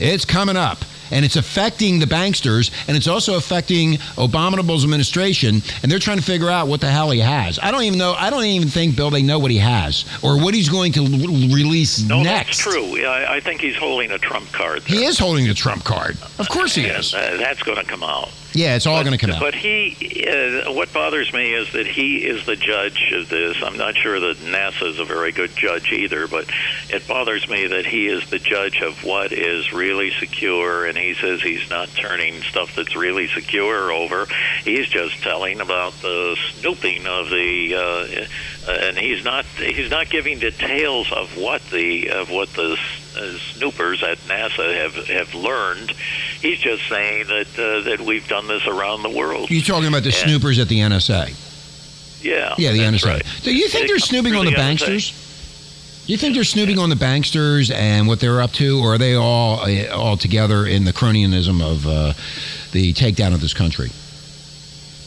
It's 0.01 0.25
coming 0.25 0.57
up. 0.57 0.79
And 1.11 1.25
it's 1.25 1.37
affecting 1.37 1.99
the 1.99 2.07
banksters, 2.07 2.71
and 2.89 2.97
it's 2.97 3.07
also 3.09 3.37
affecting 3.37 3.99
Abominable's 4.17 4.85
administration, 4.85 5.63
and 5.83 5.91
they're 5.93 5.99
trying 5.99 6.19
to 6.19 6.23
figure 6.25 6.49
out 6.51 6.67
what 6.69 6.81
the 6.81 6.91
hell 6.91 7.11
he 7.11 7.21
has. 7.21 7.59
I 7.63 7.71
don't 7.71 7.83
even 7.83 7.99
know. 7.99 8.13
I 8.15 8.31
don't 8.31 8.45
even 8.45 8.69
think, 8.69 8.97
Bill, 8.97 9.11
they 9.11 9.23
know 9.23 9.39
what 9.39 9.51
he 9.51 9.59
has 9.59 10.05
or 10.23 10.39
what 10.43 10.55
he's 10.55 10.69
going 10.69 10.93
to 10.93 11.01
l- 11.05 11.09
release 11.55 12.01
No, 12.09 12.23
next. 12.23 12.65
that's 12.65 12.75
true. 12.75 13.05
I, 13.07 13.37
I 13.37 13.41
think 13.41 13.61
he's 13.61 13.77
holding 13.77 14.11
a 14.11 14.19
trump 14.19 14.51
card. 14.53 14.83
There. 14.83 14.99
He 14.99 15.05
is 15.05 15.19
holding 15.19 15.49
a 15.49 15.55
trump 15.55 15.85
card. 15.85 16.17
Of 16.39 16.49
course 16.49 16.75
he 16.75 16.87
and, 16.89 16.99
is. 16.99 17.15
Uh, 17.15 17.37
that's 17.39 17.63
going 17.63 17.79
to 17.79 17.85
come 17.85 18.03
out. 18.03 18.31
Yeah, 18.55 18.77
it's 18.77 18.87
all 18.87 19.03
going 19.03 19.13
to 19.13 19.19
come 19.19 19.31
out. 19.35 19.41
But 19.41 19.55
he, 19.55 20.27
uh, 20.29 20.73
what 20.73 20.93
bothers 20.93 21.33
me 21.33 21.55
is 21.55 21.73
that 21.73 21.89
he 21.89 22.25
is 22.25 22.47
the 22.47 22.55
judge 22.55 23.13
of 23.13 23.29
this. 23.29 23.61
I'm 23.61 23.77
not 23.77 23.97
sure 23.97 24.21
that 24.21 24.37
NASA 24.39 24.91
is 24.91 25.01
a 25.01 25.05
very 25.05 25.33
good 25.33 25.57
judge 25.57 25.91
either, 25.91 26.29
but 26.29 26.49
it 26.89 27.07
bothers 27.09 27.49
me 27.49 27.67
that 27.67 27.85
he 27.85 28.07
is 28.07 28.31
the 28.31 28.39
judge 28.39 28.81
of 28.81 29.03
what 29.03 29.33
is 29.33 29.73
really 29.73 30.13
secure, 30.13 30.87
and 30.87 30.97
he 30.97 31.15
says 31.15 31.43
he's 31.43 31.69
not 31.69 31.89
turning 31.97 32.43
stuff 32.43 32.77
that's 32.77 32.95
really 32.95 33.27
secure 33.27 33.91
over. 33.91 34.27
He's 34.63 34.87
just 34.87 35.21
telling 35.23 35.61
about 35.61 35.95
the 35.95 36.37
snooping 36.61 37.09
of 37.09 37.31
the, 37.31 37.75
uh, 37.75 38.71
and 38.71 38.97
he's 38.97 39.25
not 39.25 39.45
he's 39.57 39.91
not 39.91 40.11
giving 40.11 40.39
details 40.39 41.11
of 41.13 41.37
what 41.37 41.61
the 41.71 42.11
of 42.11 42.31
what 42.31 42.51
the 42.51 42.79
uh, 43.17 43.39
snoopers 43.55 44.03
at 44.03 44.19
NASA 44.29 44.75
have 44.83 44.95
have 45.09 45.35
learned. 45.35 45.91
He's 46.41 46.59
just 46.59 46.87
saying 46.89 47.27
that 47.29 47.47
uh, 47.59 47.81
that 47.89 48.01
we've 48.01 48.27
done 48.29 48.47
this 48.49 48.67
around 48.67 49.03
the 49.03 49.11
world. 49.11 49.51
You're 49.51 49.63
talking 49.63 49.89
about 49.89 50.03
the 50.03 50.09
And- 50.11 50.15
snoopers 50.31 50.59
at 50.59 50.69
the 50.69 50.79
NSA. 50.81 51.35
Yeah. 52.23 52.55
Yeah, 52.57 52.73
the 52.73 52.79
NSA. 52.81 53.05
right. 53.07 53.27
So 53.43 53.51
you 53.51 53.69
think 53.69 53.85
It 53.85 53.89
they're 53.89 53.99
snooping 53.99 54.35
on 54.35 54.47
the, 54.47 54.53
NSA. 54.53 54.77
banksters? 54.79 55.21
You 56.09 56.17
think 56.17 56.35
they're 56.35 56.45
snooping 56.45 56.79
on 56.79 56.89
the 56.91 56.97
banksters 56.97 57.71
and 57.75 58.07
what 58.07 58.21
they're 58.21 58.41
up 58.43 58.53
to, 58.53 58.79
or 58.81 58.95
are 58.95 58.99
they 58.99 59.15
all 59.15 59.61
uh, 59.61 59.89
all 59.95 60.17
together 60.17 60.67
in 60.67 60.85
the 60.85 60.93
cronyism 60.93 61.63
of 61.63 61.87
uh, 61.87 62.13
the 62.73 62.93
takedown 62.95 63.33
of 63.35 63.41
this 63.41 63.55
country? 63.55 63.91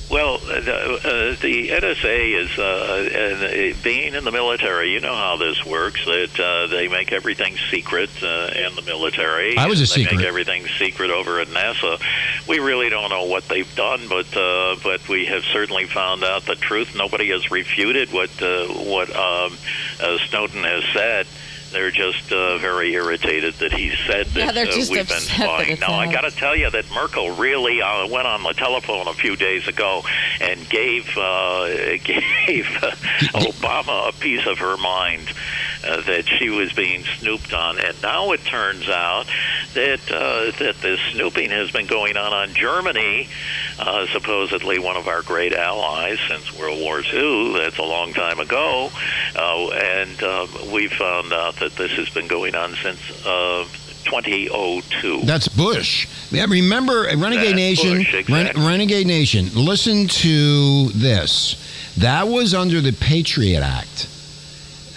Well, 0.09 0.35
uh, 0.35 0.61
the, 0.61 0.73
uh, 0.73 1.41
the 1.41 1.69
NSA 1.69 2.41
is, 2.41 2.57
uh, 2.57 3.09
and 3.13 3.75
uh, 3.75 3.77
being 3.83 4.13
in 4.13 4.23
the 4.23 4.31
military, 4.31 4.93
you 4.93 5.01
know 5.01 5.13
how 5.13 5.35
this 5.35 5.65
works. 5.65 6.05
That 6.05 6.39
uh, 6.39 6.67
they 6.67 6.87
make 6.87 7.11
everything 7.11 7.57
secret 7.69 8.09
uh, 8.23 8.51
in 8.55 8.75
the 8.75 8.83
military. 8.83 9.57
I 9.57 9.67
was 9.67 9.79
a 9.79 9.83
they 9.83 10.03
secret. 10.03 10.17
make 10.17 10.25
everything 10.25 10.65
secret 10.79 11.11
over 11.11 11.41
at 11.41 11.49
NASA. 11.49 11.99
We 12.47 12.59
really 12.59 12.89
don't 12.89 13.09
know 13.09 13.25
what 13.25 13.49
they've 13.49 13.75
done, 13.75 14.07
but 14.07 14.35
uh, 14.37 14.77
but 14.81 15.07
we 15.09 15.25
have 15.25 15.43
certainly 15.43 15.87
found 15.87 16.23
out 16.23 16.45
the 16.45 16.55
truth. 16.55 16.95
Nobody 16.95 17.29
has 17.31 17.51
refuted 17.51 18.13
what 18.13 18.29
uh, 18.41 18.67
what 18.67 19.13
um, 19.13 19.57
uh, 19.99 20.17
Snowden 20.29 20.63
has 20.63 20.85
said. 20.93 21.27
They're 21.71 21.91
just 21.91 22.31
uh, 22.31 22.57
very 22.57 22.93
irritated 22.93 23.55
that 23.55 23.73
he 23.73 23.93
said 24.07 24.27
that 24.27 24.55
Yeah, 24.55 24.61
uh, 24.61 24.75
we've 24.89 25.07
been 25.07 25.19
spying. 25.19 25.79
Now, 25.79 25.93
I 25.93 26.11
got 26.11 26.21
to 26.21 26.31
tell 26.31 26.55
you 26.55 26.69
that 26.69 26.89
Merkel 26.91 27.31
really 27.31 27.81
uh, 27.81 28.07
went 28.07 28.27
on 28.27 28.43
the 28.43 28.53
telephone 28.53 29.07
a 29.07 29.13
few 29.13 29.35
days 29.35 29.67
ago 29.67 30.03
and 30.39 30.67
gave 30.69 31.17
uh, 31.17 31.65
gave 32.03 32.67
uh, 32.81 32.91
Obama 33.33 34.09
a 34.09 34.13
piece 34.13 34.45
of 34.47 34.59
her 34.59 34.77
mind 34.77 35.31
uh, 35.83 36.01
that 36.01 36.27
she 36.27 36.49
was 36.49 36.71
being 36.73 37.03
snooped 37.19 37.53
on. 37.53 37.79
And 37.79 38.01
now 38.01 38.31
it 38.31 38.43
turns 38.45 38.87
out 38.89 39.25
that 39.73 39.99
uh, 40.11 40.51
that 40.59 40.75
this 40.81 40.99
snooping 41.11 41.49
has 41.49 41.71
been 41.71 41.87
going 41.87 42.17
on 42.17 42.33
on 42.33 42.53
Germany, 42.53 43.27
uh, 43.79 44.07
supposedly 44.07 44.79
one 44.79 44.97
of 44.97 45.07
our 45.07 45.21
great 45.21 45.53
allies 45.53 46.19
since 46.27 46.57
World 46.57 46.79
War 46.79 47.01
II. 47.01 47.53
That's 47.53 47.77
a 47.77 47.83
long 47.83 48.13
time 48.13 48.39
ago, 48.39 48.89
uh, 49.35 49.69
and 49.69 50.23
uh, 50.23 50.47
we 50.71 50.87
found 50.87 51.33
out 51.33 51.56
that 51.59 51.75
this 51.75 51.91
has 51.91 52.09
been 52.09 52.27
going 52.27 52.55
on 52.55 52.73
since. 52.75 53.25
Uh, 53.25 53.65
2002. 54.05 55.21
That's 55.25 55.49
Bush. 55.49 56.07
Yeah, 56.31 56.45
remember, 56.47 57.03
Renegade 57.03 57.47
That's 57.47 57.55
Nation, 57.55 57.97
Bush, 57.97 58.13
exactly. 58.13 58.61
Ren- 58.61 58.67
Renegade 58.67 59.05
Nation, 59.05 59.49
listen 59.53 60.07
to 60.07 60.87
this. 60.89 61.93
That 61.97 62.27
was 62.29 62.53
under 62.53 62.79
the 62.79 62.93
Patriot 62.93 63.61
Act. 63.63 64.07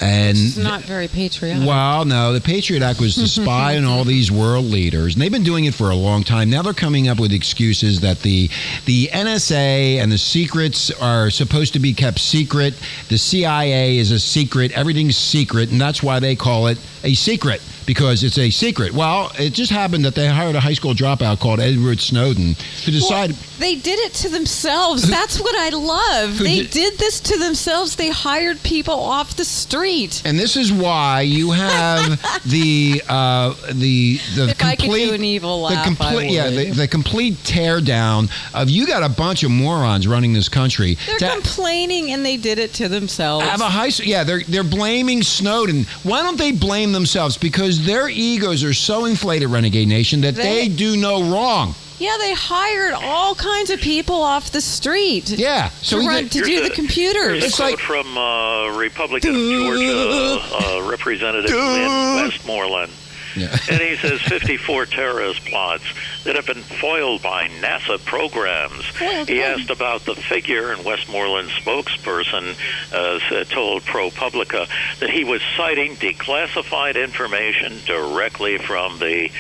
And 0.01 0.37
It's 0.39 0.57
not 0.57 0.83
very 0.83 1.09
patriotic. 1.09 1.67
Well, 1.69 2.05
no, 2.07 2.33
the 2.33 2.41
Patriot 2.41 2.83
Act 2.83 3.01
was 3.01 3.15
to 3.17 3.29
spy 3.43 3.77
on 3.77 3.85
all 3.85 4.05
these 4.05 4.33
world 4.33 4.65
leaders, 4.65 5.15
and 5.15 5.23
they've 5.23 5.31
been 5.31 5.43
doing 5.43 5.67
it 5.67 5.75
for 5.75 5.91
a 5.91 5.95
long 5.95 6.25
time. 6.25 6.49
Now 6.49 6.63
they're 6.63 6.73
coming 6.73 7.09
up 7.09 7.21
with 7.21 7.33
excuses 7.33 8.01
that 8.01 8.21
the 8.21 8.49
the 8.87 9.09
NSA 9.13 9.97
and 9.99 10.11
the 10.11 10.19
secrets 10.19 10.91
are 10.91 11.29
supposed 11.31 11.75
to 11.75 11.79
be 11.81 11.93
kept 11.93 12.19
secret. 12.19 12.75
The 13.09 13.19
CIA 13.19 13.99
is 13.99 14.11
a 14.11 14.19
secret. 14.19 14.73
Everything's 14.73 15.17
secret, 15.17 15.71
and 15.71 15.81
that's 15.81 16.03
why 16.03 16.19
they 16.19 16.35
call 16.35 16.69
it 16.69 16.79
a 17.05 17.15
secret 17.15 17.61
because 17.91 18.23
it's 18.23 18.39
a 18.39 18.51
secret. 18.51 18.93
Well, 18.93 19.33
it 19.37 19.53
just 19.53 19.73
happened 19.73 20.05
that 20.05 20.15
they 20.15 20.29
hired 20.29 20.55
a 20.55 20.61
high 20.61 20.75
school 20.75 20.95
dropout 20.95 21.41
called 21.41 21.59
Edward 21.59 21.99
Snowden 21.99 22.55
to 22.85 22.91
decide. 22.93 23.33
They 23.59 23.75
did 23.75 23.99
it 23.99 24.15
to 24.15 24.29
themselves. 24.29 25.11
That's 25.11 25.41
what 25.41 25.57
I 25.57 25.71
love. 25.71 26.39
They 26.39 26.61
did- 26.61 26.71
did 26.71 26.99
this 26.99 27.19
to 27.19 27.37
themselves. 27.37 27.97
They 27.97 28.11
hired 28.11 28.63
people 28.63 28.95
off 28.95 29.35
the 29.35 29.45
street. 29.45 30.23
And 30.25 30.39
this 30.39 30.57
is 30.57 30.73
why 30.73 31.23
you 31.23 31.51
have 31.51 32.11
the 32.47 33.03
uh, 33.09 33.55
the 33.73 34.21
the 34.37 34.51
If 34.51 34.59
complete 34.59 35.07
do 35.09 35.15
an 35.15 35.25
evil 35.25 35.69
the 35.69 35.83
complete 35.83 36.31
yeah 36.31 36.49
the, 36.49 36.71
the 36.71 36.87
complete 36.87 37.43
tear 37.43 37.81
down 37.81 38.29
of 38.55 38.71
you 38.71 38.87
got 38.87 39.03
a 39.03 39.09
bunch 39.09 39.43
of 39.43 39.51
morons 39.51 40.07
running 40.07 40.33
this 40.33 40.49
country. 40.49 40.97
They're 41.07 41.19
to 41.19 41.31
complaining 41.33 42.13
and 42.13 42.25
they 42.25 42.37
did 42.37 42.61
it 42.61 42.73
to 42.75 42.89
themselves. 42.89 43.45
have 43.47 43.61
a 43.61 43.65
high 43.69 43.91
yeah 44.05 44.23
they're 44.23 44.43
they're 44.47 44.63
blaming 44.63 45.25
Snowden. 45.25 45.87
Why 46.05 46.23
don't 46.23 46.39
they 46.39 46.53
blame 46.53 46.93
themselves? 46.93 47.37
Because 47.37 47.80
their 47.85 48.09
egos 48.09 48.63
are 48.65 48.75
so 48.75 49.05
inflated, 49.05 49.49
Renegade 49.49 49.89
Nation, 49.89 50.21
that 50.23 50.35
they, 50.35 50.69
They- 50.69 50.75
do 50.75 50.97
no 50.97 51.23
wrong. 51.33 51.75
yeah, 51.99 52.17
they 52.19 52.33
hired 52.33 52.95
all 52.95 53.35
kinds 53.35 53.71
of 53.71 53.81
people 53.81 54.23
off 54.23 54.51
the 54.53 54.61
street. 54.61 55.31
Yeah, 55.31 55.71
so 55.83 56.01
to, 56.01 56.07
run, 56.07 56.23
get- 56.25 56.33
to 56.33 56.41
do 56.43 56.61
a- 56.61 56.69
the 56.69 56.75
computers. 56.75 57.45
It's 57.45 57.59
a 57.61 57.63
quote 57.69 57.81
from 57.81 58.17
uh, 58.17 58.77
Republican 58.79 59.31
of 59.31 59.37
Georgia 59.37 60.41
uh, 60.55 60.89
Representative 60.91 61.51
Lynn 61.51 62.15
Westmoreland. 62.17 62.93
Yeah. 63.37 63.57
and 63.71 63.81
he 63.81 63.97
says 63.97 64.21
54 64.23 64.87
terrorist 64.87 65.45
plots 65.45 65.85
that 66.25 66.35
have 66.37 66.47
been 66.47 66.63
foiled 66.63 67.23
by 67.23 67.49
NASA 67.61 68.05
programs. 68.05 68.85
he 69.29 69.43
asked 69.43 69.71
about 69.71 70.05
the 70.05 70.15
figure, 70.15 70.73
and 70.73 70.85
Westmoreland 70.85 71.49
spokesperson 71.51 72.57
uh, 72.93 73.19
said- 73.29 73.49
told 73.51 73.83
ProPublica 73.83 74.69
that 74.99 75.11
he 75.11 75.25
was 75.25 75.41
citing 75.57 75.95
declassified 75.97 77.03
information 77.03 77.79
directly 77.87 78.59
from 78.59 78.99
the 78.99 79.31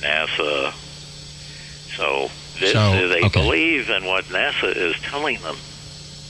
NASA. 0.00 0.72
So, 1.96 2.30
this, 2.58 2.72
So, 2.72 3.08
they 3.08 3.22
okay. 3.24 3.28
believe 3.42 3.90
in 3.90 4.04
what 4.04 4.24
NASA 4.26 4.74
is 4.74 4.94
telling 5.02 5.38
them. 5.42 5.56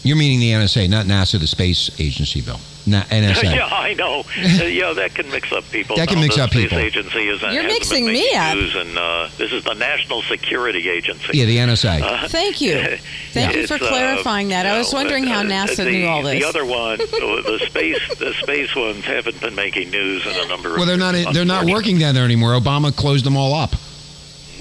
You're 0.04 0.16
meaning 0.16 0.38
the 0.38 0.50
NSA, 0.50 0.88
not 0.88 1.06
NASA, 1.06 1.40
the 1.40 1.46
space 1.46 1.90
agency, 1.98 2.42
Bill. 2.42 2.60
Not 2.86 3.06
NSA. 3.08 3.54
yeah, 3.54 3.66
I 3.66 3.94
know. 3.94 4.20
Uh, 4.20 4.64
yeah, 4.64 4.92
that 4.92 5.14
can 5.14 5.30
mix 5.30 5.50
up 5.50 5.64
people. 5.70 5.96
That 5.96 6.08
can 6.08 6.16
No, 6.18 6.22
mix 6.22 6.36
the 6.36 6.42
up 6.42 6.50
space 6.50 6.64
people. 6.64 6.78
agency 6.78 7.28
is 7.28 7.40
You're 7.40 7.62
mixing 7.62 8.04
me 8.04 8.34
up. 8.34 8.54
News, 8.54 8.74
and 8.76 8.98
uh, 8.98 9.28
this 9.38 9.52
is 9.52 9.64
the 9.64 9.72
National 9.72 10.20
Security 10.20 10.90
Agency. 10.90 11.38
Yeah, 11.38 11.46
the 11.46 11.56
NSA. 11.56 12.02
Uh, 12.02 12.28
Thank 12.28 12.60
you. 12.60 12.74
Thank 13.32 13.56
you 13.56 13.66
for 13.66 13.76
It's, 13.76 13.82
uh, 13.84 13.88
clarifying 13.88 14.48
that. 14.48 14.66
I 14.66 14.76
was 14.76 14.92
no, 14.92 14.98
wondering 14.98 15.24
how 15.24 15.40
uh, 15.40 15.44
NASA 15.44 15.76
the, 15.76 15.90
knew 15.90 16.06
all 16.06 16.22
this. 16.22 16.38
The 16.38 16.46
other 16.46 16.66
one, 16.66 17.00
uh, 17.00 17.06
the 17.06 17.62
space, 17.64 18.14
the 18.18 18.34
space 18.34 18.76
ones 18.76 19.04
haven't 19.06 19.40
been 19.40 19.54
making 19.54 19.88
news 19.90 20.26
in 20.26 20.36
a 20.36 20.46
number. 20.48 20.70
Well, 20.74 20.82
of 20.82 20.86
they're 20.88 20.98
not. 20.98 21.14
They're 21.32 21.46
not 21.46 21.64
working 21.64 21.98
down 21.98 22.14
there 22.14 22.26
anymore. 22.26 22.50
Obama 22.50 22.94
closed 22.94 23.24
them 23.24 23.38
all 23.38 23.54
up. 23.54 23.74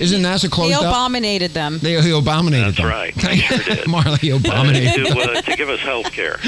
Isn't 0.03 0.21
NASA 0.21 0.43
he 0.43 0.49
closed 0.49 0.73
up? 0.75 0.81
abominated 0.83 1.51
them. 1.51 1.79
They, 1.79 1.99
he 2.01 2.11
abominated 2.11 2.75
them. 2.75 2.75
That's 2.75 2.77
them. 2.77 2.87
right. 2.87 3.13
He 3.13 3.37
sure 3.41 3.57
did. 3.75 3.85
Marla, 3.87 4.17
he 4.19 4.31
Uh, 4.31 4.37
abominated 4.37 4.93
to, 5.07 5.13
them. 5.13 5.17
uh, 5.37 5.41
to 5.41 5.55
give 5.55 5.69
us 5.69 5.79
health 5.79 6.11
care. 6.11 6.39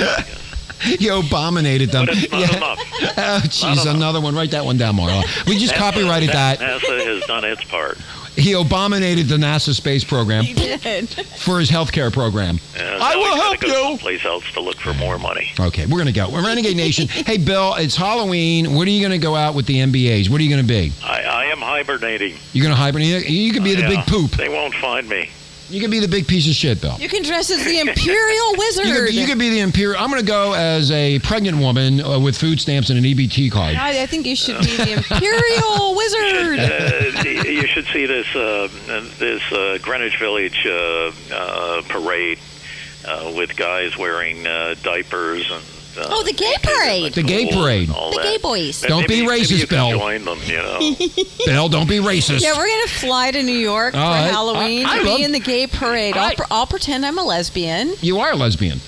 He 0.82 1.08
abominated 1.08 1.90
them. 1.90 2.06
But 2.06 2.18
it's 2.18 2.32
not 2.32 2.42
Yeah. 2.42 2.58
enough. 2.58 2.80
Oh, 3.18 3.42
jeez, 3.46 3.90
another 3.90 4.20
one. 4.20 4.36
Write 4.36 4.52
that 4.52 4.66
one 4.66 4.78
down, 4.78 4.98
Marla. 4.98 5.24
We 5.48 5.58
just 5.58 5.74
copyrighted 5.74 6.30
that. 6.30 6.60
NASA 6.60 7.06
has 7.06 7.24
done 7.26 7.46
its 7.46 7.64
part. 7.64 7.98
He 8.36 8.54
abominated 8.54 9.28
the 9.28 9.38
NASA 9.38 9.74
space 9.74 10.04
program 10.04 10.44
He 10.44 10.54
did. 10.54 10.80
Uh, 11.18 11.24
for 11.38 11.60
his 11.60 11.70
healthcare 11.70 12.12
program. 12.12 12.60
And 12.78 13.02
I 13.02 13.16
will 13.16 13.36
help 13.36 13.60
go 13.62 13.68
you. 13.68 13.74
Someplace 13.74 14.26
else 14.26 14.52
to 14.54 14.62
look 14.62 14.78
for 14.78 14.94
more 14.94 15.18
money. 15.18 15.52
Okay, 15.60 15.86
we're 15.86 15.98
gonna 16.00 16.12
go. 16.12 16.30
We're 16.30 16.46
Renegade 16.46 16.76
Nation. 16.76 17.08
hey, 17.10 17.38
Bill, 17.38 17.76
it's 17.76 17.96
Halloween. 17.96 18.74
What 18.76 18.88
are 18.88 18.92
you 18.92 19.02
gonna 19.02 19.18
go 19.18 19.36
out 19.36 19.56
with 19.56 19.66
the 19.66 19.78
MBAs? 19.78 20.30
What 20.30 20.40
are 20.42 20.44
you 20.44 20.50
gonna 20.50 20.64
be? 20.64 20.92
I, 21.04 21.22
I 21.24 21.46
am 21.46 21.60
hibernating. 21.60 22.36
You're 22.54 22.64
gonna 22.64 22.76
hibernate. 22.76 23.30
You 23.30 23.54
could 23.54 23.64
be 23.64 23.76
the 23.76 23.82
Yeah, 23.82 23.90
big 23.90 24.06
poop. 24.08 24.32
They 24.32 24.50
won't 24.50 24.74
find 24.76 25.08
me. 25.08 25.30
You 25.70 25.82
can 25.82 25.90
be 25.90 26.00
the 26.00 26.08
big 26.08 26.28
piece 26.28 26.48
of 26.48 26.54
shit, 26.54 26.80
Bill. 26.82 26.96
You 27.00 27.10
can 27.10 27.24
dress 27.24 27.50
as 27.50 27.64
the 27.66 27.80
Imperial 27.80 28.54
Wizard. 28.58 28.86
You 28.86 28.94
could, 28.94 29.14
you 29.16 29.26
could 29.26 29.40
be 29.40 29.50
the 29.50 29.60
imperial. 29.62 30.00
I'm 30.02 30.10
going 30.12 30.22
to 30.22 30.28
go 30.28 30.54
as 30.54 30.92
a 30.92 31.18
pregnant 31.20 31.58
woman 31.58 32.02
uh, 32.02 32.20
with 32.20 32.38
food 32.38 32.60
stamps 32.60 32.90
and 32.92 33.00
an 33.00 33.04
EBT 33.06 33.52
card. 33.52 33.76
I, 33.76 34.04
I 34.04 34.06
think 34.06 34.26
you 34.28 34.36
should 34.36 34.60
be 34.60 34.78
the 34.78 34.94
Imperial 34.94 35.96
Wizard. 35.98 36.60
Uh, 36.60 37.50
you 37.50 37.66
should 37.68 37.86
see 37.88 38.06
this 38.06 38.28
uh, 38.36 38.68
this 39.18 39.42
uh, 39.52 39.80
Greenwich 39.82 40.18
Village 40.20 40.66
uh, 40.68 41.12
uh, 41.34 41.82
parade 41.90 42.38
uh, 43.08 43.34
with 43.36 43.56
guys 43.56 43.98
wearing 43.98 44.46
uh, 44.46 44.76
diapers 44.84 45.50
and. 45.52 45.64
Uh, 45.98 46.08
Oh, 46.10 46.24
the 46.24 46.34
gay 46.34 46.54
parade. 46.62 47.14
The 47.14 47.24
gay 47.24 47.52
parade. 47.52 47.88
The 47.90 47.94
that. 47.94 48.24
gay 48.24 48.38
boys. 48.42 48.82
Maybe- 48.82 48.90
Don't 48.90 49.08
be 49.08 49.26
maybe 49.26 49.42
racist, 49.42 49.52
you 49.52 49.60
could 49.60 49.70
Bill. 49.70 49.92
Join 49.92 50.26
them, 50.26 50.40
you 50.46 50.58
know. 50.58 50.80
Bill, 51.46 51.70
don't 51.70 51.88
be 51.90 51.98
racist. 51.98 52.42
Yeah, 52.42 52.58
we're 52.58 52.68
gonna 52.68 52.88
fly 52.88 53.32
to 53.32 53.42
New 53.44 53.58
York 53.58 53.94
for 53.94 54.00
Halloween 54.00 54.86
I- 54.86 54.94
I 54.96 55.00
to 55.00 55.06
love- 55.06 55.18
be 55.18 55.24
in 55.24 55.32
the 55.32 55.40
gay 55.40 55.68
parade. 55.68 56.16
I'll, 56.18 56.32
I- 56.32 56.36
pr- 56.36 56.44
I'll 56.52 56.68
pretend 56.68 57.06
I'm 57.06 57.18
a 57.18 57.24
lesbian. 57.24 57.94
You 58.02 58.20
are 58.20 58.32
a 58.32 58.36
lesbian, 58.36 58.80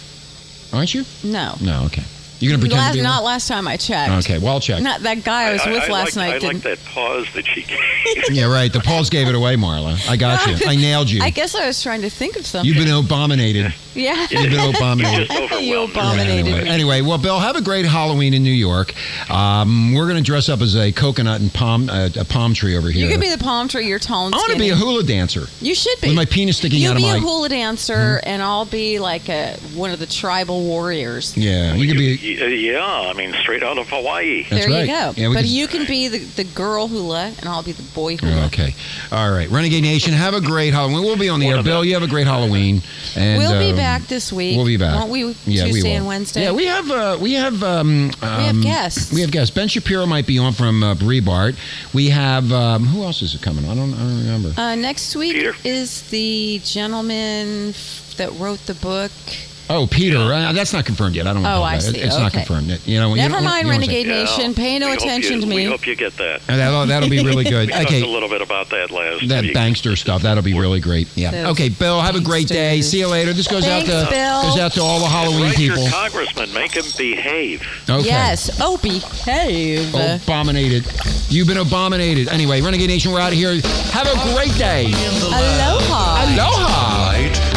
aren't 0.74 0.94
you? 0.94 1.06
No, 1.24 1.56
No. 1.62 1.84
Okay. 1.86 2.04
You're 2.40 2.52
going 2.52 2.60
to 2.62 2.66
pretend 2.68 2.82
last, 2.82 2.92
to 2.92 2.98
be. 2.98 3.00
a- 3.00 3.04
not 3.04 3.24
last 3.24 3.48
time 3.48 3.68
I 3.68 3.78
checked. 3.78 4.30
Okay. 4.30 4.38
Well, 4.38 4.54
I'll 4.54 4.60
check. 4.60 4.84
Not 4.84 5.02
that 5.02 5.24
guy 5.24 5.46
I 5.50 5.54
was 5.54 5.66
with 5.66 5.84
I, 5.90 5.92
last 5.92 6.16
like, 6.16 6.16
night. 6.16 6.30
I 6.30 6.32
like 6.34 6.42
didn't. 6.42 6.64
that 6.66 6.86
pause 6.86 7.26
that 7.34 7.48
she 7.48 7.64
gave. 7.64 7.80
Yeah, 8.30 8.46
right. 8.46 8.72
The 8.72 8.80
pause 8.80 9.10
gave 9.10 9.28
it 9.28 9.34
away, 9.34 9.56
Marla. 9.56 9.98
I 10.08 10.18
got 10.18 10.46
you. 10.46 10.56
I 10.68 10.76
nailed 10.76 11.10
you. 11.10 11.24
I 11.24 11.32
guess 11.32 11.56
I 11.56 11.66
was 11.66 11.82
trying 11.82 12.02
to 12.04 12.12
think 12.12 12.36
of 12.36 12.46
something. 12.46 12.68
You've 12.72 12.78
been 12.86 12.94
abominated. 12.96 13.74
Yeah. 13.98 14.28
You've 14.30 14.52
been 14.52 14.76
abominated. 14.76 15.28
Just 15.28 15.40
overwhelmed. 15.42 15.66
you 15.66 15.78
her. 15.80 15.84
abominated 15.92 16.48
Anyway, 16.48 16.68
anyway, 16.70 17.02
well, 17.02 17.18
Bill, 17.18 17.40
have 17.40 17.56
a 17.56 17.62
great 17.62 17.86
Halloween 17.86 18.34
in 18.34 18.44
New 18.44 18.52
York. 18.52 18.94
Um, 19.30 19.94
we're 19.94 20.06
going 20.08 20.18
to 20.18 20.24
dress 20.24 20.50
up 20.50 20.62
as 20.62 20.76
a 20.76 20.92
coconut 20.92 21.42
and 21.42 21.54
palm 21.54 21.90
uh, 21.90 22.10
a 22.20 22.26
palm 22.26 22.54
tree 22.54 22.78
over 22.78 22.90
here. 22.90 23.06
You 23.06 23.12
could 23.12 23.22
be 23.22 23.30
the 23.30 23.38
palm 23.44 23.68
tree. 23.68 23.88
You're 23.88 24.00
tall 24.00 24.28
I 24.28 24.38
want 24.38 24.54
to 24.54 24.60
be 24.60 24.70
a 24.70 24.76
hula 24.76 25.04
dancer 25.04 25.46
You 25.62 25.76
should 25.76 26.00
be. 26.02 26.08
with 26.10 26.16
my 26.16 26.26
penis 26.26 26.58
sticking 26.58 26.82
you 26.82 26.90
out 26.90 26.96
of 26.96 27.02
my. 27.02 27.08
You'll 27.10 27.20
be 27.20 27.26
a 27.26 27.28
hula 27.28 27.50
dancer, 27.50 28.20
and 28.24 28.42
I'll 28.42 28.66
be 28.66 29.00
like 29.00 29.30
a 29.30 29.54
one 29.76 29.92
of 29.92 30.00
the 30.00 30.06
tribal 30.06 30.64
warriors. 30.64 31.36
yeah, 31.38 31.74
you 31.74 31.88
could 31.88 31.98
be. 31.98 32.38
Y- 32.38 32.44
uh, 32.44 32.48
Yeah, 32.48 32.86
I 33.10 33.14
mean, 33.14 33.34
straight 33.34 33.64
out 33.64 33.78
of 33.78 33.88
Hawaii. 33.90 34.44
That's 34.50 34.66
there 34.66 34.74
right. 34.74 34.82
you 34.82 34.88
go. 34.88 35.14
Yeah, 35.16 35.28
but 35.30 35.38
could- 35.42 35.46
you 35.48 35.68
can 35.68 35.86
be 35.86 36.08
the, 36.08 36.20
the 36.20 36.44
girl 36.44 36.88
hula, 36.88 37.34
and 37.40 37.48
I'll 37.50 37.64
be 37.64 37.72
the 37.72 37.84
boy 37.94 38.18
hula. 38.18 38.46
Okay. 38.48 38.76
All 39.12 39.32
right. 39.32 39.50
Renegade 39.50 39.84
Nation, 39.84 40.14
have 40.14 40.34
a 40.34 40.42
great 40.42 40.74
Halloween. 40.74 41.04
We'll 41.04 41.18
be 41.18 41.30
on 41.30 41.40
the 41.40 41.48
One 41.48 41.58
air. 41.58 41.64
Bill, 41.64 41.84
you 41.86 41.94
have 41.94 42.04
a 42.04 42.08
great 42.08 42.28
Halloween. 42.28 42.82
And, 43.16 43.40
we'll 43.40 43.60
be 43.60 43.72
um, 43.72 43.76
back 43.78 43.87
this 44.08 44.32
week. 44.32 44.56
We'll 44.56 44.66
be 44.66 44.78
back. 44.78 44.96
Won't 44.96 45.12
we? 45.12 45.20
Yeah, 45.46 45.66
we 45.66 45.72
Tuesday 45.72 45.90
will. 45.92 45.98
and 45.98 46.08
Wednesday. 46.08 46.44
Yeah, 46.44 46.52
we 46.52 46.66
have 46.66 46.92
uh, 46.92 47.18
we 47.20 47.34
have 47.34 47.64
um, 47.64 48.12
have 48.22 48.56
um, 48.56 48.62
guests. 48.62 49.12
We 49.12 49.22
have 49.22 49.32
guests. 49.32 49.54
Ben 49.54 49.68
Shapiro 49.68 50.06
might 50.06 50.28
be 50.28 50.38
on 50.38 50.54
from 50.54 50.84
uh, 50.84 50.96
Breitbart. 50.96 51.56
We 51.94 52.10
have 52.10 52.52
um, 52.52 52.86
who 52.86 53.04
else 53.04 53.22
is 53.22 53.36
it 53.36 53.42
coming? 53.42 53.66
I 53.66 53.76
don't 53.76 53.94
I 53.94 53.98
don't 53.98 54.18
remember. 54.20 54.54
Uh, 54.60 54.76
next 54.76 55.16
week 55.16 55.34
Peter? 55.34 55.56
is 55.64 56.08
the 56.10 56.62
gentleman 56.64 57.74
that 58.18 58.32
wrote 58.40 58.60
the 58.66 58.76
book. 58.76 59.12
Oh, 59.70 59.86
Peter. 59.90 60.18
Uh, 60.18 60.54
that's 60.54 60.72
not 60.74 60.86
confirmed 60.86 61.16
yet. 61.16 61.28
I 61.28 61.34
don't. 61.34 61.46
Oh, 61.46 61.50
know 61.58 61.64
I 61.64 61.76
that. 61.76 61.82
see. 61.82 62.00
It's 62.00 62.18
not 62.18 62.32
confirmed. 62.32 62.68
confirmed. 62.70 62.88
You 62.88 63.00
know. 63.00 63.10
you 63.10 63.16
Never 63.18 63.36
don't- 63.36 63.44
mind, 63.44 63.68
you 63.68 63.74
don't 63.74 63.82
say- 63.84 63.88
Renegade 63.88 64.08
Nation. 64.08 64.54
Pay 64.54 64.80
no 64.80 64.88
we 64.90 64.94
attention 64.96 65.36
you- 65.36 65.42
to 65.42 65.48
me. 65.48 65.56
We 65.58 65.66
hope 65.66 65.86
you 65.86 65.96
get 65.96 66.16
that. 66.18 66.42
That'll, 66.48 66.86
that'll 66.86 67.10
be 67.10 67.24
really 67.24 67.44
good. 67.44 67.68
We 67.68 67.74
talked 67.74 67.86
Okay. 67.88 68.02
a 68.02 68.06
little 68.08 68.30
bit 68.30 68.42
about 68.42 68.70
that 68.70 68.92
last 68.92 69.28
That 69.28 69.44
week. 69.44 69.54
bankster 69.56 69.98
stuff. 69.98 70.22
That'll 70.22 70.44
be 70.44 70.58
really 70.58 70.80
great. 70.80 71.08
Yeah. 71.16 71.32
Those 71.32 71.46
Okay, 71.52 71.70
Bill. 71.70 72.00
Have 72.00 72.16
a 72.16 72.22
great 72.22 72.48
day. 72.48 72.82
See 72.82 73.00
you 73.00 73.08
later. 73.08 73.34
This 73.34 73.48
goes 73.48 73.66
Thanks, 73.66 73.90
out 73.90 74.06
to 74.06 74.10
Bill. 74.10 74.42
goes 74.44 74.60
out 74.60 74.72
to 74.74 74.82
all 74.82 75.00
the 75.00 75.06
Halloween 75.08 75.42
Write 75.48 75.56
people. 75.58 75.82
your 75.82 75.92
congressman. 75.92 76.54
Make 76.54 76.76
him 76.76 76.86
behave. 76.98 77.62
Okay. 77.90 78.06
Yes. 78.06 78.58
Oh, 78.62 78.78
behave. 78.78 79.94
Abominated. 79.94 80.86
You've 81.30 81.48
been 81.48 81.58
abominated. 81.58 82.30
Anyway, 82.30 82.62
Renegade 82.62 82.88
Nation, 82.90 83.12
we're 83.12 83.20
out 83.20 83.34
of 83.34 83.38
here. 83.38 83.60
Have 83.92 84.08
a 84.08 84.34
great 84.36 84.56
day. 84.58 84.86
Aloha. 85.24 86.24
Aloha. 86.24 87.57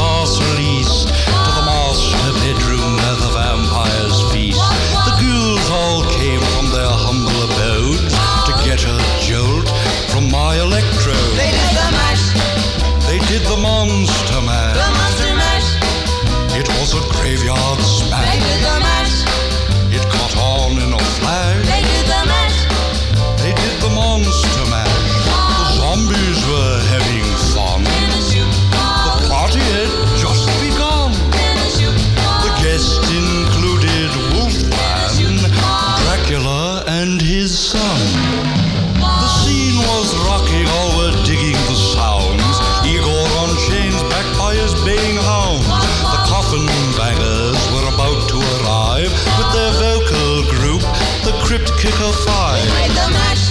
Kicker 52.11 52.27
Five. 52.27 52.59
Played 52.75 52.91
the 52.91 53.07
mash, 53.15 53.45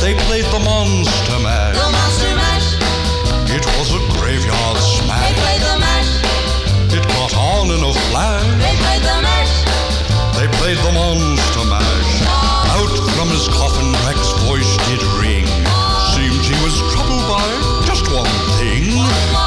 They 0.00 0.14
played 0.28 0.44
the 0.52 0.60
Monster 0.60 1.38
Mash. 1.40 1.72
the 1.76 1.88
monster 1.88 2.32
mash. 2.36 2.68
It 3.48 3.64
was 3.80 3.88
a 3.96 4.00
graveyard 4.12 4.76
smash. 4.76 5.24
They 5.24 5.34
played 5.40 5.62
the 5.64 5.76
mash, 5.80 6.10
It 6.92 7.04
got 7.16 7.32
on 7.34 7.70
in 7.72 7.80
a 7.80 7.92
flash. 8.12 8.44
they 8.60 8.74
played 8.84 9.02
the 9.08 9.18
mash. 9.24 9.54
They 10.36 10.48
played 10.60 10.78
the 10.84 10.92
monster 10.92 11.64
mash. 11.64 12.12
Out 12.76 12.92
from 13.16 13.28
his 13.32 13.48
coffin, 13.48 13.88
Drac's 14.04 14.32
voice 14.44 14.72
did 14.88 15.00
ring. 15.24 15.46
Seemed 16.12 16.44
he 16.44 16.56
was 16.60 16.76
troubled 16.92 17.24
by 17.24 17.46
just 17.88 18.04
one 18.12 18.28
thing. 18.60 19.00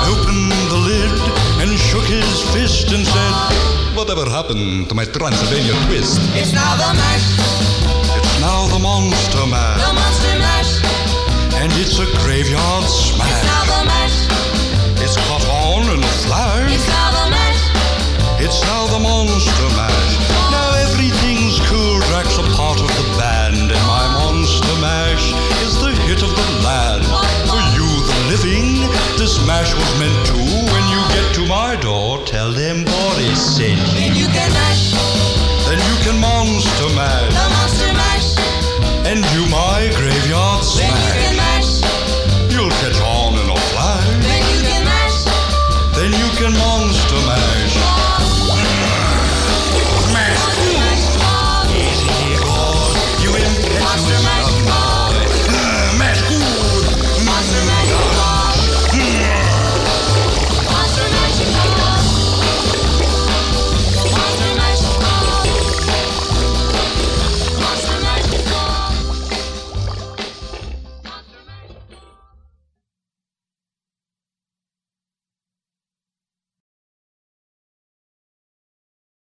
Opened 0.10 0.50
the 0.74 0.80
lid 0.90 1.14
and 1.62 1.70
shook 1.78 2.06
his 2.10 2.42
fist 2.58 2.90
and 2.92 3.06
said, 3.06 3.34
Whatever 3.94 4.26
happened 4.26 4.90
to 4.90 4.96
my 4.96 5.06
Transylvania 5.06 5.74
twist? 5.86 6.18
It's 6.34 6.54
now 6.54 6.74
the 6.76 6.90
mash, 6.98 7.28
the 8.72 8.80
monster 8.80 9.38
the 9.40 9.48
mash. 9.48 9.82
monster 9.94 10.38
mash. 10.40 10.74
And 11.62 11.72
it's 11.78 12.00
a 12.00 12.08
graveyard 12.24 12.86
smash. 12.86 13.28
It's 13.30 13.46
now 13.46 13.64
the 13.68 13.82
mash, 13.86 14.18
It's 15.04 15.18
caught 15.28 15.46
on 15.48 15.84
in 15.94 16.00
a 16.04 16.14
flash. 16.26 16.72
it's 16.74 16.88
now 16.88 17.10
the 17.12 17.30
mash. 17.30 17.62
It's 18.42 18.62
now 18.66 18.88
the 18.88 18.98
Monster 19.00 19.70
Mash. 19.78 20.14
Now 20.50 20.74
everything's 20.90 21.60
cool. 21.70 22.00
Drac's 22.10 22.38
a 22.42 22.46
part 22.58 22.80
of 22.82 22.90
the 22.90 23.06
band, 23.20 23.70
and 23.70 23.86
my 23.86 24.06
Monster 24.18 24.76
Mash 24.82 25.30
is 25.62 25.78
the 25.78 25.92
hit 26.10 26.24
of 26.24 26.32
the 26.34 26.48
land. 26.66 27.06
For 27.46 27.62
you, 27.78 27.86
the 27.86 28.18
living, 28.34 28.90
this 29.22 29.38
mash 29.46 29.72
was 29.78 29.92
meant 30.02 30.18
to. 30.34 30.38
When 30.74 30.86
you 30.90 31.02
get 31.14 31.28
to 31.38 31.46
my 31.46 31.76
door, 31.76 32.18
tell 32.26 32.52
them 32.52 32.84
Boris 32.84 33.38
sent 33.58 33.78
you. 33.78 34.10
Then 34.10 34.16
you 34.18 34.26
can 34.26 34.50
mash, 34.58 34.98
Then 35.70 35.78
you 35.78 35.96
can 36.02 36.18
monster 36.20 36.90
mash. 36.98 37.51